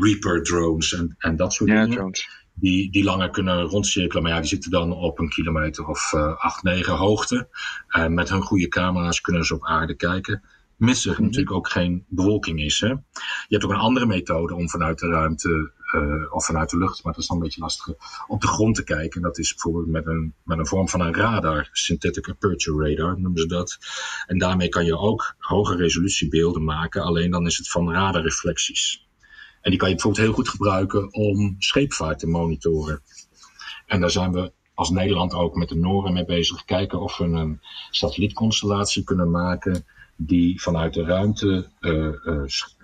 Reaper 0.00 0.42
drones 0.42 0.92
en, 0.92 1.14
en 1.18 1.36
dat 1.36 1.52
soort 1.52 1.70
ja, 1.70 1.80
dingen. 1.80 1.96
Drones. 1.96 2.42
Die, 2.54 2.90
die 2.90 3.04
langer 3.04 3.30
kunnen 3.30 3.62
rondcirkelen. 3.62 4.22
Maar 4.22 4.32
ja, 4.32 4.40
die 4.40 4.48
zitten 4.48 4.70
dan 4.70 4.92
op 4.92 5.18
een 5.18 5.28
kilometer 5.28 5.86
of 5.86 6.12
uh, 6.12 6.36
8, 6.36 6.62
9 6.62 6.94
hoogte. 6.94 7.48
En 7.88 8.14
met 8.14 8.28
hun 8.28 8.42
goede 8.42 8.68
camera's 8.68 9.20
kunnen 9.20 9.44
ze 9.44 9.54
op 9.54 9.64
aarde 9.64 9.94
kijken 9.94 10.42
mits 10.76 11.06
er 11.06 11.12
mhm. 11.12 11.22
natuurlijk 11.22 11.52
ook 11.52 11.68
geen 11.68 12.04
bewolking 12.08 12.60
is. 12.60 12.80
Hè. 12.80 12.88
Je 12.88 13.00
hebt 13.48 13.64
ook 13.64 13.70
een 13.70 13.76
andere 13.76 14.06
methode 14.06 14.54
om 14.54 14.68
vanuit 14.68 14.98
de 14.98 15.06
ruimte 15.06 15.72
uh, 15.94 16.32
of 16.34 16.44
vanuit 16.44 16.70
de 16.70 16.78
lucht, 16.78 17.04
maar 17.04 17.12
dat 17.12 17.22
is 17.22 17.28
dan 17.28 17.36
een 17.36 17.42
beetje 17.42 17.60
lastig, 17.60 17.94
op 18.26 18.40
de 18.40 18.46
grond 18.46 18.74
te 18.74 18.84
kijken. 18.84 19.16
En 19.16 19.26
dat 19.26 19.38
is 19.38 19.50
bijvoorbeeld 19.52 19.86
met 19.86 20.06
een, 20.06 20.34
met 20.42 20.58
een 20.58 20.66
vorm 20.66 20.88
van 20.88 21.00
een 21.00 21.14
radar, 21.14 21.68
synthetic 21.72 22.28
aperture 22.28 22.88
radar 22.88 23.20
noemen 23.20 23.40
ze 23.40 23.46
dat. 23.46 23.78
En 24.26 24.38
daarmee 24.38 24.68
kan 24.68 24.84
je 24.84 24.98
ook 24.98 25.34
hoge 25.38 25.76
resolutiebeelden 25.76 26.64
maken, 26.64 27.02
alleen 27.02 27.30
dan 27.30 27.46
is 27.46 27.56
het 27.56 27.70
van 27.70 27.92
radarreflecties. 27.92 29.03
En 29.64 29.70
die 29.70 29.78
kan 29.78 29.88
je 29.88 29.94
bijvoorbeeld 29.94 30.26
heel 30.26 30.34
goed 30.34 30.48
gebruiken 30.48 31.12
om 31.12 31.56
scheepvaart 31.58 32.18
te 32.18 32.26
monitoren. 32.26 33.00
En 33.86 34.00
daar 34.00 34.10
zijn 34.10 34.32
we 34.32 34.52
als 34.74 34.90
Nederland 34.90 35.34
ook 35.34 35.54
met 35.54 35.68
de 35.68 35.76
Noren 35.76 36.12
mee 36.12 36.24
bezig. 36.24 36.64
Kijken 36.64 37.00
of 37.00 37.16
we 37.16 37.24
een 37.24 37.60
satellietconstellatie 37.90 39.04
kunnen 39.04 39.30
maken 39.30 39.84
die 40.16 40.62
vanuit 40.62 40.94
de 40.94 41.04
ruimte 41.04 41.68
uh, 41.80 42.42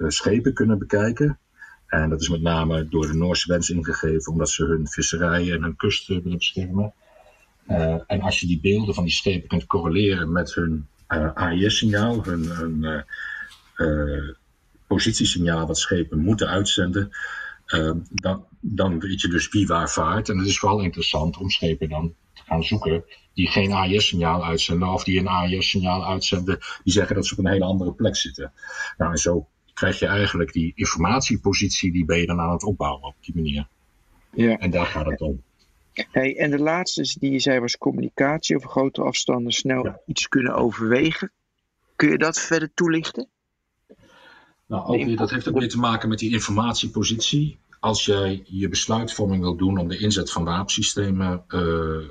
schepen 0.09 0.55
kunnen 0.55 0.79
bekijken. 0.79 1.39
En 1.87 2.11
dat 2.11 2.21
is 2.21 2.29
met 2.29 2.43
name 2.43 2.89
door 2.89 3.07
de 3.07 3.15
Noorse 3.15 3.53
wens 3.53 3.71
ingegeven, 3.71 4.33
omdat 4.33 4.51
ze 4.51 4.65
hun 4.65 4.89
visserijen 4.89 5.57
en 5.57 5.63
hun 5.63 5.77
kusten 5.77 6.23
willen 6.23 6.39
beschermen. 6.39 6.93
en 8.07 8.21
als 8.21 8.41
je 8.41 8.47
die 8.47 8.61
beelden 8.61 8.95
van 8.95 9.05
die 9.05 9.13
schepen 9.13 9.49
kunt 9.49 9.67
correleren 9.67 10.33
met 10.33 10.55
hun 10.55 10.87
AIS-signaal, 11.35 12.25
hun, 12.25 12.45
hun 12.45 13.05
positiesignaal 14.91 15.67
wat 15.67 15.79
schepen 15.79 16.19
moeten 16.19 16.49
uitzenden, 16.49 17.11
dan, 18.11 18.47
dan 18.61 19.01
weet 19.01 19.21
je 19.21 19.29
dus 19.29 19.49
wie 19.49 19.67
waar 19.67 19.91
vaart. 19.91 20.29
En 20.29 20.39
het 20.39 20.47
is 20.47 20.61
wel 20.61 20.81
interessant 20.81 21.37
om 21.37 21.51
schepen 21.51 21.89
dan 21.89 22.15
te 22.33 22.43
gaan 22.47 22.63
zoeken 22.63 23.05
die 23.35 23.49
geen 23.49 23.73
AIS-signaal 23.73 24.45
uitzenden 24.45 24.89
of 24.89 25.05
die 25.05 25.19
een 25.19 25.29
AIS-signaal 25.29 26.07
uitzenden, 26.07 26.59
die 26.85 26.93
zeggen 26.93 27.15
dat 27.15 27.27
ze 27.27 27.33
op 27.33 27.45
een 27.45 27.51
hele 27.51 27.65
andere 27.65 27.93
plek 27.93 28.17
zitten. 28.17 28.53
Nou, 28.97 29.11
en 29.11 29.19
zo 29.19 29.49
krijg 29.75 29.99
je 29.99 30.07
eigenlijk 30.07 30.53
die 30.53 30.73
informatiepositie, 30.75 31.93
die 31.93 32.05
ben 32.05 32.19
je 32.19 32.27
dan 32.27 32.41
aan 32.41 32.53
het 32.53 32.65
opbouwen 32.65 33.03
op 33.03 33.15
die 33.21 33.35
manier. 33.35 33.69
Ja. 34.33 34.59
En 34.59 34.71
daar 34.71 34.87
gaat 34.87 35.07
het 35.07 35.21
om. 35.21 35.43
Hey, 35.93 36.37
en 36.39 36.51
de 36.51 36.59
laatste 36.59 37.17
die 37.19 37.31
je 37.31 37.41
zei 37.41 37.61
was 37.61 37.79
communicatie 37.79 38.57
over 38.57 38.69
grote 38.69 39.03
afstanden 39.03 39.53
snel 39.53 40.03
iets 40.07 40.29
kunnen 40.29 40.55
overwegen. 40.55 41.33
Kun 41.97 42.11
je 42.11 42.19
dat 42.19 42.41
verder 42.41 42.71
toelichten? 42.75 43.29
Nou, 44.71 44.87
ook, 44.87 45.17
dat 45.17 45.31
heeft 45.31 45.49
ook 45.49 45.59
weer 45.59 45.69
te 45.69 45.79
maken 45.79 46.09
met 46.09 46.19
die 46.19 46.33
informatiepositie 46.33 47.59
als 47.81 48.05
jij 48.05 48.43
je 48.47 48.69
besluitvorming 48.69 49.43
wil 49.43 49.57
doen 49.57 49.79
om 49.79 49.89
de 49.89 49.99
inzet 49.99 50.33
van 50.33 50.45
wapensystemen, 50.45 51.45
uh, 51.49 51.61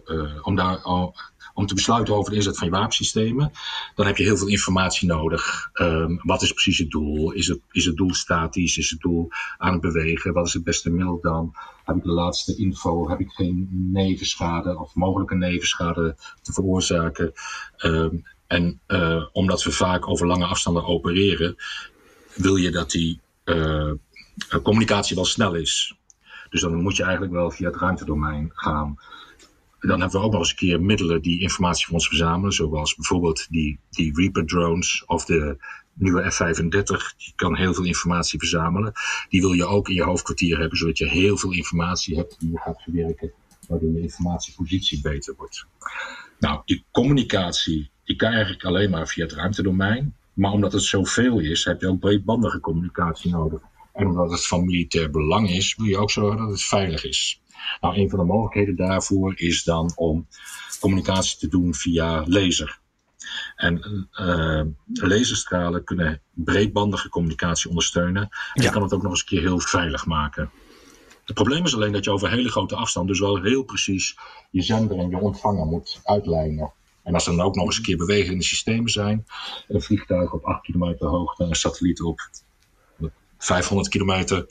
uh, 0.05 0.47
om, 0.47 0.55
daar, 0.55 0.83
om 1.53 1.65
te 1.65 1.73
besluiten 1.73 2.15
over 2.15 2.31
de 2.31 2.37
inzet 2.37 2.57
van 2.57 2.67
je 2.67 2.73
wapensystemen, 2.73 3.51
dan 3.95 4.05
heb 4.05 4.17
je 4.17 4.23
heel 4.23 4.37
veel 4.37 4.47
informatie 4.47 5.07
nodig. 5.07 5.69
Um, 5.73 6.19
wat 6.23 6.41
is 6.41 6.51
precies 6.51 6.77
het 6.77 6.89
doel? 6.89 7.31
Is 7.31 7.47
het, 7.47 7.59
is 7.71 7.85
het 7.85 7.95
doel 7.95 8.13
statisch? 8.13 8.77
Is 8.77 8.89
het 8.89 8.99
doel 8.99 9.27
aan 9.57 9.71
het 9.71 9.81
bewegen? 9.81 10.33
Wat 10.33 10.47
is 10.47 10.53
het 10.53 10.63
beste 10.63 10.89
middel 10.89 11.19
dan? 11.21 11.55
Heb 11.83 11.95
ik 11.95 12.03
de 12.03 12.11
laatste 12.11 12.55
info? 12.55 13.09
Heb 13.09 13.19
ik 13.19 13.31
geen 13.31 13.67
nevenschade 13.91 14.79
of 14.79 14.95
mogelijke 14.95 15.35
nevenschade 15.35 16.15
te 16.41 16.53
veroorzaken? 16.53 17.31
Um, 17.85 18.23
en 18.47 18.81
uh, 18.87 19.25
omdat 19.31 19.63
we 19.63 19.71
vaak 19.71 20.07
over 20.07 20.27
lange 20.27 20.45
afstanden 20.45 20.85
opereren, 20.85 21.55
wil 22.39 22.55
je 22.55 22.71
dat 22.71 22.91
die 22.91 23.19
uh, 23.45 23.55
uh, 23.55 24.61
communicatie 24.63 25.15
wel 25.15 25.25
snel 25.25 25.55
is. 25.55 25.97
Dus 26.49 26.61
dan 26.61 26.81
moet 26.81 26.95
je 26.95 27.03
eigenlijk 27.03 27.33
wel 27.33 27.51
via 27.51 27.67
het 27.67 27.79
ruimtedomein 27.79 28.51
gaan. 28.53 28.99
Dan 29.79 29.99
hebben 30.01 30.19
we 30.19 30.25
ook 30.25 30.31
nog 30.31 30.41
eens 30.41 30.49
een 30.49 30.55
keer 30.55 30.81
middelen 30.81 31.21
die 31.21 31.41
informatie 31.41 31.85
voor 31.85 31.93
ons 31.93 32.07
verzamelen. 32.07 32.53
Zoals 32.53 32.95
bijvoorbeeld 32.95 33.47
die, 33.49 33.79
die 33.89 34.15
Reaper 34.15 34.45
drones 34.45 35.03
of 35.05 35.25
de 35.25 35.57
nieuwe 35.93 36.31
F-35. 36.31 37.15
Die 37.17 37.33
kan 37.35 37.55
heel 37.55 37.73
veel 37.73 37.83
informatie 37.83 38.39
verzamelen. 38.39 38.93
Die 39.29 39.41
wil 39.41 39.53
je 39.53 39.65
ook 39.65 39.89
in 39.89 39.95
je 39.95 40.03
hoofdkwartier 40.03 40.59
hebben, 40.59 40.77
zodat 40.77 40.97
je 40.97 41.07
heel 41.07 41.37
veel 41.37 41.51
informatie 41.51 42.17
hebt 42.17 42.39
die 42.39 42.51
je 42.51 42.57
gaat 42.57 42.81
verwerken. 42.81 43.31
Waardoor 43.67 43.91
je 43.91 44.01
informatiepositie 44.01 45.01
beter 45.01 45.33
wordt. 45.37 45.65
Nou, 46.39 46.61
die 46.65 46.85
communicatie, 46.91 47.89
die 48.03 48.15
kan 48.15 48.31
eigenlijk 48.31 48.63
alleen 48.63 48.89
maar 48.89 49.07
via 49.07 49.23
het 49.23 49.33
ruimtedomein. 49.33 50.15
Maar 50.39 50.51
omdat 50.51 50.73
het 50.73 50.83
zoveel 50.83 51.39
is, 51.39 51.65
heb 51.65 51.81
je 51.81 51.87
ook 51.87 51.99
breedbandige 51.99 52.59
communicatie 52.59 53.31
nodig. 53.31 53.61
En 53.93 54.07
omdat 54.07 54.31
het 54.31 54.47
van 54.47 54.65
militair 54.65 55.09
belang 55.09 55.49
is, 55.49 55.75
wil 55.75 55.85
je 55.85 55.97
ook 55.97 56.11
zorgen 56.11 56.37
dat 56.37 56.49
het 56.49 56.63
veilig 56.63 57.03
is. 57.03 57.41
Nou, 57.81 57.97
een 57.97 58.09
van 58.09 58.19
de 58.19 58.25
mogelijkheden 58.25 58.75
daarvoor 58.75 59.33
is 59.35 59.63
dan 59.63 59.91
om 59.95 60.27
communicatie 60.79 61.37
te 61.37 61.47
doen 61.47 61.73
via 61.73 62.23
laser. 62.27 62.79
En 63.55 64.07
uh, 64.11 64.61
laserstralen 65.07 65.83
kunnen 65.83 66.21
breedbandige 66.31 67.09
communicatie 67.09 67.69
ondersteunen. 67.69 68.29
En 68.53 68.63
je 68.63 68.69
kan 68.69 68.81
het 68.81 68.93
ook 68.93 69.01
nog 69.01 69.11
eens 69.11 69.19
een 69.19 69.27
keer 69.27 69.41
heel 69.41 69.59
veilig 69.59 70.05
maken. 70.05 70.51
Het 71.25 71.35
probleem 71.35 71.65
is 71.65 71.75
alleen 71.75 71.91
dat 71.91 72.03
je 72.03 72.11
over 72.11 72.29
hele 72.29 72.49
grote 72.49 72.75
afstand 72.75 73.07
dus 73.07 73.19
wel 73.19 73.41
heel 73.41 73.63
precies 73.63 74.17
je 74.51 74.61
zender 74.61 74.97
en 74.97 75.09
je 75.09 75.17
ontvanger 75.17 75.65
moet 75.65 75.99
uitlijnen. 76.03 76.73
En 77.09 77.15
als 77.15 77.27
er 77.27 77.35
dan 77.35 77.45
ook 77.45 77.55
nog 77.55 77.65
eens 77.65 77.77
een 77.77 77.83
keer 77.83 77.97
bewegende 77.97 78.43
systemen 78.43 78.89
zijn, 78.89 79.25
een 79.67 79.81
vliegtuig 79.81 80.33
op 80.33 80.43
8 80.43 80.61
kilometer 80.61 81.07
hoogte, 81.07 81.43
een 81.43 81.55
satelliet 81.55 82.01
op 82.01 82.29
500 83.37 83.89
kilometer 83.89 84.45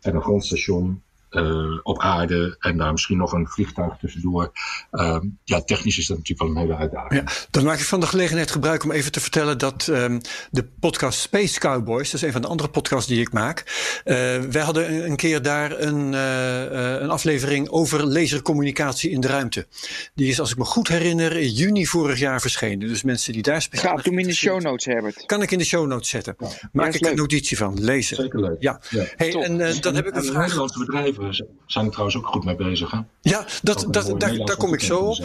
en 0.00 0.14
een 0.14 0.22
grondstation 0.22 1.02
uh, 1.32 1.78
op 1.82 1.98
aarde 1.98 2.56
en 2.58 2.76
daar 2.76 2.92
misschien 2.92 3.16
nog 3.16 3.32
een 3.32 3.48
vliegtuig 3.48 3.96
tussendoor. 4.00 4.52
Uh, 4.92 5.18
ja, 5.44 5.60
technisch 5.62 5.98
is 5.98 6.06
dat 6.06 6.16
natuurlijk 6.16 6.48
wel 6.48 6.62
een 6.62 6.68
hele 6.68 6.80
uitdaging. 6.80 7.20
Ja, 7.20 7.32
dan 7.50 7.64
maak 7.64 7.78
ik 7.78 7.84
van 7.84 8.00
de 8.00 8.06
gelegenheid 8.06 8.50
gebruik 8.50 8.84
om 8.84 8.90
even 8.90 9.12
te 9.12 9.20
vertellen 9.20 9.58
dat 9.58 9.86
um, 9.90 10.20
de 10.50 10.64
podcast 10.80 11.20
Space 11.20 11.60
Cowboys, 11.60 12.10
dat 12.10 12.20
is 12.20 12.26
een 12.26 12.32
van 12.32 12.42
de 12.42 12.48
andere 12.48 12.68
podcasts 12.68 13.08
die 13.08 13.20
ik 13.20 13.32
maak. 13.32 13.64
Uh, 14.04 14.14
wij 14.38 14.62
hadden 14.62 15.04
een 15.04 15.16
keer 15.16 15.42
daar 15.42 15.80
een, 15.80 16.12
uh, 16.12 17.00
een 17.00 17.10
aflevering 17.10 17.68
over 17.68 18.06
lasercommunicatie 18.06 19.10
in 19.10 19.20
de 19.20 19.28
ruimte. 19.28 19.66
Die 20.14 20.28
is, 20.28 20.40
als 20.40 20.50
ik 20.50 20.58
me 20.58 20.64
goed 20.64 20.88
herinner, 20.88 21.36
in 21.36 21.48
juni 21.48 21.86
vorig 21.86 22.18
jaar 22.18 22.40
verschenen. 22.40 22.88
Dus 22.88 23.02
mensen 23.02 23.32
die 23.32 23.42
daar 23.42 23.62
speciaal. 23.62 23.96
Ga 23.96 24.02
hem 24.02 24.18
in 24.18 24.26
de 24.26 24.34
show 24.34 24.60
notes, 24.60 24.84
Herbert. 24.84 25.26
Kan 25.26 25.42
ik 25.42 25.50
in 25.50 25.58
de 25.58 25.64
show 25.64 25.86
notes 25.86 26.08
zetten. 26.08 26.34
Ja. 26.38 26.48
Maak 26.72 26.94
ik 26.94 27.06
een 27.06 27.16
notitie 27.16 27.56
van, 27.56 27.84
lezen. 27.84 28.16
Zeker 28.16 28.40
leuk. 28.40 28.56
Ja. 28.58 28.80
ja. 28.90 29.04
Hey, 29.16 29.34
en 29.34 29.80
dan 29.80 29.94
heb 29.94 30.06
ik 30.06 30.16
een 30.16 30.24
vraag. 30.24 30.42
Nederlandse 30.42 30.78
bedrijven 30.78 31.21
zijn 31.66 31.84
er 31.84 31.90
trouwens 31.90 32.16
ook 32.16 32.26
goed 32.26 32.44
mee 32.44 32.56
bezig. 32.56 32.90
Hè? 32.90 32.98
Ja, 33.20 33.46
dat, 33.62 33.86
dat, 33.90 34.20
daar, 34.20 34.36
daar 34.36 34.56
kom 34.56 34.72
ik 34.74 34.80
zo 34.80 34.98
op. 34.98 35.24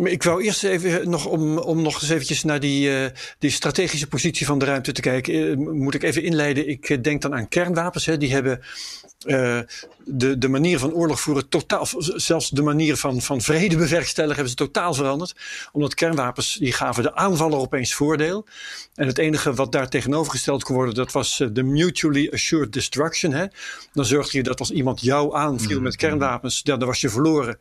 Maar 0.00 0.10
ik 0.10 0.22
wou 0.22 0.42
eerst 0.42 0.64
even 0.64 1.10
nog 1.10 1.26
om, 1.26 1.58
om 1.58 1.82
nog 1.82 1.94
eens 2.00 2.10
eventjes 2.10 2.44
naar 2.44 2.60
die, 2.60 2.90
uh, 2.90 3.06
die 3.38 3.50
strategische 3.50 4.06
positie 4.06 4.46
van 4.46 4.58
de 4.58 4.64
ruimte 4.64 4.92
te 4.92 5.00
kijken. 5.00 5.34
Uh, 5.34 5.56
moet 5.56 5.94
ik 5.94 6.02
even 6.02 6.22
inleiden. 6.22 6.68
Ik 6.68 6.90
eh, 6.90 7.02
denk 7.02 7.22
dan 7.22 7.34
aan 7.34 7.48
kernwapens. 7.48 8.06
Hè. 8.06 8.16
Die 8.16 8.32
hebben 8.32 8.60
uh, 9.26 9.60
de, 10.04 10.38
de 10.38 10.48
manier 10.48 10.78
van 10.78 10.92
oorlog 10.92 11.20
voeren 11.20 11.48
totaal, 11.48 11.86
zelfs 11.98 12.50
de 12.50 12.62
manier 12.62 12.96
van, 12.96 13.20
van 13.20 13.40
vrede 13.40 13.76
bewerkstelligen 13.76 14.34
hebben 14.34 14.52
ze 14.52 14.56
totaal 14.56 14.94
veranderd. 14.94 15.34
Omdat 15.72 15.94
kernwapens, 15.94 16.54
die 16.54 16.72
gaven 16.72 17.02
de 17.02 17.14
aanvaller 17.14 17.58
opeens 17.58 17.94
voordeel. 17.94 18.46
En 18.94 19.06
het 19.06 19.18
enige 19.18 19.54
wat 19.54 19.72
daar 19.72 19.88
tegenovergesteld 19.88 20.64
kon 20.64 20.74
worden, 20.74 20.94
dat 20.94 21.12
was 21.12 21.44
de 21.52 21.62
mutually 21.62 22.30
assured 22.32 22.72
destruction. 22.72 23.32
Hè. 23.32 23.46
Dan 23.92 24.04
zorgde 24.04 24.36
je 24.36 24.42
dat 24.42 24.58
als 24.58 24.70
iemand 24.70 25.00
jou 25.00 25.34
aanviel 25.36 25.80
met 25.80 25.96
kernwapens, 25.96 26.62
dan 26.62 26.78
was 26.78 27.00
je 27.00 27.08
verloren. 27.08 27.58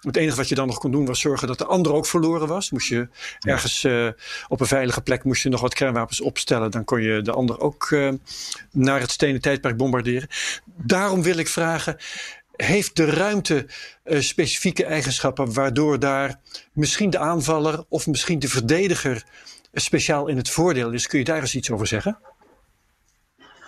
Het 0.00 0.16
enige 0.16 0.36
wat 0.36 0.48
je 0.48 0.54
dan 0.54 0.66
nog 0.66 0.78
kon 0.78 0.90
doen 0.90 1.06
was 1.06 1.20
zorgen 1.20 1.48
dat 1.48 1.58
de 1.58 1.64
ander 1.64 1.92
ook 1.92 2.06
verloren 2.06 2.48
was. 2.48 2.70
Moest 2.70 2.88
je 2.88 3.08
ergens 3.40 3.84
uh, 3.84 4.08
op 4.48 4.60
een 4.60 4.66
veilige 4.66 5.00
plek 5.00 5.24
moest 5.24 5.42
je 5.42 5.48
nog 5.48 5.60
wat 5.60 5.74
kernwapens 5.74 6.20
opstellen. 6.20 6.70
Dan 6.70 6.84
kon 6.84 7.02
je 7.02 7.22
de 7.22 7.32
ander 7.32 7.60
ook 7.60 7.90
uh, 7.90 8.12
naar 8.72 9.00
het 9.00 9.10
stenen 9.10 9.40
tijdperk 9.40 9.76
bombarderen. 9.76 10.28
Daarom 10.64 11.22
wil 11.22 11.36
ik 11.36 11.48
vragen. 11.48 11.96
Heeft 12.56 12.96
de 12.96 13.04
ruimte 13.04 13.66
uh, 14.04 14.20
specifieke 14.20 14.84
eigenschappen 14.84 15.52
waardoor 15.52 15.98
daar 15.98 16.40
misschien 16.72 17.10
de 17.10 17.18
aanvaller 17.18 17.84
of 17.88 18.06
misschien 18.06 18.38
de 18.38 18.48
verdediger 18.48 19.24
speciaal 19.72 20.26
in 20.26 20.36
het 20.36 20.50
voordeel 20.50 20.92
is? 20.92 21.06
Kun 21.06 21.18
je 21.18 21.24
daar 21.24 21.40
eens 21.40 21.54
iets 21.54 21.70
over 21.70 21.86
zeggen? 21.86 22.18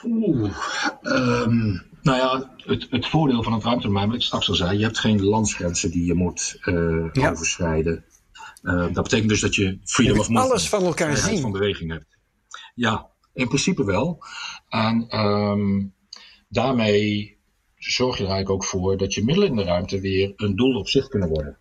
Oeh, 0.04 0.52
ehm, 1.02 1.78
nou 2.02 2.18
ja, 2.18 2.54
het, 2.56 2.86
het 2.90 3.06
voordeel 3.06 3.42
van 3.42 3.52
het 3.52 3.64
ruimtedomein, 3.64 4.06
wat 4.06 4.16
ik 4.16 4.22
straks 4.22 4.48
al 4.48 4.54
zei, 4.54 4.78
je 4.78 4.84
hebt 4.84 4.98
geen 4.98 5.22
landsgrenzen 5.22 5.90
die 5.90 6.04
je 6.04 6.14
moet 6.14 6.58
uh, 6.64 7.30
overschrijden. 7.30 8.04
Uh, 8.62 8.92
dat 8.92 9.02
betekent 9.02 9.28
dus 9.28 9.40
dat 9.40 9.54
je 9.54 9.78
freedom 9.84 10.14
je 10.14 10.20
of 10.20 10.28
movement, 10.28 10.50
alles 10.50 10.68
van 10.68 10.84
elkaar 10.84 11.16
zien. 11.16 11.40
van 11.40 11.52
beweging 11.52 11.90
hebt. 11.90 12.18
Ja, 12.74 13.10
in 13.32 13.46
principe 13.46 13.84
wel. 13.84 14.24
En 14.68 15.18
um, 15.18 15.94
daarmee 16.48 17.38
zorg 17.76 18.16
je 18.16 18.24
er 18.24 18.30
eigenlijk 18.30 18.62
ook 18.62 18.68
voor 18.68 18.96
dat 18.96 19.14
je 19.14 19.24
middelen 19.24 19.48
in 19.48 19.56
de 19.56 19.62
ruimte 19.62 20.00
weer 20.00 20.32
een 20.36 20.56
doel 20.56 20.78
op 20.78 20.88
zich 20.88 21.08
kunnen 21.08 21.28
worden. 21.28 21.58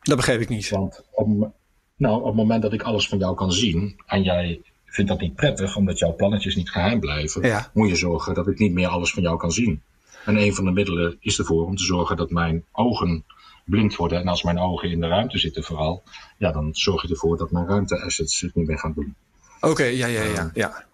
Dat 0.00 0.16
begrijp 0.16 0.40
ik 0.40 0.48
niet. 0.48 0.68
Want 0.68 1.04
op, 1.12 1.52
nou, 1.96 2.20
op 2.20 2.26
het 2.26 2.34
moment 2.34 2.62
dat 2.62 2.72
ik 2.72 2.82
alles 2.82 3.08
van 3.08 3.18
jou 3.18 3.34
kan 3.34 3.52
zien 3.52 4.00
en 4.06 4.22
jij 4.22 4.60
vindt 4.92 5.10
dat 5.10 5.20
niet 5.20 5.34
prettig 5.34 5.76
omdat 5.76 5.98
jouw 5.98 6.14
plannetjes 6.14 6.56
niet 6.56 6.70
geheim 6.70 7.00
blijven, 7.00 7.42
ja. 7.42 7.70
moet 7.74 7.88
je 7.88 7.96
zorgen 7.96 8.34
dat 8.34 8.48
ik 8.48 8.58
niet 8.58 8.72
meer 8.72 8.88
alles 8.88 9.12
van 9.12 9.22
jou 9.22 9.36
kan 9.36 9.52
zien. 9.52 9.82
En 10.24 10.36
een 10.36 10.54
van 10.54 10.64
de 10.64 10.70
middelen 10.70 11.16
is 11.20 11.38
ervoor 11.38 11.66
om 11.66 11.76
te 11.76 11.84
zorgen 11.84 12.16
dat 12.16 12.30
mijn 12.30 12.64
ogen 12.72 13.24
blind 13.64 13.96
worden. 13.96 14.20
En 14.20 14.28
als 14.28 14.42
mijn 14.42 14.58
ogen 14.58 14.90
in 14.90 15.00
de 15.00 15.08
ruimte 15.08 15.38
zitten 15.38 15.62
vooral, 15.62 16.02
ja, 16.38 16.52
dan 16.52 16.68
zorg 16.72 17.02
je 17.02 17.08
ervoor 17.08 17.36
dat 17.36 17.50
mijn 17.50 17.66
ruimteassets 17.66 18.40
het 18.40 18.54
niet 18.54 18.66
meer 18.66 18.78
gaan 18.78 18.92
doen. 18.92 19.14
Oké, 19.60 19.70
okay, 19.70 19.96
ja, 19.96 20.06
ja, 20.06 20.22
ja. 20.22 20.50
ja. 20.54 20.84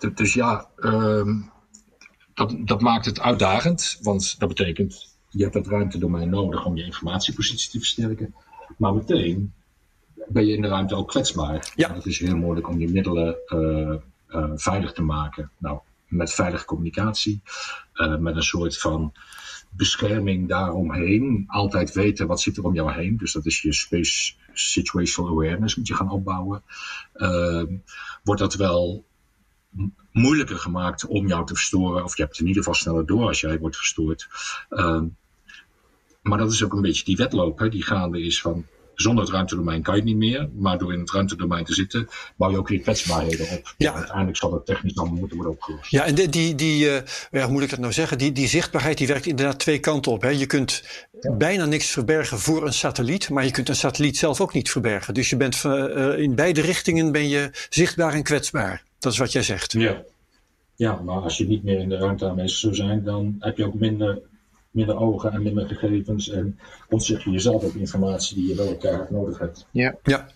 Uh, 0.00 0.14
dus 0.14 0.34
ja, 0.34 0.68
um, 0.76 1.50
dat, 2.34 2.54
dat 2.58 2.80
maakt 2.80 3.04
het 3.04 3.20
uitdagend, 3.20 3.98
want 4.02 4.38
dat 4.38 4.48
betekent, 4.48 5.16
je 5.28 5.42
hebt 5.42 5.54
dat 5.54 5.66
ruimtedomein 5.66 6.28
nodig 6.28 6.64
om 6.64 6.76
je 6.76 6.84
informatiepositie 6.84 7.70
te 7.70 7.78
versterken. 7.78 8.34
Maar 8.76 8.94
meteen 8.94 9.52
ben 10.28 10.46
je 10.46 10.54
in 10.54 10.62
de 10.62 10.68
ruimte 10.68 10.94
ook 10.94 11.08
kwetsbaar. 11.08 11.72
Ja. 11.76 11.94
Het 11.94 12.06
is 12.06 12.18
heel 12.18 12.36
moeilijk 12.36 12.68
om 12.68 12.78
je 12.78 12.88
middelen 12.88 13.36
uh, 13.48 13.94
uh, 14.28 14.50
veilig 14.54 14.92
te 14.92 15.02
maken. 15.02 15.50
Nou, 15.58 15.78
met 16.06 16.32
veilige 16.32 16.64
communicatie, 16.64 17.40
uh, 17.94 18.16
met 18.16 18.36
een 18.36 18.42
soort 18.42 18.78
van 18.78 19.12
bescherming 19.70 20.48
daaromheen. 20.48 21.44
Altijd 21.46 21.92
weten 21.92 22.26
wat 22.26 22.40
zit 22.40 22.56
er 22.56 22.64
om 22.64 22.74
jou 22.74 22.92
heen. 22.92 23.16
Dus 23.16 23.32
dat 23.32 23.46
is 23.46 23.62
je 23.62 23.72
space 23.72 24.34
situational 24.52 25.30
awareness 25.30 25.76
moet 25.76 25.86
je 25.86 25.94
gaan 25.94 26.10
opbouwen. 26.10 26.62
wordt 28.22 28.40
dat 28.40 28.54
wel 28.54 29.04
moeilijker 30.12 30.56
gemaakt 30.56 31.06
om 31.06 31.28
jou 31.28 31.46
te 31.46 31.54
verstoren. 31.54 32.04
Of 32.04 32.16
je 32.16 32.22
hebt 32.22 32.38
in 32.38 32.46
ieder 32.46 32.62
geval 32.62 32.78
sneller 32.78 33.06
door 33.06 33.26
als 33.26 33.40
jij 33.40 33.58
wordt 33.58 33.76
verstoord. 33.76 34.28
Uh, 34.70 35.02
maar 36.22 36.38
dat 36.38 36.52
is 36.52 36.64
ook 36.64 36.72
een 36.72 36.82
beetje 36.82 37.04
die 37.04 37.16
wedloop 37.16 37.58
hè, 37.58 37.68
die 37.68 37.82
gaande 37.82 38.22
is 38.22 38.40
van... 38.40 38.66
Zonder 39.00 39.24
het 39.24 39.32
ruimtedomein 39.32 39.82
kan 39.82 39.94
je 39.94 40.00
het 40.00 40.08
niet 40.08 40.18
meer. 40.18 40.48
Maar 40.54 40.78
door 40.78 40.92
in 40.92 41.00
het 41.00 41.10
ruimtedomein 41.10 41.64
te 41.64 41.74
zitten, 41.74 42.08
bouw 42.36 42.50
je 42.50 42.58
ook 42.58 42.68
weer 42.68 42.80
kwetsbaarheden 42.80 43.50
op. 43.50 43.74
Ja. 43.76 43.94
Uiteindelijk 43.94 44.36
zal 44.36 44.50
dat 44.50 44.66
technisch 44.66 44.92
dan 44.92 45.14
moeten 45.14 45.36
worden 45.36 45.54
opgelost. 45.54 45.90
Ja, 45.90 46.04
en 46.04 46.14
die, 46.14 46.28
die, 46.28 46.54
die 46.54 46.84
uh, 46.84 46.96
ja, 47.30 47.42
hoe 47.42 47.52
moet 47.52 47.62
ik 47.62 47.70
dat 47.70 47.78
nou 47.78 47.92
zeggen? 47.92 48.18
Die, 48.18 48.32
die 48.32 48.48
zichtbaarheid 48.48 48.98
die 48.98 49.06
werkt 49.06 49.26
inderdaad 49.26 49.58
twee 49.58 49.78
kanten 49.78 50.12
op. 50.12 50.22
Hè. 50.22 50.28
Je 50.28 50.46
kunt 50.46 50.82
ja. 51.20 51.32
bijna 51.32 51.64
niks 51.64 51.90
verbergen 51.90 52.38
voor 52.38 52.66
een 52.66 52.72
satelliet, 52.72 53.30
maar 53.30 53.44
je 53.44 53.50
kunt 53.50 53.68
een 53.68 53.76
satelliet 53.76 54.16
zelf 54.18 54.40
ook 54.40 54.52
niet 54.52 54.70
verbergen. 54.70 55.14
Dus 55.14 55.30
je 55.30 55.36
bent 55.36 55.62
uh, 55.66 56.18
in 56.18 56.34
beide 56.34 56.60
richtingen 56.60 57.12
ben 57.12 57.28
je 57.28 57.50
zichtbaar 57.68 58.12
en 58.12 58.22
kwetsbaar. 58.22 58.82
Dat 58.98 59.12
is 59.12 59.18
wat 59.18 59.32
jij 59.32 59.42
zegt. 59.42 59.72
Ja. 59.72 60.02
ja, 60.76 61.00
maar 61.04 61.20
als 61.20 61.36
je 61.38 61.46
niet 61.46 61.64
meer 61.64 61.78
in 61.78 61.88
de 61.88 61.96
ruimte 61.96 62.28
aanwezig 62.28 62.58
zou 62.58 62.74
zijn, 62.74 63.04
dan 63.04 63.36
heb 63.38 63.56
je 63.56 63.66
ook 63.66 63.74
minder, 63.74 64.18
minder 64.70 64.96
ogen 64.96 65.32
en 65.32 65.42
minder 65.42 65.66
gegevens. 65.66 66.28
En 66.28 66.58
ontzeg 66.88 67.24
je 67.24 67.30
jezelf 67.30 67.64
ook 67.64 67.74
informatie 67.74 68.36
die 68.36 68.48
je 68.48 68.54
wel 68.54 68.66
elkaar 68.66 69.06
nodig 69.10 69.38
hebt. 69.38 69.66
Ja. 69.70 69.96
ja. 70.02 70.28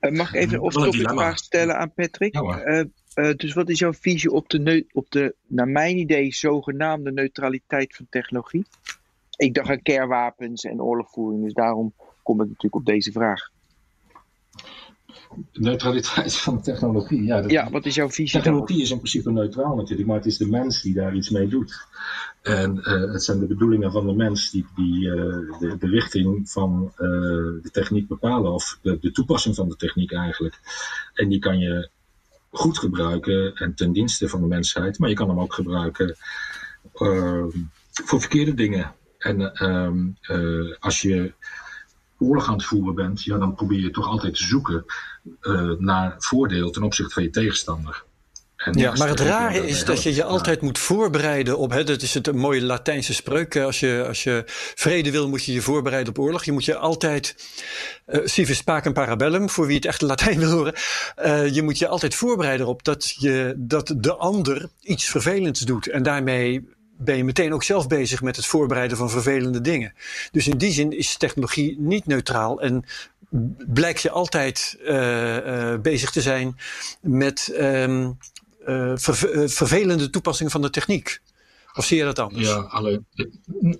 Uh, 0.00 0.10
mag 0.10 0.34
ik 0.34 0.40
even 0.40 0.60
of 0.60 0.74
een 0.74 0.92
vraag 0.92 1.38
stellen 1.38 1.78
aan 1.78 1.92
Patrick? 1.92 2.34
Ja, 2.34 2.84
uh, 3.14 3.34
dus 3.36 3.54
wat 3.54 3.68
is 3.68 3.78
jouw 3.78 3.92
visie 3.92 4.30
op 4.30 4.48
de, 4.48 4.86
op 4.92 5.10
de, 5.10 5.34
naar 5.46 5.68
mijn 5.68 5.98
idee, 5.98 6.34
zogenaamde 6.34 7.12
neutraliteit 7.12 7.96
van 7.96 8.06
technologie? 8.10 8.66
Ik 9.36 9.54
dacht 9.54 9.68
aan 9.68 9.82
kernwapens 9.82 10.64
en 10.64 10.82
oorlogvoering, 10.82 11.42
dus 11.42 11.52
daarom 11.52 11.94
kom 12.22 12.40
ik 12.40 12.46
natuurlijk 12.46 12.74
op 12.74 12.84
deze 12.84 13.12
vraag. 13.12 13.50
Neutraliteit 15.52 16.36
van 16.46 16.62
technologie. 16.62 17.22
Ja, 17.22 17.40
dat, 17.40 17.50
ja, 17.50 17.70
wat 17.70 17.86
is 17.86 17.94
jouw 17.94 18.10
visie 18.10 18.40
Technologie 18.40 18.82
is 18.82 18.90
in 18.90 18.96
principe 18.96 19.30
neutraal 19.30 19.76
natuurlijk, 19.76 20.08
maar 20.08 20.16
het 20.16 20.26
is 20.26 20.36
de 20.36 20.48
mens 20.48 20.82
die 20.82 20.94
daar 20.94 21.14
iets 21.14 21.30
mee 21.30 21.48
doet. 21.48 21.86
En 22.42 22.76
uh, 22.76 23.12
het 23.12 23.24
zijn 23.24 23.38
de 23.38 23.46
bedoelingen 23.46 23.92
van 23.92 24.06
de 24.06 24.12
mens 24.12 24.50
die, 24.50 24.66
die 24.74 25.06
uh, 25.06 25.14
de, 25.58 25.76
de, 25.78 25.86
richting 25.86 26.50
van 26.50 26.92
uh, 26.92 27.08
de 27.62 27.68
techniek 27.72 28.08
bepalen, 28.08 28.52
of 28.52 28.78
de, 28.82 28.98
de, 29.00 29.10
toepassing 29.10 29.54
van 29.54 29.68
de 29.68 29.76
techniek 29.76 30.12
eigenlijk. 30.12 30.58
En 31.14 31.28
die 31.28 31.38
kan 31.38 31.58
je 31.58 31.88
goed 32.50 32.78
gebruiken 32.78 33.54
en 33.54 33.74
ten 33.74 33.92
dienste 33.92 34.28
van 34.28 34.40
de 34.40 34.46
mensheid, 34.46 34.98
maar 34.98 35.08
je 35.08 35.14
kan 35.14 35.28
hem 35.28 35.40
ook 35.40 35.54
gebruiken 35.54 36.16
ehm, 36.94 37.48
voor 37.90 38.20
verkeerde 38.20 38.54
dingen. 38.54 38.94
En 39.18 39.52
ehm, 39.54 40.06
als 40.78 41.02
je 41.02 41.32
oorlog 42.18 42.48
aan 42.48 42.54
het 42.54 42.64
voeren 42.64 42.94
bent, 42.94 43.22
ja, 43.22 43.38
dan 43.38 43.54
probeer 43.54 43.80
je 43.80 43.90
toch 43.90 44.06
altijd 44.06 44.34
te 44.34 44.44
zoeken 44.44 44.84
uh, 45.42 45.70
naar 45.78 46.14
voordeel 46.18 46.70
ten 46.70 46.82
opzichte 46.82 47.12
van 47.12 47.22
je 47.22 47.30
tegenstander. 47.30 48.04
En 48.56 48.78
ja, 48.78 48.94
maar 48.94 49.08
het 49.08 49.20
rare 49.20 49.66
is 49.66 49.84
dat 49.84 50.02
je 50.02 50.14
je 50.14 50.24
altijd 50.24 50.60
moet 50.60 50.78
voorbereiden 50.78 51.58
op. 51.58 51.70
Hè, 51.70 51.84
dat 51.84 52.02
is 52.02 52.14
het 52.14 52.26
een 52.26 52.38
mooie 52.38 52.62
Latijnse 52.62 53.14
spreuk. 53.14 53.56
Als 53.56 53.80
je, 53.80 54.04
als 54.08 54.22
je 54.22 54.42
vrede 54.74 55.10
wil, 55.10 55.28
moet 55.28 55.44
je 55.44 55.52
je 55.52 55.62
voorbereiden 55.62 56.12
op 56.12 56.18
oorlog. 56.18 56.44
Je 56.44 56.52
moet 56.52 56.64
je 56.64 56.76
altijd. 56.76 57.36
Uh, 58.06 58.20
civis 58.24 58.62
pacem 58.62 58.92
parabellum, 58.92 59.50
voor 59.50 59.66
wie 59.66 59.76
het 59.76 59.84
echt 59.84 60.00
Latijn 60.00 60.38
wil 60.38 60.50
horen. 60.50 60.74
Uh, 61.24 61.54
je 61.54 61.62
moet 61.62 61.78
je 61.78 61.88
altijd 61.88 62.14
voorbereiden 62.14 62.66
op 62.66 62.84
dat, 62.84 63.14
je, 63.18 63.54
dat 63.56 63.94
de 63.96 64.14
ander 64.14 64.68
iets 64.80 65.04
vervelends 65.04 65.60
doet. 65.60 65.88
En 65.88 66.02
daarmee 66.02 66.68
ben 66.98 67.16
je 67.16 67.24
meteen 67.24 67.52
ook 67.52 67.62
zelf 67.62 67.86
bezig 67.86 68.22
met 68.22 68.36
het 68.36 68.46
voorbereiden 68.46 68.96
van 68.96 69.10
vervelende 69.10 69.60
dingen. 69.60 69.92
Dus 70.32 70.48
in 70.48 70.58
die 70.58 70.72
zin 70.72 70.92
is 70.92 71.16
technologie 71.16 71.80
niet 71.80 72.06
neutraal 72.06 72.60
en 72.60 72.84
blijkt 73.66 74.02
je 74.02 74.10
altijd 74.10 74.78
uh, 74.82 75.36
uh, 75.36 75.80
bezig 75.80 76.10
te 76.10 76.20
zijn 76.20 76.56
met 77.00 77.50
uh, 77.52 78.10
ver 78.94 79.50
vervelende 79.50 80.10
toepassing 80.10 80.50
van 80.50 80.62
de 80.62 80.70
techniek. 80.70 81.20
Of 81.74 81.84
zie 81.84 81.96
je 81.96 82.04
dat 82.04 82.18
anders? 82.18 82.48
Ja. 82.48 82.80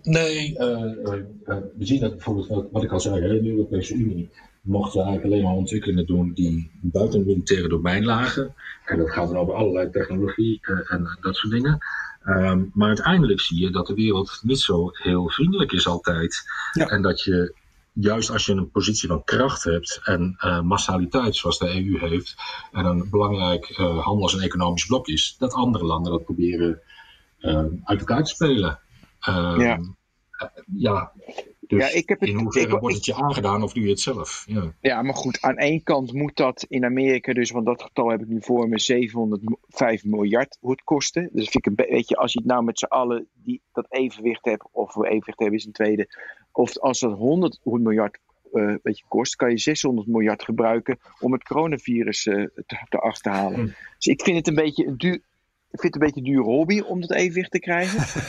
Nee, 0.03 0.55
we 0.59 1.73
zien 1.79 2.01
dat 2.01 2.11
bijvoorbeeld, 2.11 2.69
wat 2.73 2.83
ik 2.83 2.93
al 2.93 3.01
zei, 3.01 3.37
in 3.37 3.43
de 3.43 3.51
Europese 3.51 3.95
Unie 3.95 4.31
mochten 4.61 5.03
eigenlijk 5.03 5.33
alleen 5.33 5.45
maar 5.45 5.55
ontwikkelingen 5.55 6.07
doen 6.07 6.33
die 6.35 6.71
buiten 6.81 7.19
het 7.19 7.29
militaire 7.29 7.69
domein 7.69 8.05
lagen. 8.05 8.55
En 8.85 8.99
dat 8.99 9.11
gaat 9.11 9.29
dan 9.29 9.37
over 9.37 9.55
allerlei 9.55 9.91
technologie 9.91 10.61
en 10.89 11.19
dat 11.21 11.37
soort 11.37 11.53
dingen. 11.53 11.79
Um, 12.27 12.71
maar 12.75 12.89
uiteindelijk 12.89 13.41
zie 13.41 13.61
je 13.61 13.71
dat 13.71 13.87
de 13.87 13.95
wereld 13.95 14.41
niet 14.43 14.61
zo 14.61 14.91
heel 14.93 15.31
vriendelijk 15.31 15.73
is 15.73 15.87
altijd. 15.87 16.43
Ja. 16.73 16.87
En 16.87 17.03
dat 17.03 17.23
je, 17.23 17.55
juist 17.93 18.31
als 18.31 18.47
je 18.47 18.53
een 18.53 18.71
positie 18.71 19.09
van 19.09 19.25
kracht 19.25 19.65
hebt 19.65 20.01
en 20.05 20.37
uh, 20.45 20.61
massaliteit 20.61 21.37
zoals 21.37 21.59
de 21.59 21.69
EU 21.69 21.99
heeft, 21.99 22.35
en 22.73 22.85
een 22.85 23.11
belangrijk 23.11 23.79
uh, 23.79 24.05
handels- 24.05 24.35
en 24.37 24.41
economisch 24.41 24.87
blok 24.87 25.07
is, 25.07 25.37
dat 25.39 25.53
andere 25.53 25.85
landen 25.85 26.13
dat 26.13 26.25
proberen 26.25 26.81
uh, 27.41 27.65
uit 27.85 27.99
elkaar 27.99 28.25
te 28.25 28.35
spelen. 28.35 28.79
Um, 29.29 29.61
ja. 29.61 29.81
ja. 30.77 31.13
Dus 31.67 31.91
ja, 31.91 31.99
ik 31.99 32.09
heb 32.09 32.21
het, 32.21 32.29
in 32.29 32.39
hoeverre 32.39 32.75
ik, 32.75 32.81
wordt 32.81 32.97
het 32.97 33.05
je 33.05 33.15
aangedaan 33.15 33.63
of 33.63 33.73
doe 33.73 33.83
je 33.83 33.89
het 33.89 34.01
zelf? 34.01 34.45
Ja. 34.49 34.73
ja, 34.81 35.03
maar 35.03 35.15
goed, 35.15 35.41
aan 35.41 35.57
één 35.57 35.83
kant 35.83 36.13
moet 36.13 36.37
dat 36.37 36.65
in 36.69 36.85
Amerika 36.85 37.33
dus, 37.33 37.51
want 37.51 37.67
dat 37.67 37.83
getal 37.83 38.11
heb 38.11 38.21
ik 38.21 38.29
nu 38.29 38.39
voor 38.43 38.69
me, 38.69 38.79
705 38.79 40.05
miljard 40.05 40.59
moet 40.61 40.83
kosten. 40.85 41.29
Dus 41.33 41.49
vind 41.49 41.67
ik 41.67 41.67
een 41.67 41.89
beetje, 41.89 42.17
als 42.17 42.33
je 42.33 42.39
het 42.39 42.49
nou 42.49 42.65
met 42.65 42.79
z'n 42.79 42.85
allen 42.85 43.27
die, 43.33 43.61
dat 43.73 43.87
evenwicht 43.89 44.45
hebt, 44.45 44.65
of 44.73 44.95
we 44.95 45.09
evenwicht 45.09 45.39
hebben 45.39 45.59
is 45.59 45.65
een 45.65 45.73
tweede, 45.73 46.09
of 46.53 46.79
als 46.79 47.01
dat 47.01 47.19
100 47.19 47.61
miljard 47.63 48.19
uh, 48.53 48.75
weet 48.83 48.99
je, 48.99 49.05
kost, 49.09 49.37
kan 49.37 49.51
je 49.51 49.59
600 49.59 50.07
miljard 50.07 50.43
gebruiken 50.43 50.99
om 51.21 51.33
het 51.33 51.45
coronavirus 51.45 52.27
uh, 52.27 52.47
te, 52.67 52.87
te 52.89 52.99
achterhalen. 52.99 53.59
Hm. 53.59 53.67
Dus 53.97 54.07
ik 54.07 54.23
vind 54.23 54.37
het 54.37 54.47
een 54.47 54.55
beetje 54.55 54.87
een 54.87 54.97
duur, 54.97 55.15
ik 55.71 55.81
vind 55.81 55.95
het 55.95 55.95
een 55.95 56.09
beetje 56.09 56.21
een 56.21 56.37
dure 56.37 56.57
hobby 56.57 56.81
om 56.81 57.01
dat 57.01 57.13
evenwicht 57.13 57.51
te 57.51 57.59
krijgen. 57.59 58.25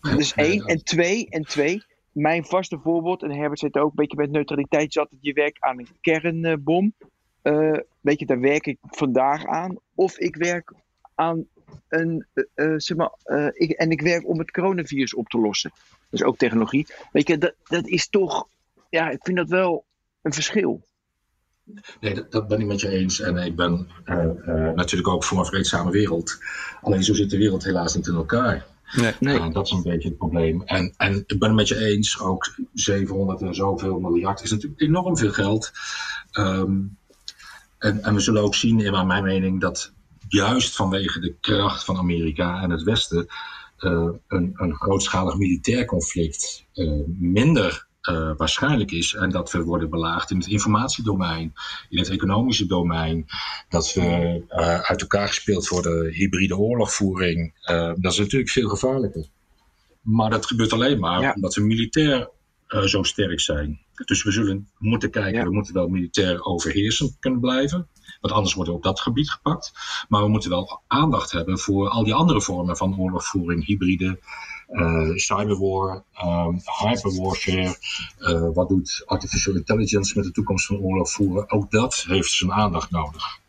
dus 0.16 0.34
één. 0.34 0.64
En 0.64 0.84
twee, 0.84 1.26
en 1.28 1.42
twee, 1.42 1.82
mijn 2.20 2.44
vaste 2.44 2.78
voorbeeld, 2.78 3.22
en 3.22 3.30
Herbert 3.30 3.58
zit 3.58 3.76
ook 3.76 3.88
een 3.88 3.94
beetje 3.94 4.16
met 4.16 4.30
neutraliteit, 4.30 4.92
zat 4.92 5.08
dat 5.10 5.18
je 5.20 5.32
werkt 5.32 5.60
aan 5.60 5.78
een 5.78 5.88
kernbom. 6.00 6.92
Uh, 7.42 7.78
weet 8.00 8.18
je, 8.18 8.26
daar 8.26 8.40
werk 8.40 8.66
ik 8.66 8.78
vandaag 8.80 9.46
aan. 9.46 9.76
Of 9.94 10.18
ik 10.18 10.36
werk 10.36 10.72
aan 11.14 11.46
een, 11.88 12.26
uh, 12.34 12.44
uh, 12.54 12.74
zeg 12.76 12.96
maar, 12.96 13.12
ik, 13.52 13.70
en 13.70 13.90
ik 13.90 14.00
werk 14.00 14.28
om 14.28 14.38
het 14.38 14.50
coronavirus 14.50 15.14
op 15.14 15.28
te 15.28 15.38
lossen. 15.38 15.72
Dus 16.10 16.22
ook 16.22 16.36
technologie. 16.36 16.86
Weet 17.12 17.28
je, 17.28 17.38
dat, 17.38 17.54
dat 17.64 17.86
is 17.86 18.08
toch, 18.08 18.48
ja, 18.90 19.10
ik 19.10 19.18
vind 19.22 19.36
dat 19.36 19.48
wel 19.48 19.84
een 20.22 20.32
verschil. 20.32 20.82
Nee, 22.00 22.28
dat, 22.28 22.48
ben 22.48 22.60
ik 22.60 22.66
met 22.66 22.80
je 22.80 22.88
eens. 22.88 23.20
En 23.20 23.36
ik 23.36 23.56
ben 23.56 23.88
natuurlijk 24.74 25.08
ook 25.08 25.24
voor 25.24 25.38
een 25.38 25.44
vreedzame 25.44 25.90
wereld. 25.90 26.38
Alleen 26.80 27.04
zo 27.04 27.14
zit 27.14 27.30
de 27.30 27.38
wereld 27.38 27.64
helaas 27.64 27.94
niet 27.94 28.06
in 28.06 28.14
elkaar. 28.14 28.66
Nee, 28.92 29.12
nee. 29.20 29.38
Uh, 29.38 29.52
dat 29.52 29.66
is 29.66 29.72
een 29.72 29.82
beetje 29.82 30.08
het 30.08 30.18
probleem. 30.18 30.62
En, 30.62 30.94
en 30.96 31.24
ik 31.26 31.38
ben 31.38 31.48
het 31.48 31.56
met 31.56 31.68
je 31.68 31.86
eens, 31.86 32.20
ook 32.20 32.54
700 32.74 33.40
en 33.40 33.54
zoveel 33.54 33.98
miljard 33.98 34.42
is 34.42 34.50
natuurlijk 34.50 34.80
enorm 34.80 35.16
veel 35.16 35.32
geld. 35.32 35.72
Um, 36.32 36.96
en, 37.78 38.02
en 38.02 38.14
we 38.14 38.20
zullen 38.20 38.42
ook 38.42 38.54
zien, 38.54 38.80
in 38.80 39.06
mijn 39.06 39.24
mening, 39.24 39.60
dat 39.60 39.92
juist 40.28 40.76
vanwege 40.76 41.20
de 41.20 41.34
kracht 41.40 41.84
van 41.84 41.96
Amerika 41.96 42.62
en 42.62 42.70
het 42.70 42.82
Westen 42.82 43.26
een, 43.76 44.52
een 44.56 44.74
grootschalig 44.74 45.36
militair 45.36 45.84
conflict 45.84 46.64
minder 47.18 47.87
uh, 48.10 48.30
waarschijnlijk 48.36 48.90
is. 48.90 49.14
En 49.14 49.30
dat 49.30 49.52
we 49.52 49.62
worden 49.62 49.90
belaagd 49.90 50.30
in 50.30 50.36
het 50.36 50.46
informatiedomein, 50.46 51.52
in 51.88 51.98
het 51.98 52.08
economische 52.08 52.66
domein. 52.66 53.26
Dat 53.68 53.92
we 53.92 54.02
uh, 54.48 54.80
uit 54.80 55.00
elkaar 55.00 55.28
gespeeld 55.28 55.68
worden, 55.68 56.12
hybride 56.12 56.56
oorlogvoering. 56.56 57.54
Uh, 57.70 57.92
dat 57.96 58.12
is 58.12 58.18
natuurlijk 58.18 58.50
veel 58.50 58.68
gevaarlijker. 58.68 59.26
Maar 60.02 60.30
dat 60.30 60.46
gebeurt 60.46 60.72
alleen 60.72 60.98
maar 60.98 61.20
ja. 61.20 61.32
omdat 61.34 61.54
we 61.54 61.62
militair 61.62 62.30
zo 62.84 63.02
sterk 63.02 63.40
zijn. 63.40 63.80
Dus 64.04 64.22
we 64.22 64.30
zullen 64.30 64.68
moeten 64.78 65.10
kijken, 65.10 65.38
ja. 65.38 65.44
we 65.44 65.52
moeten 65.52 65.74
wel 65.74 65.88
militair 65.88 66.44
overheersend 66.44 67.16
kunnen 67.20 67.40
blijven. 67.40 67.88
Want 68.20 68.34
anders 68.34 68.54
worden 68.54 68.72
we 68.72 68.78
op 68.78 68.84
dat 68.84 69.00
gebied 69.00 69.30
gepakt. 69.30 69.72
Maar 70.08 70.22
we 70.22 70.28
moeten 70.28 70.50
wel 70.50 70.82
aandacht 70.86 71.30
hebben 71.30 71.58
voor 71.58 71.88
al 71.88 72.04
die 72.04 72.14
andere 72.14 72.42
vormen 72.42 72.76
van 72.76 72.98
oorlogvoering, 72.98 73.66
hybride 73.66 74.18
cyberwar, 75.14 76.04
um, 76.24 76.60
hyperwarfare. 76.80 77.76
Uh, 78.20 78.48
wat 78.54 78.68
doet 78.68 79.02
artificial 79.06 79.54
intelligence 79.54 80.12
met 80.16 80.24
de 80.24 80.30
toekomst 80.30 80.66
van 80.66 80.78
oorlog 80.78 81.10
voeren? 81.10 81.50
Ook 81.50 81.70
dat 81.70 82.04
heeft 82.08 82.30
zijn 82.30 82.52
aandacht 82.52 82.90
nodig. 82.90 83.40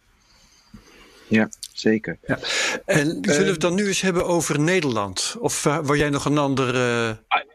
Ja, 1.30 1.50
zeker. 1.74 2.18
Ja. 2.28 2.40
En 2.86 3.06
zullen 3.22 3.46
we 3.46 3.52
het 3.52 3.62
dan 3.62 3.76
nu 3.76 3.88
eens 3.88 4.02
hebben 4.02 4.26
over 4.26 4.60
Nederland? 4.60 5.36
Of 5.40 5.66
uh, 5.66 5.80
wil 5.80 5.96
jij 5.96 6.10
nog 6.10 6.26
een 6.26 6.38
ander 6.38 6.74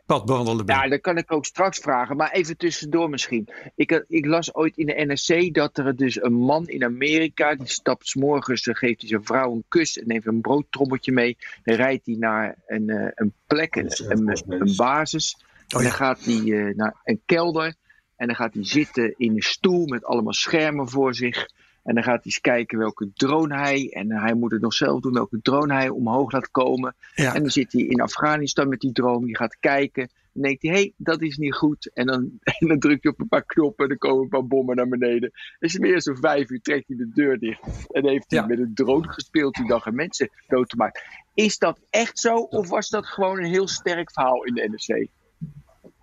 pad 0.06 0.24
bewandelen? 0.24 0.66
Ja, 0.66 0.88
dat 0.88 1.00
kan 1.00 1.16
ik 1.16 1.32
ook 1.32 1.44
straks 1.44 1.78
vragen. 1.78 2.16
Maar 2.16 2.30
even 2.30 2.56
tussendoor 2.56 3.10
misschien. 3.10 3.48
Ik, 3.74 4.04
ik 4.08 4.26
las 4.26 4.54
ooit 4.54 4.76
in 4.76 4.86
de 4.86 5.04
NRC 5.04 5.54
dat 5.54 5.78
er 5.78 5.96
dus 5.96 6.22
een 6.22 6.32
man 6.32 6.68
in 6.68 6.84
Amerika... 6.84 7.54
die 7.54 7.68
stapt 7.68 8.08
s 8.08 8.14
morgens, 8.14 8.68
geeft 8.72 9.00
hij 9.00 9.08
zijn 9.08 9.24
vrouw 9.24 9.52
een 9.52 9.64
kus... 9.68 9.98
en 9.98 10.06
neemt 10.06 10.26
een 10.26 10.40
broodtrommeltje 10.40 11.12
mee. 11.12 11.36
Dan 11.62 11.74
rijdt 11.74 12.06
hij 12.06 12.16
naar 12.18 12.56
een, 12.66 13.12
een 13.14 13.32
plek, 13.46 13.76
een, 13.76 13.90
een, 14.08 14.42
een 14.48 14.76
basis. 14.76 15.36
En 15.68 15.82
dan 15.82 15.92
gaat 15.92 16.24
hij 16.24 16.40
uh, 16.40 16.74
naar 16.74 16.94
een 17.04 17.20
kelder. 17.26 17.74
En 18.16 18.26
dan 18.26 18.36
gaat 18.36 18.54
hij 18.54 18.64
zitten 18.64 19.14
in 19.16 19.30
een 19.30 19.42
stoel 19.42 19.86
met 19.86 20.04
allemaal 20.04 20.32
schermen 20.32 20.88
voor 20.88 21.14
zich... 21.14 21.48
En 21.84 21.94
dan 21.94 22.02
gaat 22.02 22.14
hij 22.14 22.24
eens 22.24 22.40
kijken 22.40 22.78
welke 22.78 23.10
drone 23.14 23.54
hij, 23.54 23.90
en 23.92 24.12
hij 24.12 24.34
moet 24.34 24.52
het 24.52 24.60
nog 24.60 24.74
zelf 24.74 25.00
doen, 25.00 25.12
welke 25.12 25.40
drone 25.42 25.74
hij 25.74 25.88
omhoog 25.88 26.32
laat 26.32 26.50
komen. 26.50 26.94
En 27.14 27.40
dan 27.40 27.50
zit 27.50 27.72
hij 27.72 27.82
in 27.82 28.00
Afghanistan 28.00 28.68
met 28.68 28.80
die 28.80 28.92
drone, 28.92 29.26
die 29.26 29.36
gaat 29.36 29.56
kijken. 29.60 30.08
Dan 30.32 30.42
denkt 30.42 30.62
hij, 30.62 30.70
hé, 30.70 30.76
hey, 30.76 30.92
dat 30.96 31.22
is 31.22 31.36
niet 31.36 31.54
goed. 31.54 31.90
En 31.94 32.06
dan, 32.06 32.30
en 32.58 32.68
dan 32.68 32.78
drukt 32.78 33.02
hij 33.02 33.12
op 33.12 33.20
een 33.20 33.28
paar 33.28 33.44
knoppen 33.44 33.84
en 33.84 33.88
dan 33.88 33.98
komen 33.98 34.22
een 34.22 34.28
paar 34.28 34.46
bommen 34.46 34.76
naar 34.76 34.88
beneden. 34.88 35.30
En 35.58 35.68
is 35.68 35.78
meer 35.78 36.02
zo'n 36.02 36.16
vijf 36.16 36.50
uur, 36.50 36.60
trekt 36.60 36.88
hij 36.88 36.96
de 36.96 37.10
deur 37.14 37.38
dicht. 37.38 37.86
En 37.90 38.08
heeft 38.08 38.30
hij 38.30 38.46
met 38.46 38.58
een 38.58 38.74
drone 38.74 39.08
gespeeld 39.08 39.54
die 39.54 39.66
dag 39.66 39.86
en 39.86 39.94
mensen 39.94 40.30
doodgemaakt. 40.48 41.02
Is 41.34 41.58
dat 41.58 41.80
echt 41.90 42.18
zo, 42.18 42.36
of 42.36 42.68
was 42.68 42.88
dat 42.88 43.06
gewoon 43.06 43.38
een 43.38 43.50
heel 43.50 43.68
sterk 43.68 44.12
verhaal 44.12 44.44
in 44.44 44.54
de 44.54 44.68
NRC? 44.68 45.08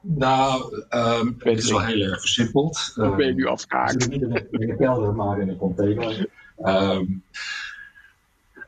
Nou, 0.02 0.84
um, 0.90 1.36
het 1.40 1.58
is 1.58 1.70
wel 1.70 1.82
heel 1.82 2.02
erg 2.02 2.20
versimpeld. 2.20 2.92
Hoe 2.96 3.16
ben 3.16 3.28
je 3.28 3.34
nu 3.34 3.46
afgehaakt? 3.46 4.10
Niet 4.10 4.22
in 4.22 4.48
een 4.52 4.78
kelder, 4.78 5.14
maar 5.14 5.40
in 5.40 5.50
een 5.50 5.58
container. 5.58 6.30
Um, 6.66 7.24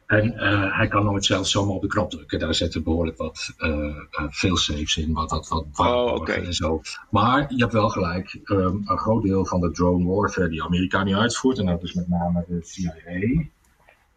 en 0.05 0.33
uh, 0.33 0.77
hij 0.77 0.87
kan 0.87 1.03
nooit 1.03 1.25
zelf 1.25 1.47
zomaar 1.47 1.75
op 1.75 1.81
de 1.81 1.87
knop 1.87 2.09
drukken. 2.09 2.39
Daar 2.39 2.55
zitten 2.55 2.83
behoorlijk 2.83 3.17
wat 3.17 3.53
uh, 3.57 3.69
uh, 3.69 3.95
veel 4.29 4.57
saves 4.57 4.97
in, 4.97 5.13
wat 5.13 5.29
dat 5.29 5.47
wat 5.47 5.65
oh, 5.75 6.13
okay. 6.13 6.43
en 6.43 6.53
zo. 6.53 6.81
Maar 7.09 7.53
je 7.53 7.61
hebt 7.61 7.73
wel 7.73 7.89
gelijk, 7.89 8.39
um, 8.45 8.81
een 8.85 8.97
groot 8.97 9.23
deel 9.23 9.45
van 9.45 9.59
de 9.61 9.71
drone 9.71 10.05
warfare 10.05 10.49
die 10.49 10.63
Amerika 10.63 11.03
nu 11.03 11.15
uitvoert, 11.15 11.57
en 11.57 11.65
dat 11.65 11.83
is 11.83 11.93
met 11.93 12.09
name 12.09 12.45
de 12.47 12.59
CIA, 12.61 13.45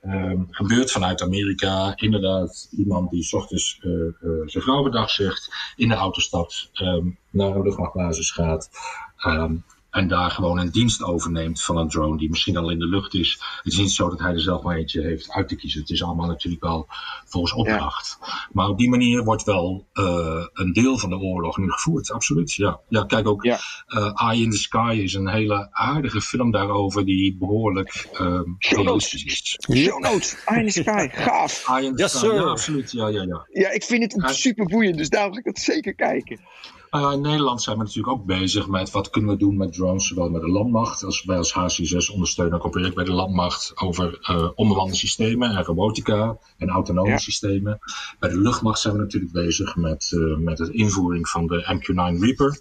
Um, 0.06 0.46
gebeurt 0.50 0.90
vanuit 0.90 1.22
Amerika. 1.22 1.92
Inderdaad, 1.96 2.68
iemand 2.76 3.10
die 3.10 3.22
s 3.22 3.32
ochtends 3.32 3.80
uh, 3.82 3.92
uh, 3.92 4.46
zijn 4.46 4.64
vrouwendag 4.64 5.10
zegt, 5.10 5.72
in 5.76 5.88
de 5.88 5.94
auto 5.94 6.20
stapt, 6.20 6.70
um, 6.74 7.18
naar 7.30 7.56
een 7.56 7.62
luchtmachtbasis 7.62 8.30
gaat. 8.30 8.70
Um, 9.26 9.64
en 9.96 10.08
daar 10.08 10.30
gewoon 10.30 10.58
een 10.58 10.70
dienst 10.70 11.02
overneemt 11.02 11.62
van 11.62 11.76
een 11.76 11.88
drone 11.88 12.18
die 12.18 12.28
misschien 12.28 12.56
al 12.56 12.70
in 12.70 12.78
de 12.78 12.86
lucht 12.86 13.14
is. 13.14 13.40
Het 13.62 13.72
is 13.72 13.78
niet 13.78 13.90
zo 13.90 14.08
dat 14.08 14.18
hij 14.18 14.32
er 14.32 14.40
zelf 14.40 14.62
maar 14.62 14.76
eentje 14.76 15.02
heeft 15.02 15.30
uit 15.30 15.48
te 15.48 15.56
kiezen. 15.56 15.80
Het 15.80 15.90
is 15.90 16.02
allemaal 16.02 16.26
natuurlijk 16.26 16.62
wel 16.62 16.86
volgens 17.24 17.52
opdracht. 17.52 18.18
Ja. 18.20 18.48
Maar 18.52 18.68
op 18.68 18.78
die 18.78 18.90
manier 18.90 19.24
wordt 19.24 19.42
wel 19.42 19.86
uh, 19.94 20.44
een 20.52 20.72
deel 20.72 20.98
van 20.98 21.10
de 21.10 21.18
oorlog 21.18 21.58
nu 21.58 21.70
gevoerd, 21.70 22.10
absoluut. 22.10 22.52
Ja, 22.52 22.80
ja 22.88 23.04
kijk 23.04 23.28
ook, 23.28 23.44
ja. 23.44 23.58
Uh, 23.88 24.30
Eye 24.30 24.42
in 24.42 24.50
the 24.50 24.56
Sky 24.56 25.00
is 25.02 25.14
een 25.14 25.28
hele 25.28 25.68
aardige 25.72 26.20
film 26.20 26.50
daarover 26.50 27.04
die 27.04 27.36
behoorlijk 27.36 28.08
uh, 28.20 28.40
realistisch 28.58 29.24
is. 29.24 29.58
Show 29.72 30.02
notes, 30.02 30.44
Eye 30.44 30.60
in 30.60 30.66
the 30.66 30.80
Sky, 30.80 31.08
gaaf. 31.24 31.68
Eye 31.68 31.86
in 31.86 31.96
the 31.96 32.02
yes, 32.02 32.18
Sky, 32.18 32.26
ja, 32.26 32.42
absoluut. 32.42 32.92
Ja, 32.92 33.08
ja, 33.08 33.22
ja. 33.22 33.46
ja, 33.52 33.70
ik 33.70 33.82
vind 33.82 34.12
het 34.12 34.36
super 34.36 34.66
boeiend, 34.66 34.96
dus 34.96 35.08
daarom 35.08 35.30
wil 35.30 35.38
ik 35.38 35.44
dat 35.44 35.58
zeker 35.58 35.94
kijken. 35.94 36.40
Uh, 36.90 37.12
in 37.12 37.20
Nederland 37.20 37.62
zijn 37.62 37.76
we 37.76 37.82
natuurlijk 37.82 38.14
ook 38.18 38.24
bezig 38.24 38.68
met 38.68 38.90
wat 38.90 39.10
kunnen 39.10 39.30
we 39.30 39.36
doen 39.36 39.56
met 39.56 39.72
drones, 39.72 40.06
zowel 40.06 40.28
met 40.28 40.40
de 40.40 40.48
landmacht 40.48 41.04
als 41.04 41.24
wij 41.24 41.36
als 41.36 41.52
HC6 41.52 42.12
ondersteunen 42.12 42.54
ook 42.54 42.64
een 42.64 42.70
project 42.70 42.94
bij 42.94 43.04
de 43.04 43.12
landmacht 43.12 43.72
over 43.74 44.18
uh, 44.30 44.48
onbemande 44.54 44.94
systemen 44.94 45.50
en 45.50 45.64
robotica 45.64 46.38
en 46.58 46.68
autonome 46.68 47.08
ja. 47.08 47.18
systemen. 47.18 47.78
Bij 48.18 48.30
de 48.30 48.38
luchtmacht 48.38 48.80
zijn 48.80 48.94
we 48.94 49.00
natuurlijk 49.00 49.32
bezig 49.32 49.76
met, 49.76 50.10
uh, 50.14 50.36
met 50.36 50.56
de 50.56 50.72
invoering 50.72 51.28
van 51.28 51.46
de 51.46 51.80
MQ-9 51.80 52.20
Reaper. 52.20 52.60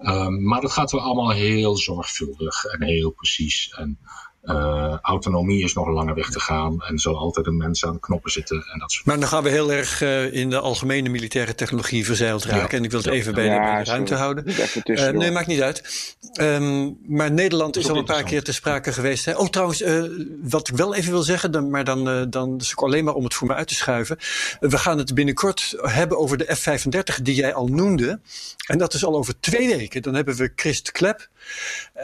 Um, 0.00 0.42
maar 0.42 0.60
dat 0.60 0.72
gaat 0.72 0.90
wel 0.90 1.00
allemaal 1.00 1.30
heel 1.30 1.76
zorgvuldig 1.76 2.64
en 2.64 2.82
heel 2.82 3.10
precies. 3.10 3.74
En 3.76 3.98
uh, 4.44 4.98
autonomie 5.02 5.64
is 5.64 5.74
nog 5.74 5.86
een 5.86 5.92
lange 5.92 6.14
weg 6.14 6.30
te 6.30 6.40
gaan 6.40 6.82
en 6.82 6.92
er 6.92 7.00
zal 7.00 7.16
altijd 7.16 7.46
een 7.46 7.56
mens 7.56 7.84
aan 7.84 7.92
de 7.92 8.00
knoppen 8.00 8.30
zitten. 8.30 8.56
En 8.72 8.78
dat 8.78 8.92
soort 8.92 9.06
maar 9.06 9.18
dan 9.18 9.28
gaan 9.28 9.42
we 9.42 9.48
heel 9.48 9.72
erg 9.72 10.02
uh, 10.02 10.32
in 10.32 10.50
de 10.50 10.58
algemene 10.58 11.08
militaire 11.08 11.54
technologie 11.54 12.04
verzeild 12.04 12.44
raken. 12.44 12.70
Ja. 12.70 12.78
En 12.78 12.84
ik 12.84 12.90
wil 12.90 13.00
het 13.00 13.08
even 13.08 13.34
bij, 13.34 13.44
ja, 13.44 13.54
de, 13.54 13.72
bij 13.72 13.84
de 13.84 13.90
ruimte 13.90 14.14
houden. 14.14 14.44
Uh, 14.84 15.08
nee, 15.08 15.30
maakt 15.30 15.46
niet 15.46 15.60
uit. 15.60 16.16
Um, 16.40 16.98
maar 17.06 17.30
Nederland 17.30 17.76
is, 17.76 17.84
is 17.84 17.90
al 17.90 17.96
een 17.96 18.04
paar 18.04 18.22
keer 18.22 18.42
te 18.42 18.52
sprake 18.52 18.92
geweest. 18.92 19.24
Hè? 19.24 19.36
Oh, 19.36 19.48
trouwens, 19.48 19.84
wat 20.42 20.68
ik 20.68 20.76
wel 20.76 20.94
even 20.94 21.12
wil 21.12 21.22
zeggen, 21.22 21.50
dan, 21.50 21.70
maar 21.70 21.84
dan, 21.84 22.30
dan 22.30 22.56
is 22.58 22.70
het 22.70 22.82
alleen 22.82 23.04
maar 23.04 23.14
om 23.14 23.24
het 23.24 23.34
voor 23.34 23.46
me 23.46 23.54
uit 23.54 23.68
te 23.68 23.74
schuiven. 23.74 24.18
we 24.60 24.78
gaan 24.78 24.98
het 24.98 25.14
binnenkort 25.14 25.74
hebben 25.80 26.18
over 26.18 26.38
de 26.38 26.54
F-35 26.54 27.22
die 27.22 27.34
jij 27.34 27.54
al 27.54 27.66
noemde. 27.66 28.20
En 28.66 28.78
dat 28.78 28.94
is 28.94 29.04
al 29.04 29.16
over 29.16 29.40
twee 29.40 29.76
weken. 29.76 30.02
Dan 30.02 30.14
hebben 30.14 30.34
we 30.36 30.52
Christ 30.56 30.92
Klep, 30.92 31.28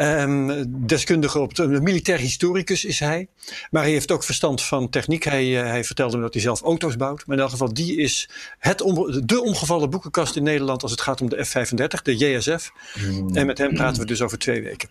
um, 0.00 0.86
deskundige 0.86 1.38
op 1.38 1.54
de 1.54 1.66
militair 1.66 2.18
historicus 2.18 2.84
is 2.84 2.98
hij. 2.98 3.28
Maar 3.70 3.82
hij 3.82 3.92
heeft 3.92 4.10
ook 4.10 4.24
verstand 4.24 4.62
van 4.62 4.90
techniek. 4.90 5.24
Hij, 5.24 5.46
uh, 5.46 5.60
hij 5.60 5.84
vertelde 5.84 6.16
me 6.16 6.22
dat 6.22 6.32
hij 6.32 6.42
zelf 6.42 6.62
auto's 6.62 6.96
bouwt. 6.96 7.26
Maar 7.26 7.36
in 7.36 7.42
elk 7.42 7.52
geval, 7.52 7.74
die 7.74 7.96
is 7.96 8.28
het 8.58 8.80
om, 8.80 9.26
de 9.26 9.42
omgevallen 9.42 9.90
boekenkast 9.90 10.36
in 10.36 10.42
Nederland 10.42 10.82
als 10.82 10.90
het 10.90 11.00
gaat 11.00 11.20
om 11.20 11.28
de 11.28 11.44
F-35, 11.44 12.02
de 12.02 12.16
JSF. 12.16 12.72
Mm. 12.94 13.36
En 13.36 13.46
met 13.46 13.58
hem 13.58 13.74
praten 13.74 14.00
we 14.00 14.06
dus 14.06 14.22
over 14.22 14.38
twee 14.38 14.62
weken. 14.62 14.88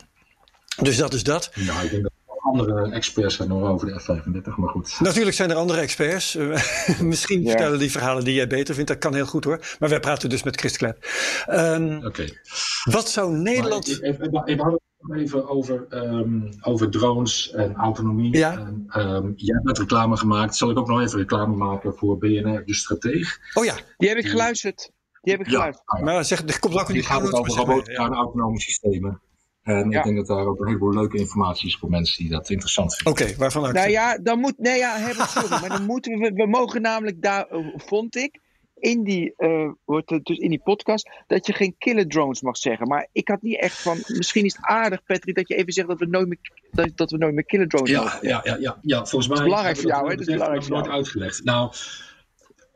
Dus 0.81 0.97
dat 0.97 1.13
is 1.13 1.23
dat. 1.23 1.51
Ja, 1.53 1.81
ik 1.81 1.89
denk 1.89 2.03
dat 2.03 2.11
andere 2.43 2.91
experts 2.91 3.35
zijn 3.35 3.49
nog 3.49 3.69
over 3.69 3.87
de 3.87 3.99
F-35, 3.99 4.55
maar 4.55 4.69
goed. 4.69 4.99
Natuurlijk 4.99 5.35
zijn 5.35 5.49
er 5.49 5.55
andere 5.55 5.79
experts. 5.79 6.37
Misschien 7.01 7.41
ja. 7.41 7.49
vertellen 7.49 7.79
die 7.79 7.91
verhalen 7.91 8.23
die 8.23 8.33
jij 8.33 8.47
beter 8.47 8.75
vindt. 8.75 8.89
Dat 8.89 8.99
kan 8.99 9.13
heel 9.13 9.25
goed 9.25 9.43
hoor. 9.43 9.59
Maar 9.79 9.89
wij 9.89 9.99
praten 9.99 10.29
dus 10.29 10.43
met 10.43 10.59
Chris 10.59 10.77
Klep. 10.77 11.05
Um, 11.49 11.97
Oké. 11.97 12.07
Okay. 12.07 12.37
Wat 12.83 13.09
zou 13.09 13.31
Nederland... 13.37 14.01
Maar, 14.01 14.09
ik, 14.09 14.19
ik, 14.19 14.31
ik, 14.45 14.59
ik 14.59 14.81
even 15.11 15.49
over, 15.49 15.85
um, 15.89 16.49
over 16.61 16.89
drones 16.89 17.51
en 17.51 17.75
autonomie. 17.75 18.37
Ja. 18.37 18.57
En, 18.57 18.87
um, 18.97 19.33
jij 19.35 19.59
hebt 19.63 19.77
reclame 19.77 20.17
gemaakt. 20.17 20.55
Zal 20.55 20.69
ik 20.69 20.77
ook 20.77 20.87
nog 20.87 21.01
even 21.01 21.17
reclame 21.17 21.55
maken 21.55 21.95
voor 21.95 22.17
BNR, 22.17 22.65
de 22.65 22.73
Strateeg? 22.73 23.39
Oh 23.53 23.65
ja. 23.65 23.75
Die 23.97 24.09
heb 24.09 24.17
ik 24.17 24.27
geluisterd. 24.27 24.91
Die 25.21 25.33
heb 25.33 25.41
ik 25.41 25.47
geluisterd. 25.47 25.97
Ja, 25.97 26.03
maar 26.03 26.25
zeg, 26.25 26.41
er 26.41 26.59
komt 26.59 26.79
ook 26.79 26.87
in 26.87 26.93
die 26.93 27.03
gaat 27.03 27.21
het 27.21 27.33
over 27.33 27.55
robotica 27.55 28.05
en 28.05 28.13
autonome 28.13 28.59
systemen. 28.59 29.21
En 29.63 29.89
ja. 29.89 29.97
ik 29.97 30.03
denk 30.03 30.15
dat 30.15 30.27
daar 30.27 30.45
ook 30.45 30.59
een 30.59 30.67
heleboel 30.67 30.93
leuke 30.93 31.17
informatie 31.17 31.67
is 31.67 31.77
voor 31.77 31.89
mensen 31.89 32.17
die 32.17 32.31
dat 32.31 32.49
interessant 32.49 32.95
vinden. 32.95 33.13
Oké, 33.13 33.23
okay, 33.23 33.37
waarvan 33.37 33.65
uit? 33.65 33.73
Nou 33.73 33.89
ja, 33.89 34.17
dan 34.17 34.39
moet, 34.39 34.57
nee 34.57 34.77
ja, 34.77 34.97
hebben 34.97 35.25
sorry, 35.27 35.49
maar 35.49 35.69
dan 35.69 35.85
moeten 35.85 36.19
we, 36.19 36.31
we 36.33 36.47
mogen 36.47 36.81
namelijk 36.81 37.21
daar, 37.21 37.47
vond 37.75 38.15
ik, 38.15 38.41
in 38.83 39.03
die, 39.03 39.33
uh, 39.37 39.71
wordt 39.85 40.09
het 40.09 40.25
dus 40.25 40.37
in 40.37 40.49
die 40.49 40.61
podcast 40.63 41.09
dat 41.27 41.47
je 41.47 41.53
geen 41.53 41.75
killer 41.77 42.07
drones 42.07 42.41
mag 42.41 42.57
zeggen. 42.57 42.87
Maar 42.87 43.07
ik 43.11 43.27
had 43.27 43.41
niet 43.41 43.59
echt 43.59 43.81
van. 43.81 43.97
Misschien 44.07 44.45
is 44.45 44.55
het 44.55 44.65
aardig, 44.65 45.03
Patrick, 45.05 45.35
dat 45.35 45.47
je 45.47 45.55
even 45.55 45.73
zegt 45.73 45.87
dat 45.87 45.99
we 45.99 46.05
nooit 46.05 46.27
meer, 46.27 46.39
dat, 46.71 46.91
dat 46.95 47.11
we 47.11 47.17
nooit 47.17 47.33
meer 47.33 47.45
killer 47.45 47.67
drones 47.67 47.89
ja, 47.89 48.01
mogen. 48.01 48.27
Ja, 48.27 48.41
ja, 48.43 48.57
ja, 48.59 48.77
ja, 48.81 49.05
volgens 49.05 49.27
mij. 49.27 49.37
Dat 49.37 49.45
is 49.45 49.51
belangrijk 49.51 49.77
voor 49.77 49.89
jou, 49.89 50.09
hè? 50.09 50.15
Dat 50.15 50.27
is 50.27 50.33
belangrijk 50.33 50.63
voor 50.63 50.75
nooit 50.75 50.89
uitgelegd. 50.89 51.43
Nou, 51.43 51.71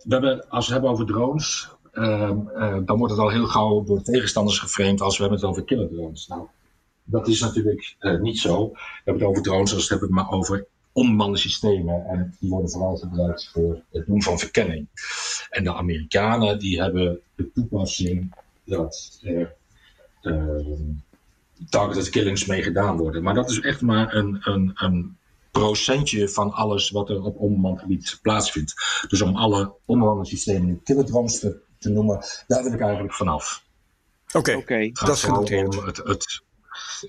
we 0.04 0.14
hebben, 0.14 0.50
als 0.50 0.68
we 0.68 0.74
het 0.74 0.82
hebben 0.82 0.90
over 0.90 1.06
drones, 1.06 1.70
uh, 1.94 2.32
uh, 2.56 2.78
dan 2.86 2.98
wordt 2.98 3.14
het 3.14 3.22
al 3.22 3.30
heel 3.30 3.48
gauw 3.48 3.84
door 3.84 4.02
tegenstanders 4.02 4.60
geframed 4.60 5.02
als 5.02 5.18
we 5.18 5.24
hebben 5.24 5.42
het 5.42 5.50
over 5.50 5.64
killer 5.64 5.90
drones. 5.90 6.28
Nou, 6.28 6.48
dat 7.10 7.28
is 7.28 7.40
natuurlijk 7.40 7.96
niet 8.22 8.40
zo. 8.40 8.70
We 8.70 8.80
hebben 9.04 9.24
het 9.24 9.32
over 9.32 9.44
drones 9.44 9.74
als 9.74 9.88
we 9.88 9.94
het 9.94 10.04
hebben 10.04 10.30
over 10.30 10.66
onbemande 10.92 11.38
systemen. 11.38 12.06
En 12.06 12.36
die 12.40 12.50
worden 12.50 12.70
vooral 12.70 12.96
gebruikt 12.96 13.50
voor 13.54 13.82
het 13.92 14.06
doen 14.06 14.24
van 14.24 14.40
verkenning. 14.40 14.88
En 15.50 15.64
de 15.64 15.74
Amerikanen 15.74 16.60
die 16.60 16.82
hebben 16.82 17.20
de 17.36 17.52
toepassing 17.54 18.36
dat 18.64 19.20
er 19.22 19.56
uh, 20.22 20.80
targeted 21.70 22.10
killings 22.10 22.46
mee 22.46 22.64
gedaan 22.64 22.98
worden. 22.98 23.24
Maar 23.24 23.34
dat 23.34 23.50
is 23.50 23.60
echt 23.60 23.82
maar 23.82 24.16
een, 24.16 24.38
een, 24.42 24.72
een 24.76 25.18
procentje 25.52 26.30
van 26.30 26.52
alles 26.52 26.90
wat 26.90 27.10
er 27.10 27.24
op 27.24 27.38
onbemand 27.38 27.80
gebied 27.80 28.20
plaatsvindt. 28.22 28.74
Dus 29.08 29.22
om 29.22 29.36
alle 29.36 29.74
onbemande 29.86 30.26
systemen 30.26 30.84
kilodrones 30.84 31.40
te, 31.40 31.60
te 31.78 31.90
noemen, 31.90 32.20
daar 32.48 32.64
wil 32.64 32.74
ik 32.74 32.82
eigenlijk 32.82 33.14
vanaf. 33.14 33.66
Oké, 34.34 34.56
Oké. 34.56 34.90
dat 34.94 35.16
is 35.16 35.24
genoteerd. 35.24 35.78
Om 35.78 35.86
het, 35.86 35.98
het, 35.98 36.42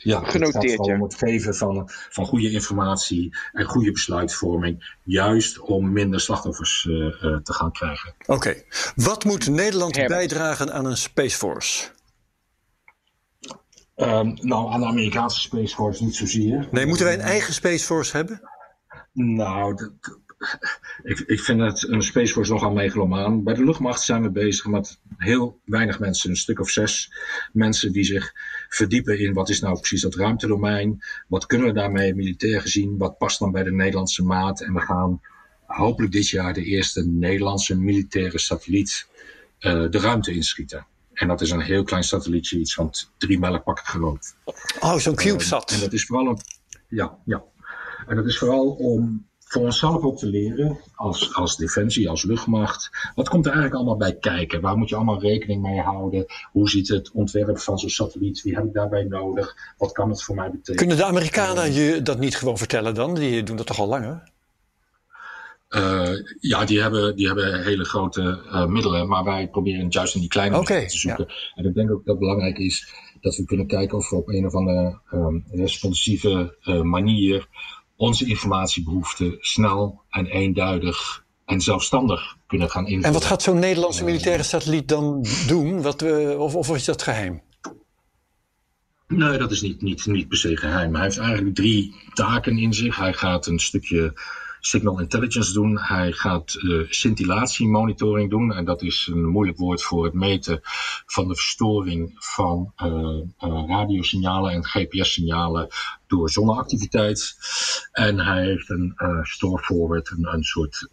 ja, 0.03 0.19
Genoteerd, 0.19 0.43
het 0.45 0.55
gaat 0.55 0.71
gewoon 0.71 0.89
ja. 0.91 0.95
om 0.95 1.03
het 1.03 1.15
geven 1.15 1.55
van, 1.55 1.91
van 2.11 2.27
goede 2.27 2.51
informatie 2.51 3.37
en 3.53 3.65
goede 3.65 3.93
besluitvorming. 3.93 4.97
Juist 5.03 5.59
om 5.59 5.93
minder 5.93 6.21
slachtoffers 6.21 6.87
eh, 6.89 7.07
eh, 7.07 7.37
te 7.43 7.53
gaan 7.53 7.73
krijgen. 7.73 8.15
Oké. 8.27 8.63
Wat 8.95 9.25
moet 9.25 9.49
Nederland 9.49 9.97
Herbert. 9.97 10.19
bijdragen 10.19 10.73
aan 10.73 10.85
een 10.87 10.97
Space 10.97 11.37
Force? 11.37 11.89
Ehm, 13.95 14.37
nou, 14.41 14.73
aan 14.73 14.81
de 14.81 14.87
Amerikaanse 14.87 15.41
Space 15.41 15.75
Force 15.75 16.05
niet 16.05 16.17
zozeer. 16.17 16.69
Nee, 16.71 16.87
moeten 16.87 17.05
wij 17.05 17.15
een 17.15 17.21
eigen 17.21 17.55
Space 17.55 17.85
Force 17.85 18.17
hebben? 18.17 18.41
Nou, 19.13 19.75
dat- 19.75 20.19
ik, 21.03 21.19
ik 21.19 21.41
vind 21.41 21.61
het 21.61 21.89
een 21.89 22.03
Space 22.03 22.33
Force 22.33 22.53
nogal 22.53 22.73
megalomaan. 22.73 23.43
Bij 23.45 23.55
de 23.55 23.65
luchtmacht 23.65 24.01
zijn 24.03 24.23
we 24.23 24.31
bezig 24.31 24.67
met 24.67 25.01
heel 25.17 25.61
weinig 25.65 25.99
mensen, 25.99 26.31
een 26.31 26.37
stuk 26.37 26.61
of 26.61 26.71
zes 26.71 27.13
mensen 27.53 27.93
die 27.93 28.05
zich 28.05 28.33
verdiepen 28.69 29.19
in 29.19 29.33
wat 29.33 29.49
is 29.49 29.61
nou 29.61 29.79
precies 29.79 30.03
dat 30.03 30.15
ruimtedomein, 30.15 31.03
wat 31.27 31.47
kunnen 31.47 31.67
we 31.67 31.73
daarmee 31.73 32.15
militair 32.15 32.61
gezien, 32.61 32.99
wat 32.99 33.19
past 33.19 33.39
dan 33.39 33.53
bij 33.53 33.63
de 33.63 33.73
Nederlandse 33.73 34.23
maat. 34.25 34.61
En 34.61 34.73
we 34.73 34.81
gaan 34.81 35.21
hopelijk 35.67 36.13
dit 36.13 36.29
jaar 36.29 36.53
de 36.53 36.65
eerste 36.65 37.07
Nederlandse 37.07 37.77
militaire 37.77 38.39
satelliet 38.39 39.07
eh, 39.59 39.91
de 39.91 39.99
ruimte 39.99 40.33
inschieten. 40.33 40.87
En 41.13 41.29
dat 41.29 41.41
is 41.41 41.51
een 41.51 41.61
heel 41.61 41.83
klein 41.83 42.05
satellietje, 42.05 42.59
iets 42.59 42.75
van 42.75 42.93
drie 43.19 43.39
melkpakken 43.39 43.85
groot. 43.85 44.35
Oh, 44.81 44.97
zo'n 44.97 45.17
En 45.17 45.23
CubeSat. 45.25 45.77
dat 45.81 45.93
is 45.93 46.07
vooral 46.07 46.27
een, 46.27 46.39
ja, 46.89 47.19
ja. 47.25 47.43
En 48.07 48.17
dat 48.17 48.27
is 48.27 48.39
vooral 48.39 48.71
om 48.71 49.28
voor 49.49 49.63
onszelf 49.63 50.03
ook 50.03 50.19
te 50.19 50.27
leren, 50.27 50.79
als, 50.95 51.35
als 51.35 51.57
defensie, 51.57 52.09
als 52.09 52.25
luchtmacht. 52.25 52.91
Wat 53.15 53.29
komt 53.29 53.47
er 53.47 53.53
eigenlijk 53.53 53.81
allemaal 53.81 54.09
bij 54.09 54.19
kijken? 54.19 54.61
Waar 54.61 54.77
moet 54.77 54.89
je 54.89 54.95
allemaal 54.95 55.21
rekening 55.21 55.63
mee 55.63 55.81
houden? 55.81 56.27
Hoe 56.53 56.69
ziet 56.69 56.89
het 56.89 57.11
ontwerp 57.13 57.59
van 57.59 57.79
zo'n 57.79 57.91
satelliet? 57.91 58.43
Wie 58.43 58.55
heb 58.55 58.65
ik 58.65 58.73
daarbij 58.73 59.05
nodig? 59.05 59.57
Wat 59.79 59.93
kan 59.93 60.09
het 60.09 60.23
voor 60.23 60.35
mij 60.35 60.51
betekenen? 60.51 60.77
Kunnen 60.77 60.97
de 60.97 61.05
Amerikanen 61.05 61.73
je 61.73 62.03
dat 62.03 62.19
niet 62.19 62.37
gewoon 62.37 62.59
vertellen 62.59 62.95
dan? 62.95 63.15
Die 63.15 63.43
doen 63.43 63.57
dat 63.57 63.67
toch 63.67 63.79
al 63.79 63.89
langer? 63.89 64.23
Eh, 65.69 66.13
ja, 66.41 66.65
die 66.65 66.81
hebben, 66.81 67.17
die 67.17 67.27
hebben 67.27 67.65
hele 67.65 67.85
grote 67.85 68.43
eh, 68.51 68.67
middelen, 68.67 69.09
maar 69.09 69.25
wij 69.25 69.49
proberen 69.49 69.85
het 69.85 69.93
juist 69.93 70.15
in 70.15 70.21
die 70.21 70.29
kleine 70.29 70.59
middelen 70.59 70.89
te 70.89 70.99
zoeken. 70.99 71.27
En 71.55 71.65
ik 71.65 71.75
denk 71.75 71.91
ook 71.91 72.05
dat 72.05 72.15
het 72.15 72.19
belangrijk 72.19 72.59
is 72.59 72.93
dat 73.21 73.37
we 73.37 73.45
kunnen 73.45 73.67
kijken 73.67 73.99
of 73.99 74.11
we 74.11 74.17
op 74.17 74.29
een 74.29 74.47
of 74.47 74.55
andere 74.55 75.01
ehm, 75.11 75.39
responsieve 75.51 76.57
eh, 76.63 76.81
manier 76.81 77.49
onze 77.99 78.27
informatiebehoeften 78.27 79.37
snel 79.41 80.03
en 80.11 80.27
eenduidig 80.27 81.25
en 81.45 81.61
zelfstandig 81.61 82.37
kunnen 82.47 82.71
gaan 82.71 82.83
invullen. 82.83 83.05
En 83.05 83.13
wat 83.13 83.25
gaat 83.25 83.43
zo'n 83.43 83.59
Nederlandse 83.59 84.05
militaire 84.05 84.43
satelliet 84.43 84.89
dan 84.89 85.27
doen? 85.47 85.83
Wat, 85.83 86.03
eh, 86.03 86.41
of, 86.41 86.55
of 86.55 86.75
is 86.75 86.85
dat 86.85 87.03
geheim? 87.03 87.43
Nee, 89.07 89.39
dat 89.39 89.51
is 89.51 89.63
niet, 89.63 89.83
niet, 89.83 90.07
niet 90.07 90.29
per 90.29 90.39
se 90.39 90.57
geheim. 90.57 90.95
Hij 90.95 91.05
heeft 91.05 91.19
eigenlijk 91.19 91.55
drie 91.55 91.95
taken 92.15 92.59
in 92.59 92.75
zich. 92.75 92.97
Hij 92.97 93.13
gaat 93.13 93.47
een 93.47 93.59
stukje 93.59 94.13
signal 94.69 95.01
intelligence 95.01 95.53
doen. 95.53 95.79
Hij 95.81 96.13
gaat 96.13 96.55
uh, 96.55 96.87
scintillatiemonitoring 96.89 98.31
doen. 98.31 98.53
En 98.53 98.65
dat 98.65 98.83
is 98.83 99.09
een 99.13 99.25
moeilijk 99.25 99.59
woord 99.59 99.83
voor 99.83 100.05
het 100.05 100.15
meten 100.15 100.61
van 101.07 101.29
de 101.29 101.35
verstoring 101.35 102.13
van 102.15 102.73
uh, 102.83 102.87
uh, 102.87 103.65
radiosignalen 103.69 104.53
en 104.53 104.65
GPS-signalen 104.65 105.69
door 106.07 106.31
zonneactiviteit. 106.31 107.37
En 107.93 108.19
hij 108.19 108.45
heeft 108.45 108.71
een 108.71 108.95
store 109.23 109.63
forward, 109.63 110.11
een, 110.11 110.33
een 110.33 110.45
soort 110.45 110.89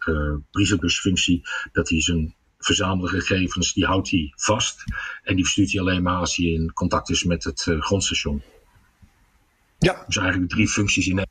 brievenbusfunctie, 0.50 1.42
dat 1.72 1.88
hij 1.88 2.00
zijn 2.02 2.34
verzamelde 2.58 3.08
gegevens, 3.08 3.72
die 3.72 3.86
houdt 3.86 4.10
hij 4.10 4.32
vast. 4.36 4.84
En 5.22 5.34
die 5.34 5.44
verstuurt 5.44 5.72
hij 5.72 5.80
alleen 5.80 6.02
maar 6.02 6.16
als 6.16 6.36
hij 6.36 6.46
in 6.46 6.72
contact 6.72 7.10
is 7.10 7.24
met 7.24 7.44
het 7.44 7.66
uh, 7.66 7.80
grondstation. 7.80 8.42
Ja. 9.78 10.04
Dus 10.06 10.16
eigenlijk 10.16 10.50
drie 10.50 10.68
functies 10.68 11.06
in 11.06 11.26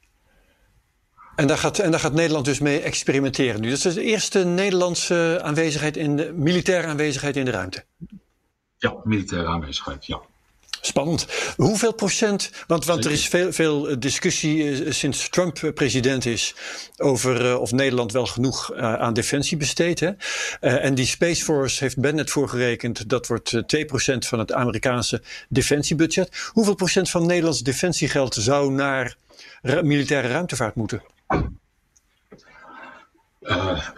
en 1.35 1.47
daar, 1.47 1.57
gaat, 1.57 1.79
en 1.79 1.91
daar 1.91 1.99
gaat 1.99 2.13
Nederland 2.13 2.45
dus 2.45 2.59
mee 2.59 2.79
experimenteren 2.79 3.61
nu. 3.61 3.69
Dat 3.69 3.85
is 3.85 3.93
de 3.93 4.01
eerste 4.01 4.43
Nederlandse 4.43 5.39
aanwezigheid 5.43 5.97
in 5.97 6.15
de, 6.15 6.33
militaire 6.33 6.87
aanwezigheid 6.87 7.35
in 7.35 7.45
de 7.45 7.51
ruimte. 7.51 7.85
Ja, 8.77 8.95
militaire 9.03 9.47
aanwezigheid, 9.47 10.05
ja. 10.05 10.21
Spannend. 10.81 11.27
Hoeveel 11.55 11.93
procent, 11.93 12.51
want, 12.67 12.85
want 12.85 13.05
er 13.05 13.11
is 13.11 13.27
veel, 13.27 13.53
veel 13.53 13.99
discussie 13.99 14.85
uh, 14.85 14.91
sinds 14.91 15.29
Trump 15.29 15.71
president 15.73 16.25
is 16.25 16.55
over 16.97 17.45
uh, 17.45 17.61
of 17.61 17.71
Nederland 17.71 18.11
wel 18.11 18.25
genoeg 18.25 18.73
uh, 18.73 18.93
aan 18.93 19.13
defensie 19.13 19.57
besteedt. 19.57 20.01
En 20.59 20.95
die 20.95 21.05
Space 21.05 21.43
Force 21.43 21.83
heeft 21.83 21.99
Bennett 21.99 22.31
voorgerekend, 22.31 23.09
dat 23.09 23.27
wordt 23.27 23.55
2% 23.55 23.57
van 24.17 24.39
het 24.39 24.53
Amerikaanse 24.53 25.21
defensiebudget. 25.49 26.49
Hoeveel 26.53 26.75
procent 26.75 27.09
van 27.09 27.25
Nederlands 27.25 27.61
defensiegeld 27.61 28.33
zou 28.33 28.71
naar 28.71 29.15
militaire 29.61 30.27
ruimtevaart 30.27 30.75
moeten? 30.75 31.01
Uh, 33.41 33.89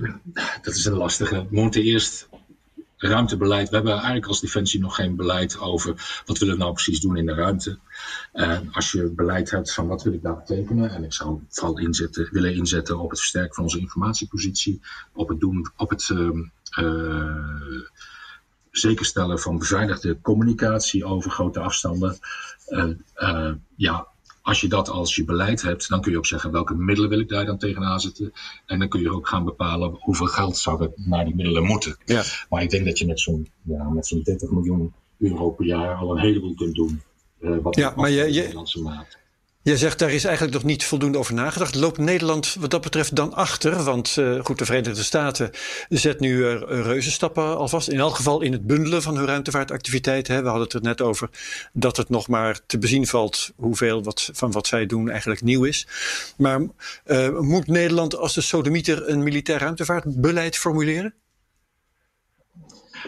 dat 0.61 0.73
is 0.73 0.85
een 0.85 0.93
lastige. 0.93 1.47
We 1.49 1.81
eerst 1.81 2.29
ruimtebeleid. 2.97 3.69
We 3.69 3.75
hebben 3.75 3.93
eigenlijk 3.93 4.25
als 4.25 4.41
Defensie 4.41 4.79
nog 4.79 4.95
geen 4.95 5.15
beleid 5.15 5.59
over 5.59 6.21
wat 6.25 6.37
willen 6.37 6.53
we 6.53 6.59
nou 6.59 6.73
precies 6.73 7.01
doen 7.01 7.17
in 7.17 7.25
de 7.25 7.33
ruimte. 7.33 7.79
Uh, 8.33 8.59
als 8.71 8.91
je 8.91 9.03
beleid 9.03 9.51
hebt 9.51 9.73
van 9.73 9.87
wat 9.87 10.03
wil 10.03 10.13
ik 10.13 10.21
daar 10.21 10.37
betekenen, 10.37 10.89
en 10.89 11.03
ik 11.03 11.13
zou 11.13 11.41
vooral 11.49 11.79
inzetten, 11.79 12.29
willen 12.31 12.55
inzetten 12.55 12.99
op 12.99 13.09
het 13.09 13.19
versterken 13.19 13.53
van 13.53 13.63
onze 13.63 13.79
informatiepositie, 13.79 14.81
op 15.13 15.29
het 15.29 15.39
doen, 15.39 15.71
op 15.75 15.89
het 15.89 16.09
uh, 16.09 16.29
uh, 16.79 17.81
zekerstellen 18.71 19.39
van 19.39 19.57
beveiligde 19.57 20.21
communicatie 20.21 21.05
over 21.05 21.31
grote 21.31 21.59
afstanden. 21.59 22.17
ja, 23.75 24.07
als 24.47 24.61
je 24.61 24.67
dat 24.67 24.89
als 24.89 25.15
je 25.15 25.23
beleid 25.23 25.61
hebt, 25.61 25.89
dan 25.89 26.01
kun 26.01 26.11
je 26.11 26.17
ook 26.17 26.25
zeggen 26.25 26.51
welke 26.51 26.75
middelen 26.75 27.09
wil 27.09 27.19
ik 27.19 27.29
daar 27.29 27.45
dan 27.45 27.57
tegenaan 27.57 27.99
zetten. 27.99 28.31
En 28.65 28.79
dan 28.79 28.87
kun 28.87 29.01
je 29.01 29.11
ook 29.11 29.27
gaan 29.27 29.43
bepalen 29.43 29.97
hoeveel 29.99 30.25
geld 30.25 30.57
zou 30.57 30.83
er 30.83 30.91
naar 30.95 31.25
die 31.25 31.35
middelen 31.35 31.63
moeten. 31.63 31.97
Ja. 32.05 32.23
Maar 32.49 32.61
ik 32.61 32.69
denk 32.69 32.85
dat 32.85 32.99
je 32.99 33.05
met 33.05 33.19
zo'n 33.19 33.47
ja, 33.61 33.89
met 33.89 34.07
zo'n 34.07 34.21
30 34.23 34.49
miljoen 34.51 34.93
euro 35.17 35.49
per 35.49 35.65
jaar 35.65 35.95
al 35.95 36.11
een 36.11 36.21
heleboel 36.21 36.55
kunt 36.55 36.75
doen. 36.75 37.01
Uh, 37.39 37.57
wat 37.61 37.75
ja, 37.75 37.93
maar 37.95 38.09
je, 38.09 38.33
je, 38.33 38.79
maat. 38.83 39.17
Je 39.67 39.77
zegt 39.77 39.99
daar 39.99 40.11
is 40.11 40.23
eigenlijk 40.23 40.55
nog 40.55 40.63
niet 40.63 40.83
voldoende 40.83 41.17
over 41.17 41.33
nagedacht. 41.33 41.75
Loopt 41.75 41.97
Nederland 41.97 42.55
wat 42.59 42.69
dat 42.69 42.81
betreft 42.81 43.15
dan 43.15 43.33
achter? 43.33 43.83
Want 43.83 44.15
uh, 44.19 44.43
goed, 44.43 44.57
de 44.57 44.65
Verenigde 44.65 45.03
Staten 45.03 45.51
zet 45.89 46.19
nu 46.19 46.37
uh, 46.37 46.61
reuzenstappen 46.61 47.57
alvast. 47.57 47.87
In 47.87 47.99
elk 47.99 48.15
geval 48.15 48.41
in 48.41 48.51
het 48.51 48.67
bundelen 48.67 49.01
van 49.01 49.17
hun 49.17 49.25
ruimtevaartactiviteiten. 49.25 50.41
We 50.41 50.47
hadden 50.49 50.63
het 50.63 50.73
er 50.73 50.81
net 50.81 51.01
over 51.01 51.29
dat 51.73 51.97
het 51.97 52.09
nog 52.09 52.27
maar 52.27 52.59
te 52.65 52.77
bezien 52.77 53.07
valt 53.07 53.51
hoeveel 53.55 54.03
wat, 54.03 54.29
van 54.33 54.51
wat 54.51 54.67
zij 54.67 54.85
doen 54.85 55.09
eigenlijk 55.09 55.41
nieuw 55.41 55.63
is. 55.63 55.87
Maar 56.37 56.61
uh, 57.05 57.39
moet 57.39 57.67
Nederland 57.67 58.15
als 58.15 58.33
de 58.33 58.41
sodemieter 58.41 59.09
een 59.09 59.23
militair 59.23 59.59
ruimtevaartbeleid 59.59 60.57
formuleren? 60.57 61.13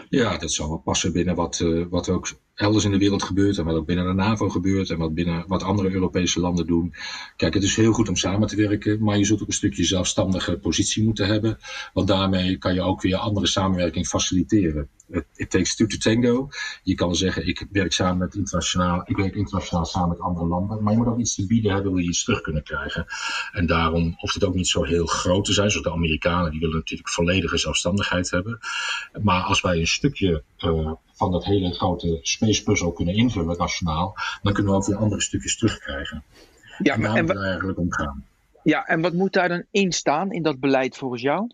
Ja, 0.09 0.37
dat 0.37 0.51
zal 0.51 0.69
wel 0.69 0.77
passen 0.77 1.11
binnen 1.11 1.35
wat, 1.35 1.63
wat 1.89 2.09
ook 2.09 2.27
elders 2.59 2.85
in 2.85 2.91
de 2.91 2.97
wereld 2.97 3.23
gebeurt 3.23 3.57
en 3.57 3.65
wat 3.65 3.75
ook 3.75 3.85
binnen 3.85 4.05
de 4.05 4.13
NAVO 4.13 4.49
gebeurt 4.49 4.89
en 4.89 4.97
wat 4.97 5.13
binnen 5.13 5.43
wat 5.47 5.63
andere 5.63 5.91
Europese 5.91 6.39
landen 6.39 6.67
doen. 6.67 6.93
Kijk, 7.35 7.53
het 7.53 7.63
is 7.63 7.75
heel 7.75 7.91
goed 7.91 8.09
om 8.09 8.15
samen 8.15 8.47
te 8.47 8.55
werken, 8.55 9.03
maar 9.03 9.17
je 9.17 9.25
zult 9.25 9.41
ook 9.41 9.47
een 9.47 9.53
stukje 9.53 9.83
zelfstandige 9.83 10.57
positie 10.57 11.03
moeten 11.03 11.27
hebben, 11.27 11.57
want 11.93 12.07
daarmee 12.07 12.57
kan 12.57 12.73
je 12.73 12.81
ook 12.81 13.01
weer 13.01 13.15
andere 13.15 13.47
samenwerking 13.47 14.07
faciliteren. 14.07 14.89
It, 15.11 15.25
it 15.35 15.49
takes 15.49 15.75
two 15.75 15.87
to 15.87 15.97
tango. 15.97 16.49
Je 16.83 16.95
kan 16.95 17.15
zeggen, 17.15 17.47
ik 17.47 17.67
werk 17.71 17.93
samen 17.93 18.17
met 18.17 18.35
internationaal, 18.35 19.01
ik 19.05 19.17
werk 19.17 19.35
internationaal 19.35 19.85
samen 19.85 20.09
met 20.09 20.19
andere 20.19 20.47
landen, 20.47 20.83
maar 20.83 20.93
je 20.93 20.99
moet 20.99 21.07
ook 21.07 21.19
iets 21.19 21.35
te 21.35 21.45
bieden 21.45 21.71
hebben, 21.71 21.91
wil 21.91 22.01
je 22.01 22.07
iets 22.07 22.23
terug 22.23 22.41
kunnen 22.41 22.63
krijgen. 22.63 23.05
En 23.51 23.65
daarom 23.65 24.13
hoeft 24.17 24.33
het 24.33 24.43
ook 24.43 24.55
niet 24.55 24.67
zo 24.67 24.83
heel 24.83 25.05
groot 25.05 25.45
te 25.45 25.53
zijn, 25.53 25.71
zoals 25.71 25.85
de 25.85 25.93
Amerikanen, 25.93 26.51
die 26.51 26.59
willen 26.59 26.75
natuurlijk 26.75 27.09
volledige 27.09 27.57
zelfstandigheid 27.57 28.29
hebben. 28.29 28.59
Maar 29.21 29.41
als 29.41 29.61
wij 29.61 29.79
een 29.79 29.87
stukje 29.87 30.43
uh, 30.65 30.91
van 31.19 31.31
dat 31.31 31.45
hele 31.45 31.73
grote 31.73 32.19
space 32.21 32.63
puzzel 32.63 32.91
kunnen 32.91 33.15
invullen 33.15 33.57
nationaal, 33.57 34.15
dan 34.41 34.53
kunnen 34.53 34.71
we 34.71 34.77
ook 34.77 34.85
weer 34.85 34.97
andere 34.97 35.21
stukjes 35.21 35.57
terugkrijgen. 35.57 36.23
Ja, 36.77 36.93
en 36.93 37.01
daar 37.01 37.15
en 37.15 37.25
moet 37.25 37.33
het 37.33 37.43
eigenlijk 37.43 37.79
om 37.79 37.93
gaan. 37.93 38.25
Ja, 38.63 38.85
en 38.85 39.01
wat 39.01 39.13
moet 39.13 39.33
daar 39.33 39.49
dan 39.49 39.63
in 39.71 39.91
staan 39.91 40.31
in 40.31 40.43
dat 40.43 40.59
beleid 40.59 40.97
volgens 40.97 41.21
jou? 41.21 41.51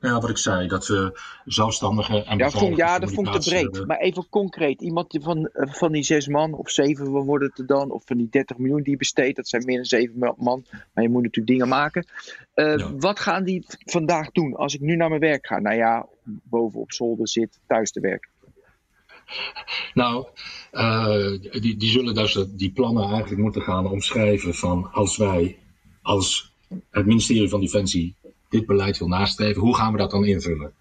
Nou 0.00 0.14
ja, 0.14 0.20
wat 0.20 0.30
ik 0.30 0.36
zei, 0.36 0.68
dat 0.68 0.86
we 0.86 1.20
zelfstandige 1.44 2.24
en 2.24 2.38
ja, 2.38 2.50
vond, 2.50 2.76
ja, 2.76 2.98
dat 2.98 3.12
vond 3.12 3.26
ik 3.26 3.40
te 3.40 3.48
breed. 3.48 3.62
Hebben. 3.62 3.86
Maar 3.86 3.98
even 3.98 4.28
concreet, 4.28 4.80
iemand 4.80 5.18
van, 5.20 5.50
van 5.52 5.92
die 5.92 6.02
zes 6.02 6.28
man 6.28 6.54
of 6.54 6.70
zeven 6.70 7.06
worden 7.10 7.48
het 7.48 7.58
er 7.58 7.66
dan, 7.66 7.90
of 7.90 8.02
van 8.06 8.16
die 8.16 8.28
30 8.30 8.58
miljoen 8.58 8.82
die 8.82 8.96
besteedt, 8.96 9.36
dat 9.36 9.48
zijn 9.48 9.64
meer 9.64 9.76
dan 9.76 9.84
zeven 9.84 10.34
man, 10.36 10.64
maar 10.94 11.04
je 11.04 11.10
moet 11.10 11.22
natuurlijk 11.22 11.46
dingen 11.46 11.68
maken. 11.68 12.06
Uh, 12.54 12.76
ja. 12.76 12.96
Wat 12.96 13.20
gaan 13.20 13.44
die 13.44 13.64
vandaag 13.84 14.30
doen 14.30 14.54
als 14.56 14.74
ik 14.74 14.80
nu 14.80 14.96
naar 14.96 15.08
mijn 15.08 15.20
werk 15.20 15.46
ga? 15.46 15.58
Nou 15.58 15.76
ja, 15.76 16.06
boven 16.24 16.80
op 16.80 16.92
zolder 16.92 17.28
zit, 17.28 17.60
thuis 17.66 17.90
te 17.90 18.00
werken. 18.00 18.30
Nou, 19.94 20.26
uh, 20.72 21.38
die, 21.60 21.76
die 21.76 21.90
zullen 21.90 22.14
dus 22.14 22.38
die 22.48 22.72
plannen 22.72 23.10
eigenlijk 23.10 23.42
moeten 23.42 23.62
gaan 23.62 23.86
omschrijven 23.86 24.54
van 24.54 24.92
als 24.92 25.16
wij 25.16 25.58
als 26.02 26.52
het 26.90 27.06
ministerie 27.06 27.48
van 27.48 27.60
Defensie 27.60 28.14
dit 28.48 28.66
beleid 28.66 28.98
wil 28.98 29.08
nastreven, 29.08 29.62
hoe 29.62 29.76
gaan 29.76 29.92
we 29.92 29.98
dat 29.98 30.10
dan 30.10 30.24
invullen? 30.24 30.72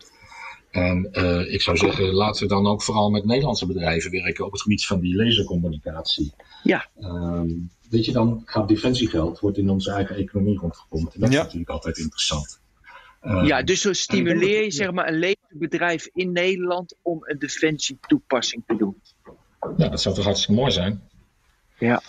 En 0.71 1.09
uh, 1.11 1.53
ik 1.53 1.61
zou 1.61 1.77
zeggen, 1.77 2.13
laten 2.13 2.43
we 2.43 2.47
dan 2.47 2.67
ook 2.67 2.81
vooral 2.81 3.09
met 3.09 3.25
Nederlandse 3.25 3.65
bedrijven 3.65 4.11
werken 4.11 4.45
op 4.45 4.51
het 4.51 4.61
gebied 4.61 4.85
van 4.85 4.99
die 4.99 5.15
lasercommunicatie. 5.15 6.33
Ja. 6.63 6.87
Um, 6.99 7.69
weet 7.89 8.05
je, 8.05 8.11
dan 8.11 8.41
gaat 8.45 8.67
defensiegeld, 8.67 9.39
wordt 9.39 9.57
in 9.57 9.69
onze 9.69 9.91
eigen 9.91 10.15
economie 10.15 10.57
rondgepompt. 10.57 11.13
En 11.13 11.19
dat 11.19 11.31
ja. 11.31 11.37
is 11.37 11.43
natuurlijk 11.43 11.71
altijd 11.71 11.97
interessant. 11.97 12.60
Uh, 13.21 13.45
ja, 13.45 13.63
dus 13.63 13.81
zo 13.81 13.93
stimuleer 13.93 14.63
je 14.63 14.71
zeg 14.71 14.91
maar 14.91 15.07
een 15.07 15.19
laserbedrijf 15.19 16.09
in 16.13 16.31
Nederland 16.31 16.95
om 17.01 17.19
een 17.21 17.39
defensietoepassing 17.39 18.63
te 18.67 18.75
doen. 18.75 19.01
Ja, 19.77 19.89
dat 19.89 20.01
zou 20.01 20.15
toch 20.15 20.23
hartstikke 20.23 20.61
mooi 20.61 20.71
zijn. 20.71 21.09
Ja. 21.77 22.01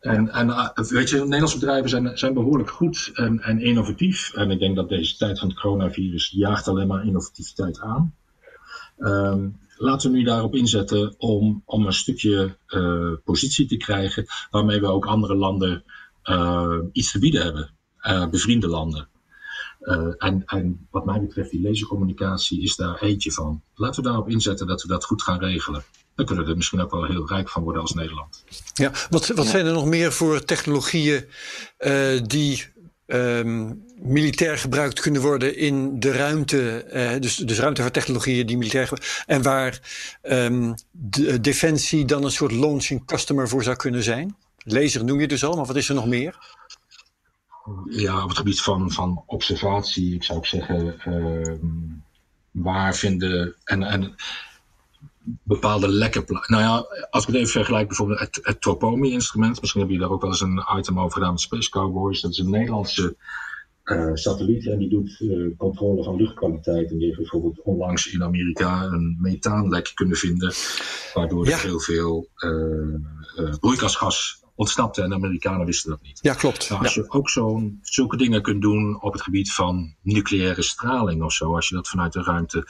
En, 0.00 0.28
en 0.28 0.48
uh, 0.48 0.68
weet 0.74 1.10
je, 1.10 1.16
Nederlandse 1.16 1.58
bedrijven 1.58 1.90
zijn, 1.90 2.18
zijn 2.18 2.34
behoorlijk 2.34 2.70
goed 2.70 3.10
en, 3.14 3.40
en 3.40 3.60
innovatief. 3.60 4.34
En 4.34 4.50
ik 4.50 4.58
denk 4.58 4.76
dat 4.76 4.88
deze 4.88 5.16
tijd 5.16 5.38
van 5.38 5.48
het 5.48 5.58
coronavirus 5.58 6.28
jaagt 6.28 6.68
alleen 6.68 6.86
maar 6.86 7.06
innovativiteit 7.06 7.80
aan. 7.80 8.14
Um, 8.98 9.58
laten 9.76 10.10
we 10.10 10.16
nu 10.16 10.24
daarop 10.24 10.54
inzetten 10.54 11.14
om, 11.18 11.62
om 11.64 11.86
een 11.86 11.92
stukje 11.92 12.56
uh, 12.68 13.12
positie 13.24 13.66
te 13.66 13.76
krijgen 13.76 14.26
waarmee 14.50 14.80
we 14.80 14.86
ook 14.86 15.06
andere 15.06 15.34
landen 15.34 15.84
uh, 16.24 16.78
iets 16.92 17.12
te 17.12 17.18
bieden 17.18 17.42
hebben. 17.42 17.70
Bevriende 18.30 18.68
landen. 18.68 19.08
En, 20.18 20.42
en 20.46 20.86
wat 20.90 21.04
mij 21.04 21.20
betreft, 21.20 21.50
die 21.50 21.62
lasercommunicatie 21.62 22.62
is 22.62 22.76
daar 22.76 23.00
eentje 23.00 23.32
van. 23.32 23.62
Laten 23.74 24.02
we 24.02 24.08
daarop 24.08 24.28
inzetten 24.28 24.66
dat 24.66 24.82
we 24.82 24.88
dat 24.88 25.04
goed 25.04 25.22
gaan 25.22 25.38
regelen 25.38 25.84
dan 26.14 26.26
kunnen 26.26 26.44
we 26.44 26.50
er 26.50 26.56
misschien 26.56 26.80
ook 26.80 26.90
wel 26.90 27.04
heel 27.04 27.28
rijk 27.28 27.48
van 27.48 27.62
worden 27.62 27.82
als 27.82 27.94
Nederland. 27.94 28.44
Ja, 28.74 28.92
wat, 29.10 29.26
wat 29.26 29.46
zijn 29.46 29.66
er 29.66 29.72
nog 29.72 29.86
meer 29.86 30.12
voor 30.12 30.44
technologieën 30.44 31.24
uh, 31.78 32.20
die 32.22 32.64
um, 33.06 33.84
militair 33.96 34.58
gebruikt 34.58 35.00
kunnen 35.00 35.22
worden 35.22 35.56
in 35.56 36.00
de 36.00 36.12
ruimte? 36.12 36.84
Uh, 36.92 37.20
dus, 37.20 37.36
dus 37.36 37.58
ruimtevaarttechnologieën 37.58 38.46
die 38.46 38.56
militair 38.56 38.90
en 39.26 39.42
waar 39.42 39.80
um, 40.22 40.74
de, 40.90 41.40
Defensie 41.40 42.04
dan 42.04 42.24
een 42.24 42.30
soort 42.30 42.52
launching 42.52 43.06
customer 43.06 43.48
voor 43.48 43.62
zou 43.62 43.76
kunnen 43.76 44.02
zijn? 44.02 44.36
Laser 44.64 45.04
noem 45.04 45.20
je 45.20 45.28
dus 45.28 45.44
al, 45.44 45.56
maar 45.56 45.66
wat 45.66 45.76
is 45.76 45.88
er 45.88 45.94
nog 45.94 46.06
meer? 46.06 46.38
Ja, 47.90 48.22
op 48.22 48.28
het 48.28 48.38
gebied 48.38 48.60
van, 48.60 48.90
van 48.90 49.22
observatie, 49.26 50.14
ik 50.14 50.24
zou 50.24 50.38
ook 50.38 50.46
zeggen, 50.46 50.96
uh, 51.08 51.58
waar 52.50 52.94
vinden. 52.94 53.54
En, 53.64 53.82
en 53.82 54.14
bepaalde 55.42 55.88
lekke 55.88 56.24
Nou 56.46 56.62
ja, 56.62 56.86
als 57.10 57.22
ik 57.22 57.28
het 57.28 57.36
even 57.36 57.50
vergelijk, 57.52 57.88
bijvoorbeeld 57.88 58.20
het, 58.20 58.40
het 58.42 58.60
Tropomi-instrument. 58.60 59.60
Misschien 59.60 59.80
heb 59.80 59.90
je 59.90 59.98
daar 59.98 60.10
ook 60.10 60.22
wel 60.22 60.30
eens 60.30 60.40
een 60.40 60.64
item 60.76 60.98
over 60.98 61.12
gedaan 61.12 61.32
met 61.32 61.40
Space 61.40 61.70
Cowboys. 61.70 62.20
Dat 62.20 62.30
is 62.30 62.38
een 62.38 62.50
Nederlandse 62.50 63.16
uh, 63.84 64.10
satelliet 64.14 64.66
en 64.66 64.78
die 64.78 64.88
doet 64.88 65.20
uh, 65.20 65.56
controle 65.56 66.04
van 66.04 66.16
luchtkwaliteit. 66.16 66.90
En 66.90 66.96
die 66.96 67.06
heeft 67.06 67.18
bijvoorbeeld 67.18 67.62
onlangs 67.62 68.12
in 68.12 68.22
Amerika 68.22 68.82
een 68.82 69.16
methaanlek 69.20 69.92
kunnen 69.94 70.16
vinden. 70.16 70.52
Waardoor 71.14 71.46
ja. 71.46 71.52
er 71.52 71.62
heel 71.62 71.80
veel 71.80 72.28
uh, 72.36 73.54
broeikasgas 73.60 74.41
ontsnapte 74.54 75.02
en 75.02 75.08
de 75.08 75.14
Amerikanen 75.14 75.66
wisten 75.66 75.90
dat 75.90 76.02
niet. 76.02 76.18
Ja, 76.22 76.34
klopt. 76.34 76.68
Nou, 76.68 76.82
als 76.82 76.94
ja. 76.94 77.02
je 77.02 77.10
ook 77.10 77.30
zo'n 77.30 77.78
zulke 77.82 78.16
dingen 78.16 78.42
kunt 78.42 78.62
doen 78.62 79.02
op 79.02 79.12
het 79.12 79.22
gebied 79.22 79.52
van 79.52 79.94
nucleaire 80.02 80.62
straling 80.62 81.22
of 81.22 81.32
zo, 81.32 81.54
als 81.54 81.68
je 81.68 81.74
dat 81.74 81.88
vanuit 81.88 82.12
de 82.12 82.22
ruimte 82.22 82.66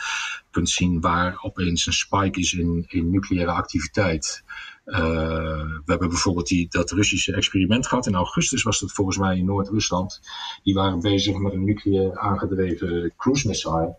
kunt 0.51 0.71
zien 0.71 1.01
waar 1.01 1.39
opeens 1.43 1.87
een 1.87 1.93
spike 1.93 2.41
is 2.41 2.53
in, 2.53 2.85
in 2.89 3.11
nucleaire 3.11 3.53
activiteit. 3.53 4.43
Uh, 4.85 4.97
we 4.97 5.83
hebben 5.87 6.09
bijvoorbeeld 6.09 6.47
die, 6.47 6.67
dat 6.71 6.91
Russische 6.91 7.35
experiment 7.35 7.87
gehad. 7.87 8.07
In 8.07 8.15
augustus 8.15 8.63
was 8.63 8.81
dat 8.81 8.93
volgens 8.93 9.17
mij 9.17 9.37
in 9.37 9.45
Noord-Rusland. 9.45 10.21
Die 10.63 10.75
waren 10.75 11.01
bezig 11.01 11.37
met 11.37 11.53
een 11.53 11.65
nucleair 11.65 12.19
aangedreven 12.19 13.13
cruise 13.17 13.49
missile. 13.49 13.97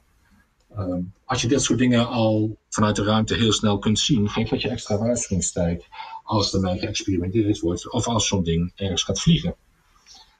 Um, 0.77 1.13
als 1.25 1.41
je 1.41 1.47
dit 1.47 1.61
soort 1.61 1.79
dingen 1.79 2.07
al 2.07 2.57
vanuit 2.69 2.95
de 2.95 3.03
ruimte 3.03 3.35
heel 3.35 3.51
snel 3.51 3.79
kunt 3.79 3.99
zien, 3.99 4.29
geeft 4.29 4.49
dat 4.49 4.61
je 4.61 4.69
extra 4.69 4.97
waarschuwingstijd 4.97 5.87
als 6.23 6.53
ermee 6.53 6.79
geëxperimenteerd 6.79 7.59
wordt 7.59 7.91
of 7.91 8.07
als 8.07 8.27
zo'n 8.27 8.43
ding 8.43 8.71
ergens 8.75 9.03
gaat 9.03 9.21
vliegen. 9.21 9.55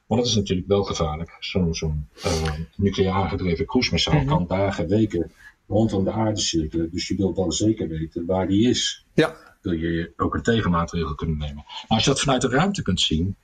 Maar 0.07 0.17
dat 0.17 0.27
is 0.27 0.36
natuurlijk 0.36 0.67
wel 0.67 0.84
gevaarlijk. 0.84 1.38
Zo'n 1.39 1.75
zo 1.75 1.93
uh, 2.25 2.51
nucleair 2.75 3.13
aangedreven 3.13 3.65
cruise 3.65 3.91
missile 3.91 4.15
mm 4.15 4.21
-hmm. 4.21 4.29
kan 4.29 4.57
dagen, 4.57 4.88
weken 4.88 5.31
rondom 5.67 6.03
de 6.03 6.11
aarde 6.11 6.39
cirkelen. 6.39 6.91
Dus 6.91 7.07
je 7.07 7.15
wilt 7.15 7.38
wel 7.38 7.51
zeker 7.51 7.88
weten 7.88 8.25
waar 8.25 8.47
die 8.47 8.69
is. 8.69 9.05
Ja. 9.13 9.36
Wil 9.61 9.73
je 9.73 10.13
ook 10.17 10.34
een 10.34 10.41
tegenmaatregel 10.41 11.15
kunnen 11.15 11.38
nemen. 11.38 11.63
Maar 11.65 11.86
als 11.88 12.03
je 12.03 12.09
dat 12.09 12.19
vanuit 12.19 12.41
de 12.41 12.49
ruimte 12.49 12.81
kunt 12.81 13.01
zien, 13.01 13.36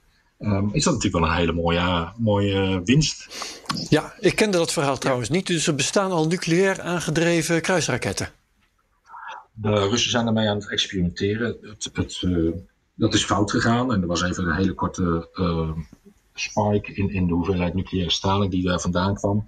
Um, 0.42 0.70
is 0.72 0.84
dat 0.84 0.94
natuurlijk 0.94 1.24
wel 1.24 1.32
een 1.32 1.38
hele 1.38 1.54
mooie, 1.54 2.12
mooie 2.18 2.82
winst. 2.84 3.28
Ja, 3.90 4.14
ik 4.20 4.36
kende 4.36 4.58
dat 4.58 4.74
verhaal 4.74 4.98
trouwens 4.98 5.30
niet. 5.30 5.48
Dus 5.48 5.68
er 5.68 5.76
bestaan 5.76 6.12
al 6.12 6.28
nucleair 6.28 6.82
aangedreven 6.82 7.62
kruisraketten. 7.62 8.30
De 9.62 9.88
Russen 9.90 10.12
zijn 10.12 10.28
ermee 10.28 10.50
aan 10.50 10.58
het 10.58 10.70
experimenteren. 10.70 11.58
Het, 11.62 11.90
het, 11.94 12.22
uh, 12.22 12.54
dat 12.94 13.14
is 13.14 13.24
fout 13.24 13.52
gegaan 13.52 13.94
en 13.94 14.02
er 14.02 14.08
was 14.08 14.22
even 14.22 14.48
een 14.48 14.56
hele 14.56 14.74
korte 14.74 15.30
uh, 15.34 15.72
spike 16.34 16.94
in, 16.94 17.10
in 17.10 17.28
de 17.28 17.34
hoeveelheid 17.34 17.74
nucleaire 17.74 18.12
straling 18.12 18.52
die 18.52 18.64
daar 18.64 18.80
vandaan 18.80 19.16
kwam. 19.16 19.46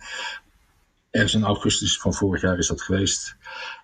Ergens 1.09 1.33
in 1.33 1.43
augustus 1.43 1.99
van 1.99 2.13
vorig 2.13 2.41
jaar 2.41 2.57
is 2.57 2.67
dat 2.67 2.81
geweest. 2.81 3.35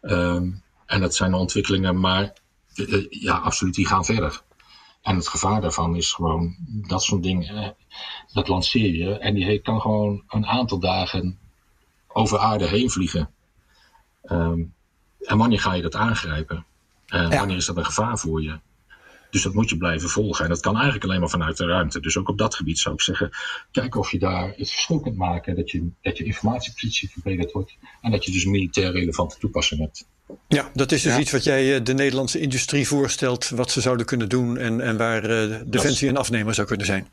Um, 0.01 0.63
en 0.85 1.01
dat 1.01 1.15
zijn 1.15 1.33
ontwikkelingen, 1.33 1.99
maar 1.99 2.33
uh, 2.75 3.05
ja, 3.09 3.37
absoluut, 3.37 3.73
die 3.73 3.87
gaan 3.87 4.05
verder. 4.05 4.41
En 5.01 5.15
het 5.15 5.27
gevaar 5.27 5.61
daarvan 5.61 5.95
is 5.95 6.11
gewoon 6.11 6.55
dat 6.87 7.03
zo'n 7.03 7.21
ding, 7.21 7.49
eh, 7.49 7.69
dat 8.33 8.47
lanceer 8.47 8.93
je 8.93 9.17
en 9.17 9.33
die 9.33 9.59
kan 9.59 9.81
gewoon 9.81 10.23
een 10.27 10.45
aantal 10.45 10.79
dagen 10.79 11.39
over 12.07 12.39
aarde 12.39 12.67
heen 12.67 12.89
vliegen. 12.89 13.29
Um, 14.23 14.75
en 15.27 15.37
wanneer 15.37 15.59
ga 15.59 15.73
je 15.73 15.81
dat 15.81 15.95
aangrijpen? 15.95 16.65
En 17.07 17.29
ja. 17.29 17.37
wanneer 17.37 17.57
is 17.57 17.65
dat 17.65 17.77
een 17.77 17.85
gevaar 17.85 18.17
voor 18.17 18.41
je? 18.41 18.59
Dus 19.29 19.43
dat 19.43 19.53
moet 19.53 19.69
je 19.69 19.77
blijven 19.77 20.09
volgen. 20.09 20.43
En 20.43 20.49
dat 20.49 20.59
kan 20.59 20.73
eigenlijk 20.73 21.03
alleen 21.03 21.19
maar 21.19 21.29
vanuit 21.29 21.57
de 21.57 21.65
ruimte. 21.65 21.99
Dus 21.99 22.17
ook 22.17 22.29
op 22.29 22.37
dat 22.37 22.55
gebied 22.55 22.79
zou 22.79 22.95
ik 22.95 23.01
zeggen, 23.01 23.29
kijk 23.71 23.95
of 23.95 24.11
je 24.11 24.19
daar 24.19 24.47
het 24.47 24.69
verschil 24.69 24.99
kunt 24.99 25.15
maken. 25.15 25.55
Dat 25.55 25.71
je, 25.71 25.89
dat 26.01 26.17
je 26.17 26.23
informatiepositie 26.23 27.09
verbeterd 27.09 27.51
wordt. 27.51 27.77
En 28.01 28.11
dat 28.11 28.25
je 28.25 28.31
dus 28.31 28.45
militair 28.45 28.91
relevante 28.91 29.37
toepassing 29.37 29.79
hebt. 29.79 30.07
Ja, 30.47 30.69
dat 30.73 30.91
is 30.91 31.01
dus 31.01 31.13
ja. 31.13 31.19
iets 31.19 31.31
wat 31.31 31.43
jij 31.43 31.83
de 31.83 31.93
Nederlandse 31.93 32.39
industrie 32.39 32.87
voorstelt, 32.87 33.49
wat 33.49 33.71
ze 33.71 33.81
zouden 33.81 34.05
kunnen 34.05 34.29
doen 34.29 34.57
en, 34.57 34.81
en 34.81 34.97
waar 34.97 35.29
uh, 35.29 35.55
Defensie 35.65 36.09
een 36.09 36.17
afnemer 36.17 36.53
zou 36.53 36.67
kunnen 36.67 36.85
zijn. 36.85 37.07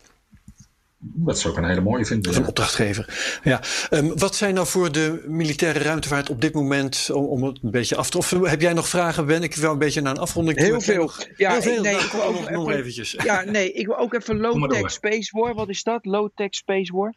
Dat 1.07 1.39
zou 1.39 1.55
ik 1.55 1.63
een 1.63 1.69
hele 1.69 1.81
mooie 1.81 2.05
vinden. 2.05 2.33
Van 2.33 2.43
ja. 2.43 2.49
opdrachtgever. 2.49 3.39
Ja. 3.43 3.61
Um, 3.91 4.19
wat 4.19 4.37
zijn 4.37 4.55
nou 4.55 4.67
voor 4.67 4.93
de 4.93 5.25
militaire 5.27 5.79
ruimtevaart 5.79 6.31
op 6.31 6.41
dit 6.41 6.55
moment, 6.55 7.11
om, 7.13 7.25
om 7.25 7.45
het 7.45 7.59
een 7.63 7.71
beetje 7.71 7.97
af 7.97 8.11
te... 8.11 8.19
Of 8.19 8.31
heb 8.31 8.61
jij 8.61 8.73
nog 8.73 8.89
vragen, 8.89 9.27
Ben? 9.27 9.43
Ik 9.43 9.55
wil 9.55 9.73
een 9.73 9.79
beetje 9.79 10.01
naar 10.01 10.15
een 10.15 10.21
afronding 10.21 10.59
Heel 10.59 10.81
veel. 10.81 11.11
Ja, 11.37 11.53
heel 11.53 11.63
veel. 11.63 11.83
Nee, 11.83 11.93
nou, 11.93 12.05
ik 12.05 12.11
wil 12.11 12.23
ook 12.23 12.35
nog, 12.35 12.51
nog 12.51 12.71
eventjes. 12.71 13.17
Ja, 13.25 13.45
nee, 13.45 13.73
ik 13.73 13.87
wil 13.87 13.99
ook 13.99 14.15
even 14.15 14.41
low-tech 14.41 14.91
space 14.91 15.39
war. 15.39 15.55
Wat 15.55 15.69
is 15.69 15.83
dat? 15.83 16.05
Low-tech 16.05 16.55
space 16.55 16.93
war? 16.93 17.15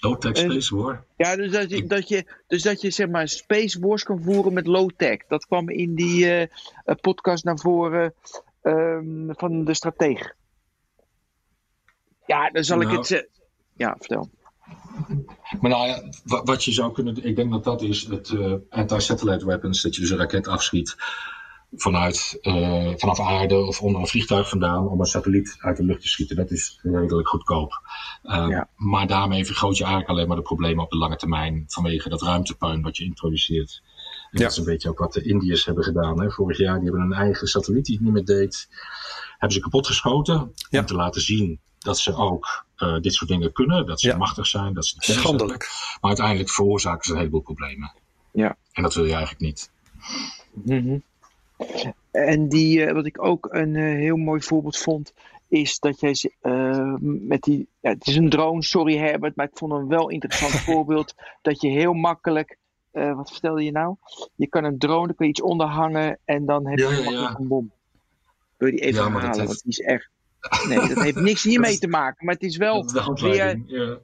Low-tech 0.00 0.36
space 0.36 0.76
war? 0.76 1.04
Ja, 1.16 1.36
dus 1.36 1.52
dat 1.52 1.70
je, 1.70 1.86
dat 1.86 2.08
je, 2.08 2.24
dus 2.46 2.62
dat 2.62 2.80
je 2.80 2.90
zeg 2.90 3.08
maar 3.08 3.28
space 3.28 3.80
wars 3.80 4.02
kan 4.02 4.22
voeren 4.22 4.52
met 4.52 4.66
low-tech. 4.66 5.16
Dat 5.28 5.46
kwam 5.46 5.68
in 5.68 5.94
die 5.94 6.26
uh, 6.26 6.46
podcast 7.00 7.44
naar 7.44 7.58
voren 7.58 8.14
um, 8.62 9.28
van 9.36 9.64
de 9.64 9.74
strateeg. 9.74 10.34
Ja, 12.26 12.50
dan 12.50 12.64
zal 12.64 12.78
nou, 12.78 12.90
ik 12.90 12.96
het 12.96 13.06
zeggen. 13.06 13.28
Ja, 13.74 13.96
vertel. 13.98 14.30
Maar 15.60 15.70
nou 15.70 15.86
ja, 15.86 16.02
wat 16.24 16.64
je 16.64 16.72
zou 16.72 16.92
kunnen 16.92 17.24
ik 17.24 17.36
denk 17.36 17.50
dat 17.50 17.64
dat 17.64 17.82
is 17.82 18.06
het 18.06 18.30
uh, 18.30 18.54
anti-satellite 18.70 19.46
weapons, 19.46 19.82
dat 19.82 19.94
je 19.94 20.00
dus 20.00 20.10
een 20.10 20.18
raket 20.18 20.48
afschiet 20.48 20.96
vanuit, 21.72 22.38
uh, 22.42 22.92
vanaf 22.96 23.20
aarde 23.20 23.56
of 23.56 23.82
onder 23.82 24.00
een 24.00 24.06
vliegtuig 24.06 24.48
vandaan 24.48 24.88
om 24.88 25.00
een 25.00 25.06
satelliet 25.06 25.56
uit 25.58 25.76
de 25.76 25.84
lucht 25.84 26.00
te 26.00 26.08
schieten. 26.08 26.36
Dat 26.36 26.50
is 26.50 26.78
redelijk 26.82 27.28
goedkoop. 27.28 27.80
Uh, 28.24 28.46
ja. 28.48 28.68
Maar 28.76 29.06
daarmee 29.06 29.44
vergroot 29.44 29.76
je 29.76 29.84
eigenlijk 29.84 30.12
alleen 30.12 30.28
maar 30.28 30.36
de 30.36 30.42
problemen 30.42 30.84
op 30.84 30.90
de 30.90 30.96
lange 30.96 31.16
termijn 31.16 31.64
vanwege 31.66 32.08
dat 32.08 32.22
ruimtepuin 32.22 32.82
wat 32.82 32.96
je 32.96 33.04
introduceert. 33.04 33.82
En 34.30 34.38
ja. 34.38 34.42
dat 34.42 34.52
is 34.52 34.58
een 34.58 34.64
beetje 34.64 34.88
ook 34.88 34.98
wat 34.98 35.12
de 35.12 35.22
Indiërs 35.22 35.64
hebben 35.64 35.84
gedaan. 35.84 36.20
Hè. 36.20 36.30
Vorig 36.30 36.58
jaar 36.58 36.74
die 36.80 36.90
hebben 36.90 37.02
een 37.02 37.12
eigen 37.12 37.46
satelliet 37.46 37.84
die 37.84 37.94
het 37.94 38.04
niet 38.04 38.12
meer 38.12 38.24
deed. 38.24 38.68
Hebben 39.30 39.56
ze 39.56 39.60
kapot 39.60 39.86
geschoten 39.86 40.52
ja. 40.70 40.80
om 40.80 40.86
te 40.86 40.94
laten 40.94 41.20
zien 41.20 41.60
dat 41.86 41.98
ze 41.98 42.14
ook 42.14 42.66
uh, 42.78 43.00
dit 43.00 43.14
soort 43.14 43.30
dingen 43.30 43.52
kunnen. 43.52 43.86
Dat 43.86 44.00
ze 44.00 44.08
ja. 44.08 44.16
machtig 44.16 44.46
zijn. 44.46 44.74
Dat 44.74 44.86
ze 44.86 44.96
Schandelijk. 44.98 45.62
Hebben. 45.62 45.98
Maar 46.00 46.10
uiteindelijk 46.10 46.50
veroorzaken 46.50 47.04
ze 47.04 47.12
een 47.12 47.18
heleboel 47.18 47.40
problemen. 47.40 47.92
Ja. 48.32 48.56
En 48.72 48.82
dat 48.82 48.94
wil 48.94 49.04
je 49.04 49.12
eigenlijk 49.12 49.40
niet. 49.40 49.70
Mm 50.52 50.78
-hmm. 50.78 51.02
En 52.10 52.48
die, 52.48 52.86
uh, 52.86 52.92
wat 52.92 53.06
ik 53.06 53.22
ook 53.22 53.48
een 53.50 53.74
uh, 53.74 53.94
heel 53.94 54.16
mooi 54.16 54.42
voorbeeld 54.42 54.78
vond, 54.78 55.12
is 55.48 55.78
dat 55.78 56.00
jij 56.00 56.30
met 57.00 57.42
die. 57.42 57.68
Ja, 57.80 57.90
het 57.90 58.06
is 58.06 58.16
een 58.16 58.30
drone, 58.30 58.62
sorry 58.62 58.96
Herbert, 58.96 59.36
maar 59.36 59.46
ik 59.46 59.58
vond 59.58 59.72
een 59.72 59.88
wel 59.88 60.08
interessant 60.08 60.52
voorbeeld. 60.70 61.14
Dat 61.42 61.60
je 61.60 61.68
heel 61.68 61.92
makkelijk. 61.92 62.58
wat 62.92 63.30
vertelde 63.30 63.64
je 63.64 63.72
nou? 63.72 63.96
Je 64.34 64.46
kan 64.46 64.64
een 64.64 64.78
drone, 64.78 65.06
dan 65.06 65.16
kun 65.16 65.24
je 65.24 65.30
iets 65.30 65.42
onderhangen 65.42 66.18
en 66.24 66.46
dan 66.46 66.66
heb 66.66 66.78
je 66.78 66.84
ja, 66.84 67.10
ja, 67.10 67.10
ja. 67.10 67.36
een 67.38 67.48
bom. 67.48 67.72
Wil 68.56 68.68
je 68.68 68.74
die 68.74 68.84
even 68.84 69.04
ja, 69.04 69.10
halen? 69.10 69.24
Heeft... 69.24 69.46
Want 69.46 69.62
die 69.62 69.72
is 69.72 69.80
echt 69.80 70.10
Nee, 70.68 70.88
dat 70.88 71.02
heeft 71.02 71.20
niks 71.20 71.42
hiermee 71.50 71.78
te 71.78 71.88
maken. 71.88 72.24
Maar 72.24 72.34
het 72.34 72.42
is 72.42 72.56
wel 72.56 72.74
Dat 72.74 72.84
is 72.84 72.92
de 72.92 73.00
handleiding. 73.00 73.64
Ja. 73.66 73.98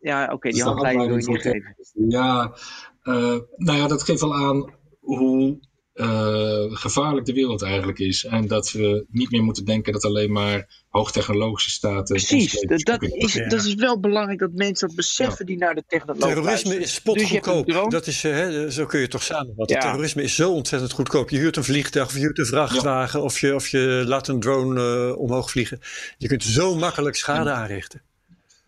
Ja, 0.00 0.32
oké, 0.32 0.50
die 0.50 0.62
handleiding 0.62 1.06
wil 1.06 1.18
je 1.18 1.28
niet 1.28 1.40
geven. 1.40 1.76
Ja, 2.08 2.54
eh, 3.02 3.38
nou 3.56 3.78
ja, 3.78 3.86
dat 3.86 4.02
geeft 4.02 4.20
wel 4.20 4.34
aan 4.34 4.74
hoe 5.00 5.58
eh, 6.00 6.76
gevaarlijk 6.76 7.26
de 7.26 7.32
wereld 7.32 7.62
eigenlijk 7.62 7.98
is. 7.98 8.24
En 8.24 8.46
dat 8.46 8.72
we 8.72 9.04
niet 9.10 9.30
meer 9.30 9.42
moeten 9.42 9.64
denken 9.64 9.92
dat 9.92 10.04
alleen 10.04 10.32
maar 10.32 10.68
hoogtechnologische 10.88 11.70
staten. 11.70 12.04
Precies, 12.04 12.60
dat, 12.60 13.02
is, 13.02 13.32
Ja. 13.32 13.48
dat 13.48 13.64
is 13.64 13.74
wel 13.74 14.00
belangrijk 14.00 14.38
dat 14.38 14.52
mensen 14.52 14.86
dat 14.86 14.96
beseffen 14.96 15.46
die 15.46 15.56
naar 15.56 15.74
de 15.74 15.84
technologie 15.86 16.28
Terrorisme 16.28 16.78
is 16.78 16.94
spotgoedkoop. 16.94 17.66
Dus 17.66 17.86
dat 17.88 18.06
is, 18.06 18.24
eh, 18.24 18.32
hè, 18.32 18.70
zo 18.70 18.86
kun 18.86 18.98
je 18.98 19.04
het 19.04 19.12
toch 19.12 19.22
samenvatten. 19.22 19.76
Ja. 19.76 19.82
Terrorisme 19.82 20.22
is 20.22 20.34
zo 20.34 20.52
ontzettend 20.52 20.92
goedkoop. 20.92 21.30
Je 21.30 21.38
huurt 21.38 21.56
een 21.56 21.64
vliegtuig 21.64 22.06
of 22.06 22.14
je 22.14 22.20
huurt 22.20 22.38
een 22.38 22.46
vrachtwagen 22.46 23.22
of, 23.22 23.40
je, 23.40 23.54
of 23.54 23.68
je 23.68 24.04
laat 24.06 24.28
een 24.28 24.40
drone 24.40 25.08
eh, 25.10 25.18
omhoog 25.18 25.50
vliegen. 25.50 25.80
Je 26.18 26.28
kunt 26.28 26.44
zo 26.44 26.74
makkelijk 26.74 27.16
schade 27.16 27.50
aanrichten. 27.50 28.02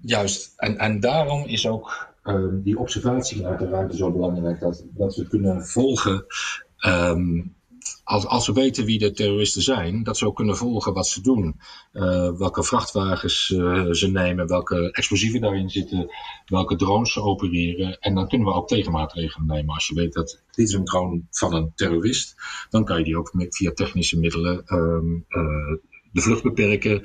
Juist, 0.00 0.52
en, 0.56 0.78
en 0.78 1.00
daarom 1.00 1.46
is 1.46 1.66
ook 1.66 2.10
die 2.52 2.78
observatie 2.78 3.46
uit 3.46 3.58
de 3.58 3.68
ruimte 3.68 3.96
zo 3.96 4.12
belangrijk. 4.12 4.60
Dat, 4.60 4.84
dat 4.90 5.16
we 5.16 5.28
kunnen 5.28 5.66
volgen, 5.66 6.24
ehm, 6.82 7.40
als, 8.04 8.26
als 8.26 8.46
we 8.46 8.52
weten 8.52 8.84
wie 8.84 8.98
de 8.98 9.12
terroristen 9.12 9.62
zijn, 9.62 10.02
dat 10.02 10.18
we 10.18 10.26
ook 10.26 10.36
kunnen 10.36 10.56
volgen 10.56 10.92
wat 10.92 11.06
ze 11.06 11.20
doen. 11.20 11.60
Eh, 11.92 12.30
welke 12.30 12.64
vrachtwagens 12.64 13.52
eh, 13.52 13.90
ze 13.90 14.10
nemen, 14.10 14.46
welke 14.46 14.92
explosieven 14.92 15.40
daarin 15.40 15.70
zitten, 15.70 16.10
welke 16.46 16.76
drones 16.76 17.12
ze 17.12 17.22
opereren. 17.22 17.98
En 18.00 18.14
dan 18.14 18.28
kunnen 18.28 18.48
we 18.48 18.54
ook 18.54 18.68
tegenmaatregelen 18.68 19.46
nemen. 19.46 19.74
Als 19.74 19.88
je 19.88 19.94
weet 19.94 20.12
dat 20.12 20.42
dit 20.50 20.68
is 20.68 20.74
een 20.74 20.84
drone 20.84 21.22
van 21.30 21.54
een 21.54 21.72
terrorist, 21.74 22.34
dan 22.70 22.84
kan 22.84 22.98
je 22.98 23.04
die 23.04 23.18
ook 23.18 23.32
via 23.48 23.72
technische 23.72 24.18
middelen 24.18 24.62
ehm, 24.66 25.14
eh, 25.28 25.76
de 26.12 26.20
vlucht 26.20 26.42
beperken. 26.42 27.02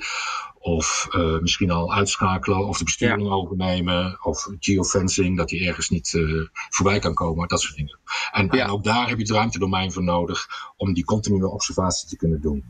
Of 0.68 1.06
eh, 1.10 1.38
misschien 1.38 1.70
al 1.70 1.94
uitschakelen 1.94 2.66
of 2.66 2.78
de 2.78 2.84
besturing 2.84 3.28
overnemen. 3.28 4.18
Of 4.22 4.48
geofencing, 4.60 5.36
dat 5.36 5.50
hij 5.50 5.66
ergens 5.66 5.88
niet 5.88 6.14
eh, 6.14 6.22
voorbij 6.68 6.98
kan 6.98 7.14
komen. 7.14 7.48
Dat 7.48 7.60
soort 7.60 7.76
dingen. 7.76 7.98
En, 8.32 8.48
Ja. 8.50 8.64
en 8.64 8.70
ook 8.70 8.84
daar 8.84 9.08
heb 9.08 9.16
je 9.16 9.22
het 9.22 9.32
ruimtedomein 9.32 9.92
voor 9.92 10.02
nodig 10.02 10.46
om 10.76 10.94
die 10.94 11.04
continue 11.04 11.48
observatie 11.48 12.08
te 12.08 12.16
kunnen 12.16 12.40
doen. 12.40 12.64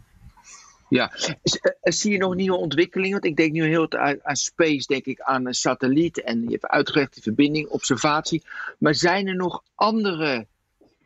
Ja, 0.88 1.12
eh, 1.12 1.92
zie 1.92 2.12
je 2.12 2.18
nog 2.18 2.34
nieuwe 2.34 2.56
ontwikkelingen? 2.56 3.12
Want 3.12 3.24
ik 3.24 3.36
denk 3.36 3.52
nu 3.52 3.64
heel 3.64 3.92
aan, 3.92 4.18
aan 4.22 4.36
space, 4.36 4.86
denk 4.86 5.04
ik 5.04 5.20
aan 5.20 5.46
een 5.46 5.54
satelliet. 5.54 6.22
En 6.22 6.42
je 6.42 6.50
hebt 6.50 6.66
uitgelegd 6.66 7.14
die 7.14 7.22
verbinding, 7.22 7.68
observatie. 7.68 8.42
Maar 8.78 8.94
zijn 8.94 9.26
er 9.26 9.36
nog 9.36 9.62
andere 9.74 10.46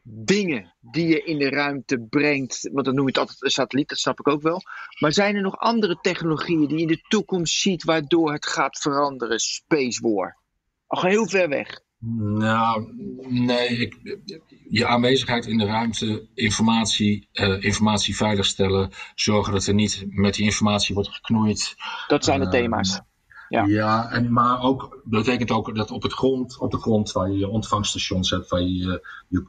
dingen 0.02 0.74
die 0.80 1.06
je 1.08 1.22
in 1.24 1.38
de 1.38 1.48
ruimte 1.50 2.06
brengt? 2.10 2.68
Want 2.72 2.84
dan 2.84 2.94
noem 2.94 3.04
je 3.04 3.10
het 3.10 3.18
altijd 3.20 3.42
een 3.42 3.50
satelliet, 3.50 3.88
dat 3.88 3.98
snap 3.98 4.18
ik 4.20 4.28
ook 4.28 4.42
wel. 4.42 4.60
Maar 4.98 5.12
zijn 5.12 5.34
er 5.36 5.42
nog 5.42 5.56
andere 5.56 5.98
technologieën 6.00 6.66
die 6.66 6.76
je 6.76 6.82
in 6.82 6.88
de 6.88 7.04
toekomst 7.08 7.54
ziet 7.60 7.84
waardoor 7.84 8.32
het 8.32 8.46
gaat 8.46 8.78
veranderen? 8.78 9.38
Space 9.38 10.00
war. 10.08 10.38
Al 10.86 11.02
heel 11.02 11.28
ver 11.28 11.48
weg. 11.48 11.80
Nou, 12.14 12.92
nee. 13.28 13.68
Ik, 13.68 13.96
je 14.68 14.86
aanwezigheid 14.86 15.46
in 15.46 15.58
de 15.58 15.64
ruimte, 15.64 16.28
informatie, 16.34 17.28
eh, 17.32 17.62
informatie 17.64 18.16
veiligstellen. 18.16 18.90
Zorgen 19.14 19.52
dat 19.52 19.66
er 19.66 19.74
niet 19.74 20.04
met 20.08 20.34
die 20.34 20.44
informatie 20.44 20.94
wordt 20.94 21.10
geknoeid. 21.10 21.74
Dat 22.06 22.24
zijn 22.24 22.38
de 22.40 22.44
Ehm, 22.46 22.54
thema's. 22.54 23.00
Ja. 23.52 23.64
Ja, 23.64 24.10
en, 24.10 24.32
maar 24.32 24.62
ook, 24.62 25.00
dat 25.04 25.24
betekent 25.24 25.50
ook 25.50 25.76
dat 25.76 25.90
op, 25.90 26.02
het 26.02 26.12
grond, 26.12 26.58
op 26.58 26.70
de 26.70 26.76
grond 26.78 27.12
waar 27.12 27.30
je 27.30 27.38
je 27.38 27.48
ontvangstations 27.48 28.30
hebt, 28.30 28.48
waar 28.48 28.60
je 28.60 29.02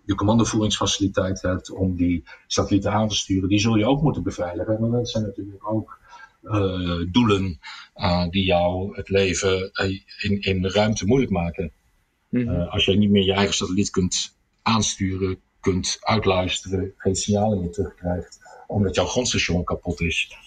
je, 0.05 0.15
commandovoeringsfaciliteit 0.15 1.41
hebt 1.41 1.71
om 1.71 1.95
die 1.95 2.23
satellieten 2.47 2.91
aan 2.91 3.07
te 3.07 3.15
sturen, 3.15 3.49
die 3.49 3.59
zul 3.59 3.75
je 3.75 3.85
ook 3.85 4.01
moeten 4.01 4.23
beveiligen. 4.23 4.81
Maar 4.81 4.89
dat 4.89 5.09
zijn 5.09 5.23
natuurlijk 5.23 5.69
ook 5.69 5.99
eh, 6.41 7.11
doelen 7.11 7.59
eh, 7.93 8.29
die 8.29 8.45
jou 8.45 8.95
het 8.95 9.09
leven 9.09 9.71
eh, 9.73 9.99
in, 10.21 10.41
in 10.41 10.61
de 10.61 10.69
ruimte 10.69 11.05
moeilijk 11.05 11.31
maken. 11.31 11.71
Mhm. 12.29 12.61
Als 12.61 12.85
je 12.85 12.97
niet 12.97 13.11
meer 13.11 13.25
je 13.25 13.33
eigen 13.33 13.55
satelliet 13.55 13.89
kunt 13.89 14.37
aansturen, 14.61 15.39
kunt 15.59 15.97
uitluisteren, 15.99 16.93
geen 16.97 17.15
signalen 17.15 17.59
meer 17.59 17.71
terugkrijgt, 17.71 18.39
omdat 18.67 18.95
jouw 18.95 19.05
grondstation 19.05 19.63
kapot 19.63 20.01
is. 20.01 20.37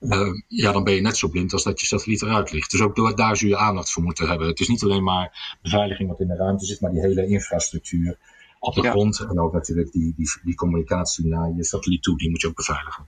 Eh, 0.00 0.28
ja, 0.48 0.72
dan 0.72 0.84
ben 0.84 0.94
je 0.94 1.00
net 1.00 1.16
zo 1.16 1.28
blind 1.28 1.52
als 1.52 1.62
dat 1.64 1.80
je 1.80 1.86
satelliet 1.86 2.22
eruit 2.22 2.52
ligt. 2.52 2.70
Dus 2.70 2.80
ook 2.80 2.96
door- 2.96 3.16
daar 3.16 3.36
zul 3.36 3.48
je 3.48 3.56
aandacht 3.56 3.92
voor 3.92 4.02
moeten 4.02 4.28
hebben. 4.28 4.46
Het 4.48 4.60
is 4.60 4.68
niet 4.68 4.82
alleen 4.82 5.02
maar 5.04 5.56
beveiliging 5.62 6.08
wat 6.08 6.20
in 6.20 6.26
de 6.26 6.36
ruimte 6.36 6.64
zit, 6.66 6.80
maar 6.80 6.90
die 6.90 7.00
hele 7.00 7.26
infrastructuur 7.26 8.18
op 8.58 8.74
de 8.74 8.82
Ja. 8.82 8.90
grond. 8.90 9.18
En 9.20 9.40
ook 9.40 9.52
natuurlijk 9.52 9.92
die, 9.92 10.14
die, 10.16 10.30
die 10.42 10.54
communicatie 10.54 11.26
naar 11.26 11.52
je 11.56 11.64
satelliet 11.64 12.02
toe, 12.02 12.18
die 12.18 12.30
moet 12.30 12.40
je 12.40 12.46
ook 12.46 12.56
beveiligen. 12.56 13.06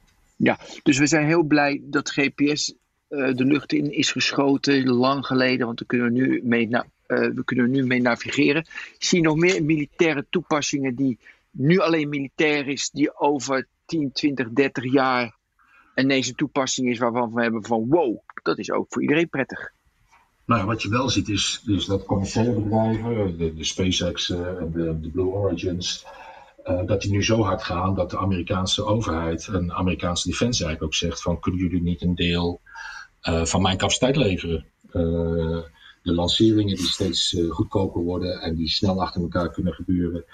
Dus 0.83 0.99
we 0.99 1.07
zijn 1.07 1.27
heel 1.27 1.43
blij 1.43 1.81
dat 1.85 2.11
GPS 2.11 2.75
eh, 3.09 3.35
de 3.35 3.45
lucht 3.45 3.73
in 3.73 3.93
is 3.93 4.13
geschoten, 4.13 4.89
lang 4.89 5.27
geleden, 5.27 5.67
want 5.67 5.79
we 5.79 5.87
kunnen 5.87 6.13
nu 6.13 6.41
mee, 6.45 6.69
na- 6.69 6.87
eh, 7.07 7.19
we 7.19 7.45
kunnen 7.45 7.71
nu 7.71 7.87
mee 7.87 8.01
navigeren. 8.01 8.67
Zie 8.99 9.19
je 9.19 9.25
nog 9.25 9.37
meer 9.37 9.65
militaire 9.65 10.27
toepassingen 10.31 10.95
die 10.95 11.19
nu 11.51 11.79
alleen 11.79 12.09
militair 12.09 12.69
is, 12.69 12.91
die 12.93 13.19
over 13.21 13.67
10, 13.87 14.13
20, 14.13 14.49
30 14.53 14.93
jaar 14.93 15.37
ineens 15.99 16.29
een 16.29 16.35
toepassing 16.35 16.89
is 16.89 16.99
waarvan 16.99 17.35
we 17.35 17.43
hebben 17.43 17.65
van 17.65 17.89
wow, 17.89 18.19
dat 18.43 18.59
is 18.59 18.71
ook 18.71 18.87
voor 18.89 19.03
iedereen 19.03 19.29
prettig. 19.29 19.73
Nou 20.49 20.67
wat 20.67 20.83
je 20.83 20.89
wel 20.89 21.09
ziet 21.09 21.29
is, 21.29 21.63
is 21.67 21.87
dat 21.87 22.05
commerciële 22.05 22.61
bedrijven, 22.61 23.39
de, 23.39 23.55
de 23.55 23.65
SpaceX 23.65 24.31
eh, 24.31 24.39
en 24.39 24.73
de, 24.73 25.01
de 25.01 25.11
Blue 25.11 25.27
Origins, 25.27 26.05
eh, 26.65 26.87
dat 26.87 27.03
die 27.03 27.11
nu 27.11 27.25
zo 27.25 27.43
hard 27.43 27.63
gaan 27.63 27.95
dat 27.95 28.11
de 28.11 28.19
Amerikaanse 28.19 28.85
overheid 28.85 29.47
en 29.47 29.67
de 29.67 29.75
Amerikaanse 29.75 30.29
defensie 30.29 30.65
eigenlijk 30.65 30.95
ook 30.95 31.01
zegt 31.01 31.23
van 31.23 31.41
kunnen 31.41 31.61
jullie 31.61 31.83
niet 31.83 32.03
een 32.03 32.15
deel 32.15 32.61
eh, 33.21 33.45
van 33.45 33.63
mijn 33.63 33.77
capaciteit 33.77 34.17
leveren? 34.17 34.65
De 36.03 36.15
lanceringen 36.15 36.77
die 36.77 36.87
steeds 36.87 37.37
goedkoper 37.49 38.03
worden 38.03 38.41
en 38.41 38.55
die 38.55 38.69
snel 38.69 39.03
achter 39.03 39.21
elkaar 39.21 39.53
kunnen 39.53 39.73
gebeuren. 39.73 40.25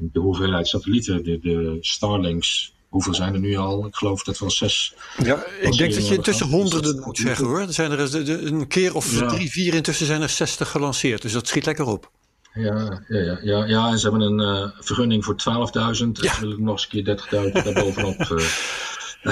De 0.00 0.20
hoeveelheid 0.20 0.68
satellieten, 0.68 1.24
de, 1.24 1.38
de 1.38 1.76
Starlinks, 1.80 2.74
hoeveel 2.90 3.14
zijn 3.14 3.34
er 3.34 3.40
nu 3.40 3.56
al? 3.56 3.86
Ik 3.86 3.94
geloof 3.96 4.22
dat 4.22 4.38
wel 4.38 4.50
zes 4.50 4.94
Ja, 5.24 5.44
ik 5.60 5.76
denk 5.76 5.94
dat 5.94 6.08
je 6.08 6.14
intussen 6.14 6.46
honderden 6.46 6.96
Dus 6.96 7.04
moet 7.04 7.18
zeggen 7.18 7.46
hoor. 7.46 7.60
Er 7.60 7.72
zijn 7.72 7.90
er 7.90 8.14
een 8.46 8.66
keer 8.66 8.94
of 8.94 9.20
Ja. 9.20 9.26
drie, 9.28 9.50
vier 9.50 9.74
intussen 9.74 10.06
zijn 10.06 10.22
er 10.22 10.28
60 10.28 10.70
gelanceerd. 10.70 11.22
Dus 11.22 11.32
dat 11.32 11.48
schiet 11.48 11.66
lekker 11.66 11.84
op. 11.86 12.10
Ja, 12.54 13.02
ja, 13.08 13.18
ja, 13.18 13.38
ja, 13.42 13.64
ja, 13.64 13.88
en 13.88 13.98
ze 13.98 14.08
hebben 14.08 14.38
een 14.38 14.40
eh, 14.70 14.70
vergunning 14.80 15.24
voor 15.24 15.34
12.000. 15.34 16.20
Ja. 16.20 16.34
Ze 16.34 16.40
willen 16.40 16.62
nog 16.62 16.72
eens 16.74 16.88
een 16.90 17.04
keer 17.04 17.50
30.000 17.54 17.64
daarbovenop. 17.64 18.18
eh. 18.20 18.44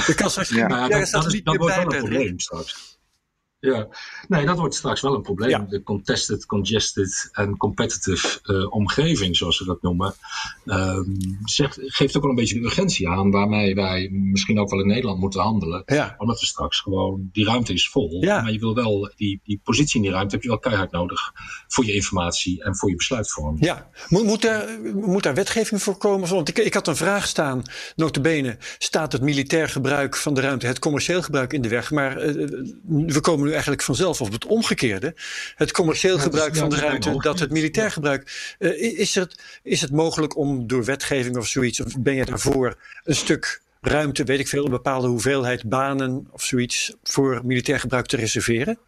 Je 0.06 0.14
kan 0.14 0.30
straks 0.30 0.48
Ja. 0.48 0.68
ja, 0.68 0.88
dat, 0.88 1.11
dat, 1.11 1.32
is, 1.32 1.42
dat 1.42 1.56
wordt 1.56 1.74
wel 1.74 1.82
een 1.92 1.98
probleem 1.98 2.38
straks. 2.40 2.88
Ja, 3.61 3.88
nee, 4.28 4.46
dat 4.46 4.59
wordt 4.59 4.74
straks 4.74 5.00
wel 5.00 5.14
een 5.14 5.22
probleem. 5.22 5.50
Ja. 5.50 5.66
De 5.68 5.82
contested, 5.82 6.46
congested 6.46 7.28
en 7.32 7.56
competitive 7.56 8.38
eh, 8.42 8.72
omgeving, 8.72 9.36
zoals 9.36 9.56
ze 9.56 9.64
dat 9.64 9.82
noemen, 9.82 10.14
ehm, 10.64 11.04
zegt, 11.44 11.78
geeft 11.80 12.16
ook 12.16 12.22
wel 12.22 12.30
een 12.30 12.36
beetje 12.36 12.54
de 12.54 12.64
urgentie 12.64 13.09
aan 13.09 13.30
waarmee 13.30 13.74
wij 13.74 14.09
misschien 14.11 14.61
ook 14.61 14.70
wel 14.70 14.80
in 14.80 14.86
Nederland 14.86 15.20
moeten 15.20 15.40
handelen. 15.40 15.82
Ja. 15.86 16.14
Omdat 16.18 16.40
we 16.40 16.46
straks 16.46 16.80
gewoon, 16.80 17.28
die 17.32 17.44
ruimte 17.44 17.72
is 17.72 17.88
vol, 17.88 18.22
Ja. 18.22 18.42
maar 18.42 18.52
je 18.52 18.59
wil 18.59 18.74
wel, 18.74 19.12
die, 19.16 19.40
die 19.44 19.61
positie 19.64 19.96
in 19.96 20.02
die 20.02 20.12
ruimte 20.12 20.34
heb 20.34 20.42
je 20.42 20.48
wel 20.48 20.59
keihard 20.59 20.90
nodig 20.90 21.32
voor 21.68 21.84
je 21.84 21.94
informatie 21.94 22.64
en 22.64 22.76
voor 22.76 22.90
je 22.90 22.96
besluitvorming. 22.96 23.64
Ja, 23.64 23.88
moet, 24.09 24.24
moet, 24.24 24.42
daar, 24.42 24.68
moet 24.94 25.22
daar 25.22 25.34
wetgeving 25.34 25.82
voor 25.82 25.96
komen? 25.96 26.28
Want 26.28 26.48
ik, 26.48 26.59
ik 26.59 26.74
had 26.74 26.86
een 26.86 26.96
vraag 26.96 27.26
staan, 27.26 27.62
notabene, 27.96 28.56
staat 28.78 29.12
het 29.12 29.22
militair 29.22 29.68
gebruik 29.68 30.16
van 30.16 30.34
de 30.34 30.40
ruimte, 30.40 30.66
het 30.66 30.78
commercieel 30.78 31.22
gebruik 31.22 31.52
in 31.52 31.62
de 31.62 31.68
weg? 31.68 31.90
Maar 31.90 32.16
eh, 32.16 32.34
we 32.86 33.20
komen 33.20 33.47
nu 33.49 33.53
eigenlijk 33.53 33.82
vanzelf 33.82 34.20
op 34.20 34.32
het 34.32 34.46
omgekeerde. 34.46 35.14
Het 35.55 35.72
commercieel 35.72 36.16
Ja, 36.16 36.22
het 36.22 36.26
is- 36.28 36.32
gebruik 36.34 36.55
ja, 36.55 36.61
van 36.61 36.70
de 36.70 36.76
ruimte, 36.86 37.16
dat 37.20 37.38
het 37.38 37.51
militair 37.51 37.90
gebruik. 37.90 38.55
eh, 38.59 38.99
is, 38.99 39.14
het, 39.14 39.34
is 39.62 39.80
het 39.80 39.90
mogelijk 39.92 40.36
om 40.36 40.66
door 40.66 40.84
wetgeving 40.84 41.36
of 41.36 41.46
zoiets, 41.46 41.80
of 41.80 41.99
ben 41.99 42.14
je 42.14 42.24
daarvoor 42.24 42.78
een 43.05 43.14
stuk 43.14 43.61
ruimte, 43.80 44.24
weet 44.24 44.38
ik 44.38 44.49
veel, 44.49 44.64
een 44.64 44.70
bepaalde 44.70 45.09
hoeveelheid 45.09 45.68
banen 45.68 46.28
of 46.30 46.42
zoiets 46.42 46.94
voor 47.03 47.40
militair 47.44 47.80
gebruik 47.80 48.07
te 48.07 48.16
reserveren? 48.16 48.78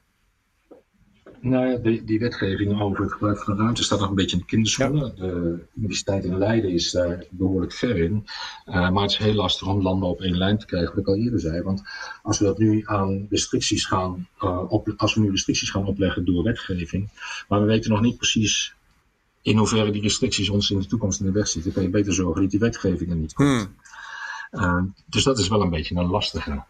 Nou 1.42 1.66
ja, 1.66 1.76
die, 1.76 2.04
die 2.04 2.18
wetgeving 2.18 2.80
over 2.80 3.02
het 3.02 3.12
gebruik 3.12 3.42
van 3.42 3.56
de 3.56 3.62
ruimte 3.62 3.82
staat 3.82 4.00
nog 4.00 4.08
een 4.08 4.14
beetje 4.14 4.36
in 4.36 4.42
de 4.42 4.48
kinderschoenen. 4.48 5.16
De 5.16 5.58
Universiteit 5.76 6.24
in 6.24 6.38
Leiden 6.38 6.70
is 6.70 6.90
daar 6.90 7.24
behoorlijk 7.30 7.72
ver 7.72 7.96
in. 7.96 8.26
Uh, 8.66 8.90
maar 8.90 9.02
het 9.02 9.10
is 9.10 9.16
heel 9.16 9.34
lastig 9.34 9.68
om 9.68 9.82
landen 9.82 10.08
op 10.08 10.20
één 10.20 10.36
lijn 10.36 10.58
te 10.58 10.66
krijgen, 10.66 10.90
wat 10.90 10.98
ik 10.98 11.06
al 11.06 11.16
eerder 11.16 11.40
zei. 11.40 11.62
Want 11.62 11.82
als 12.22 12.38
we 12.38 12.44
dat 12.44 12.58
nu 12.58 12.82
aan 12.84 13.26
restricties 13.30 13.84
gaan, 13.84 14.28
uh, 14.42 14.72
op, 14.72 14.94
als 14.96 15.14
we 15.14 15.20
nu 15.20 15.30
restricties 15.30 15.70
gaan 15.70 15.86
opleggen 15.86 16.24
door 16.24 16.42
wetgeving, 16.42 17.10
maar 17.48 17.60
we 17.60 17.66
weten 17.66 17.90
nog 17.90 18.00
niet 18.00 18.16
precies 18.16 18.74
in 19.42 19.56
hoeverre 19.56 19.90
die 19.90 20.02
restricties 20.02 20.48
ons 20.48 20.70
in 20.70 20.78
de 20.78 20.86
toekomst 20.86 21.20
in 21.20 21.26
de 21.26 21.32
weg 21.32 21.48
zitten, 21.48 21.72
kan 21.72 21.82
je 21.82 21.90
beter 21.90 22.14
zorgen 22.14 22.42
dat 22.42 22.50
die 22.50 22.60
wetgeving 22.60 23.10
er 23.10 23.16
niet 23.16 23.32
komt. 23.32 23.68
Hmm. 24.50 24.62
Uh, 24.62 24.82
dus 25.06 25.24
dat 25.24 25.38
is 25.38 25.48
wel 25.48 25.62
een 25.62 25.70
beetje 25.70 25.94
een 25.94 26.10
lastige. 26.10 26.64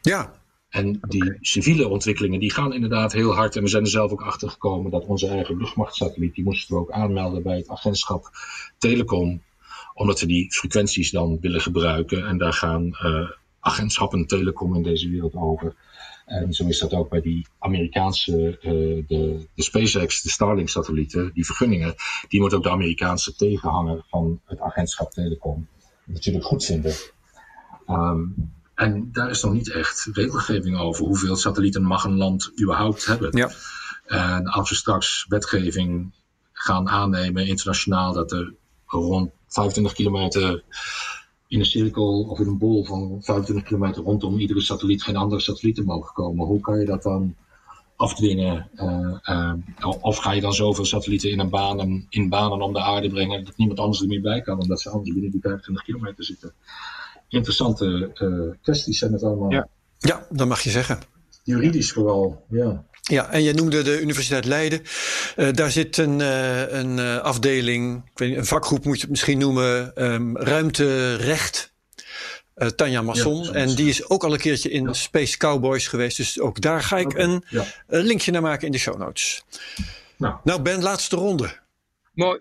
Ja, 0.00 0.39
en 0.70 1.00
die 1.08 1.24
okay. 1.24 1.38
civiele 1.40 1.88
ontwikkelingen 1.88 2.40
die 2.40 2.52
gaan 2.52 2.72
inderdaad 2.72 3.12
heel 3.12 3.34
hard. 3.34 3.56
En 3.56 3.62
we 3.62 3.68
zijn 3.68 3.82
er 3.82 3.88
zelf 3.90 4.10
ook 4.10 4.22
achter 4.22 4.50
gekomen 4.50 4.90
dat 4.90 5.06
onze 5.06 5.28
eigen 5.28 5.56
luchtmachtsatelliet, 5.56 6.34
die 6.34 6.44
moesten 6.44 6.74
we 6.74 6.80
ook 6.80 6.90
aanmelden 6.90 7.42
bij 7.42 7.56
het 7.56 7.68
agentschap 7.68 8.30
Telecom. 8.78 9.42
Omdat 9.94 10.20
we 10.20 10.26
die 10.26 10.52
frequenties 10.52 11.10
dan 11.10 11.38
willen 11.40 11.60
gebruiken. 11.60 12.26
En 12.26 12.38
daar 12.38 12.52
gaan 12.52 12.84
uh, 12.86 13.30
agentschappen 13.60 14.26
telecom 14.26 14.74
in 14.74 14.82
deze 14.82 15.08
wereld 15.08 15.34
over. 15.34 15.74
En 16.26 16.52
zo 16.52 16.66
is 16.66 16.78
dat 16.78 16.92
ook 16.92 17.08
bij 17.08 17.20
die 17.20 17.46
Amerikaanse, 17.58 18.58
uh, 18.62 19.04
de, 19.06 19.46
de 19.54 19.62
SpaceX, 19.62 20.22
de 20.22 20.30
Starlink-satellieten, 20.30 21.30
die 21.34 21.46
vergunningen, 21.46 21.94
die 22.28 22.40
moet 22.40 22.54
ook 22.54 22.62
de 22.62 22.70
Amerikaanse 22.70 23.34
tegenhanger 23.34 24.04
van 24.08 24.40
het 24.44 24.60
agentschap 24.60 25.10
Telecom 25.10 25.66
natuurlijk 26.04 26.44
goed 26.44 26.64
vinden. 26.64 26.94
Um, 27.88 28.52
en 28.80 29.08
daar 29.12 29.30
is 29.30 29.42
nog 29.42 29.52
niet 29.52 29.70
echt 29.70 30.08
regelgeving 30.12 30.78
over 30.78 31.04
hoeveel 31.04 31.36
satellieten 31.36 31.82
mag 31.82 32.04
een 32.04 32.16
land 32.16 32.52
überhaupt 32.60 33.06
hebben. 33.06 33.36
Ja. 33.36 33.50
En 34.06 34.46
als 34.46 34.68
we 34.68 34.74
straks 34.74 35.26
wetgeving 35.28 36.12
gaan 36.52 36.88
aannemen 36.88 37.46
internationaal 37.46 38.12
dat 38.12 38.32
er 38.32 38.54
rond 38.86 39.30
25 39.46 39.92
kilometer 39.92 40.62
in 41.46 41.58
een 41.58 41.66
cirkel 41.66 42.22
of 42.22 42.38
in 42.38 42.46
een 42.46 42.58
bol 42.58 42.84
van 42.84 43.18
25 43.20 43.64
kilometer 43.64 44.02
rondom 44.02 44.38
iedere 44.38 44.60
satelliet 44.60 45.02
geen 45.02 45.16
andere 45.16 45.40
satellieten 45.40 45.84
mogen 45.84 46.14
komen. 46.14 46.46
Hoe 46.46 46.60
kan 46.60 46.78
je 46.78 46.86
dat 46.86 47.02
dan 47.02 47.36
afdwingen? 47.96 48.70
Uh, 48.74 49.16
uh, 49.24 49.52
of 50.00 50.16
ga 50.16 50.32
je 50.32 50.40
dan 50.40 50.52
zoveel 50.52 50.84
satellieten 50.84 51.30
in, 51.30 51.38
een 51.38 51.50
banen, 51.50 52.06
in 52.08 52.28
banen 52.28 52.62
om 52.62 52.72
de 52.72 52.80
aarde 52.80 53.08
brengen 53.08 53.44
dat 53.44 53.56
niemand 53.56 53.78
anders 53.78 54.00
er 54.00 54.08
meer 54.08 54.20
bij 54.20 54.40
kan, 54.40 54.60
omdat 54.60 54.80
ze 54.80 54.90
anders 54.90 55.12
binnen 55.12 55.30
die 55.30 55.40
25 55.40 55.84
kilometer 55.84 56.24
zitten? 56.24 56.54
Interessante 57.30 58.10
uh, 58.14 58.54
kwesties 58.62 58.98
zijn 58.98 59.12
het 59.12 59.22
allemaal. 59.22 59.50
Ja. 59.50 59.68
ja, 59.98 60.26
dat 60.30 60.48
mag 60.48 60.60
je 60.60 60.70
zeggen. 60.70 60.98
Juridisch 61.42 61.92
vooral, 61.92 62.44
ja. 62.50 62.84
Ja, 63.02 63.30
en 63.30 63.42
je 63.42 63.52
noemde 63.52 63.82
de 63.82 64.00
Universiteit 64.00 64.44
Leiden. 64.44 64.82
Uh, 65.36 65.52
daar 65.52 65.70
zit 65.70 65.96
een, 65.96 66.20
uh, 66.20 66.72
een 66.72 66.98
uh, 66.98 67.16
afdeling, 67.16 68.02
ik 68.12 68.18
weet 68.18 68.28
niet, 68.28 68.38
een 68.38 68.46
vakgroep 68.46 68.84
moet 68.84 68.94
je 68.94 69.00
het 69.00 69.10
misschien 69.10 69.38
noemen, 69.38 70.04
um, 70.12 70.36
ruimterecht. 70.36 71.68
Tanja 72.76 73.02
Masson. 73.02 73.44
Ja, 73.44 73.52
en 73.52 73.74
die 73.74 73.88
is 73.88 74.08
ook 74.08 74.24
al 74.24 74.32
een 74.32 74.38
keertje 74.38 74.70
in 74.70 74.84
ja. 74.84 74.92
Space 74.92 75.36
Cowboys 75.36 75.86
geweest. 75.88 76.16
Dus 76.16 76.40
ook 76.40 76.60
daar 76.60 76.82
ga 76.82 76.98
ik 76.98 77.06
okay. 77.06 77.22
een 77.24 77.44
ja. 77.48 77.64
linkje 77.88 78.32
naar 78.32 78.42
maken 78.42 78.66
in 78.66 78.72
de 78.72 78.78
show 78.78 78.98
notes. 78.98 79.44
Nou, 80.16 80.34
nou 80.44 80.62
Ben, 80.62 80.82
laatste 80.82 81.16
ronde. 81.16 81.58
Mooi. 82.12 82.40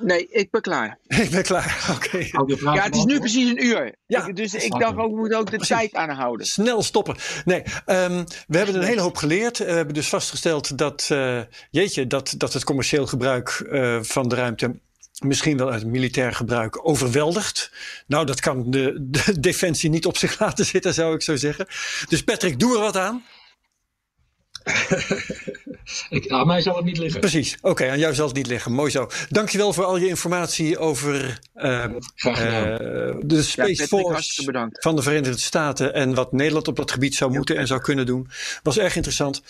Nee, 0.00 0.28
ik 0.28 0.50
ben 0.50 0.60
klaar. 0.60 0.98
ik 1.24 1.30
ben 1.30 1.42
klaar, 1.42 1.86
oké. 1.96 2.28
Okay. 2.42 2.74
Ja, 2.74 2.82
het 2.82 2.96
is 2.96 3.04
nu 3.04 3.18
precies 3.18 3.50
een 3.50 3.64
uur. 3.64 3.94
Ja, 4.06 4.26
ik, 4.26 4.36
dus 4.36 4.54
ik 4.54 4.78
dacht 4.78 4.96
ook, 4.96 5.10
we 5.10 5.16
moeten 5.16 5.38
ook 5.38 5.50
de 5.50 5.56
precies. 5.56 5.76
tijd 5.76 5.94
aanhouden. 5.94 6.46
Snel 6.46 6.82
stoppen. 6.82 7.16
Nee, 7.44 7.62
um, 7.86 8.24
we 8.46 8.56
hebben 8.56 8.74
een 8.74 8.82
hele 8.82 9.00
hoop 9.00 9.16
geleerd. 9.16 9.58
We 9.58 9.64
hebben 9.64 9.94
dus 9.94 10.08
vastgesteld 10.08 10.78
dat, 10.78 11.08
uh, 11.12 11.40
jeetje, 11.70 12.06
dat, 12.06 12.34
dat 12.36 12.52
het 12.52 12.64
commercieel 12.64 13.06
gebruik 13.06 13.66
uh, 13.70 14.02
van 14.02 14.28
de 14.28 14.34
ruimte 14.34 14.80
misschien 15.20 15.56
wel 15.56 15.70
uit 15.70 15.86
militair 15.86 16.32
gebruik 16.32 16.88
overweldigt. 16.88 17.72
Nou, 18.06 18.26
dat 18.26 18.40
kan 18.40 18.70
de, 18.70 19.06
de 19.10 19.40
defensie 19.40 19.90
niet 19.90 20.06
op 20.06 20.16
zich 20.16 20.38
laten 20.38 20.64
zitten, 20.64 20.94
zou 20.94 21.14
ik 21.14 21.22
zo 21.22 21.36
zeggen. 21.36 21.66
Dus 22.08 22.24
Patrick, 22.24 22.58
doe 22.58 22.74
er 22.74 22.80
wat 22.80 22.96
aan. 22.96 23.24
ik, 26.10 26.28
aan 26.28 26.46
mij 26.46 26.60
zal 26.60 26.76
het 26.76 26.84
niet 26.84 26.98
liggen. 26.98 27.20
Precies, 27.20 27.56
oké, 27.56 27.68
okay, 27.68 27.90
aan 27.90 27.98
jou 27.98 28.14
zal 28.14 28.26
het 28.26 28.36
niet 28.36 28.46
liggen. 28.46 28.72
Mooi 28.72 28.90
zo. 28.90 29.08
Dankjewel 29.28 29.72
voor 29.72 29.84
al 29.84 29.96
je 29.96 30.08
informatie 30.08 30.78
over 30.78 31.40
uh, 31.56 31.84
uh, 32.24 32.34
de 33.20 33.42
Space 33.42 33.82
ja, 33.82 33.86
Force 33.86 34.70
van 34.72 34.96
de 34.96 35.02
Verenigde 35.02 35.40
Staten 35.40 35.94
en 35.94 36.14
wat 36.14 36.32
Nederland 36.32 36.68
op 36.68 36.76
dat 36.76 36.90
gebied 36.90 37.14
zou 37.14 37.32
moeten 37.32 37.54
ja. 37.54 37.60
en 37.60 37.66
zou 37.66 37.80
kunnen 37.80 38.06
doen. 38.06 38.28
Was 38.62 38.78
erg 38.78 38.96
interessant. 38.96 39.42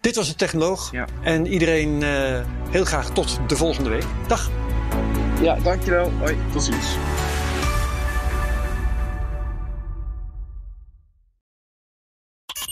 Dit 0.00 0.16
was 0.16 0.28
de 0.28 0.34
Technoloog 0.34 0.92
ja. 0.92 1.06
en 1.22 1.46
iedereen 1.46 2.02
uh, 2.02 2.40
heel 2.70 2.84
graag 2.84 3.10
tot 3.10 3.38
de 3.48 3.56
volgende 3.56 3.90
week. 3.90 4.04
Dag. 4.28 4.50
Ja, 5.42 5.54
dankjewel. 5.54 6.12
Hoi. 6.18 6.36
Tot 6.52 6.62
ziens. 6.62 6.86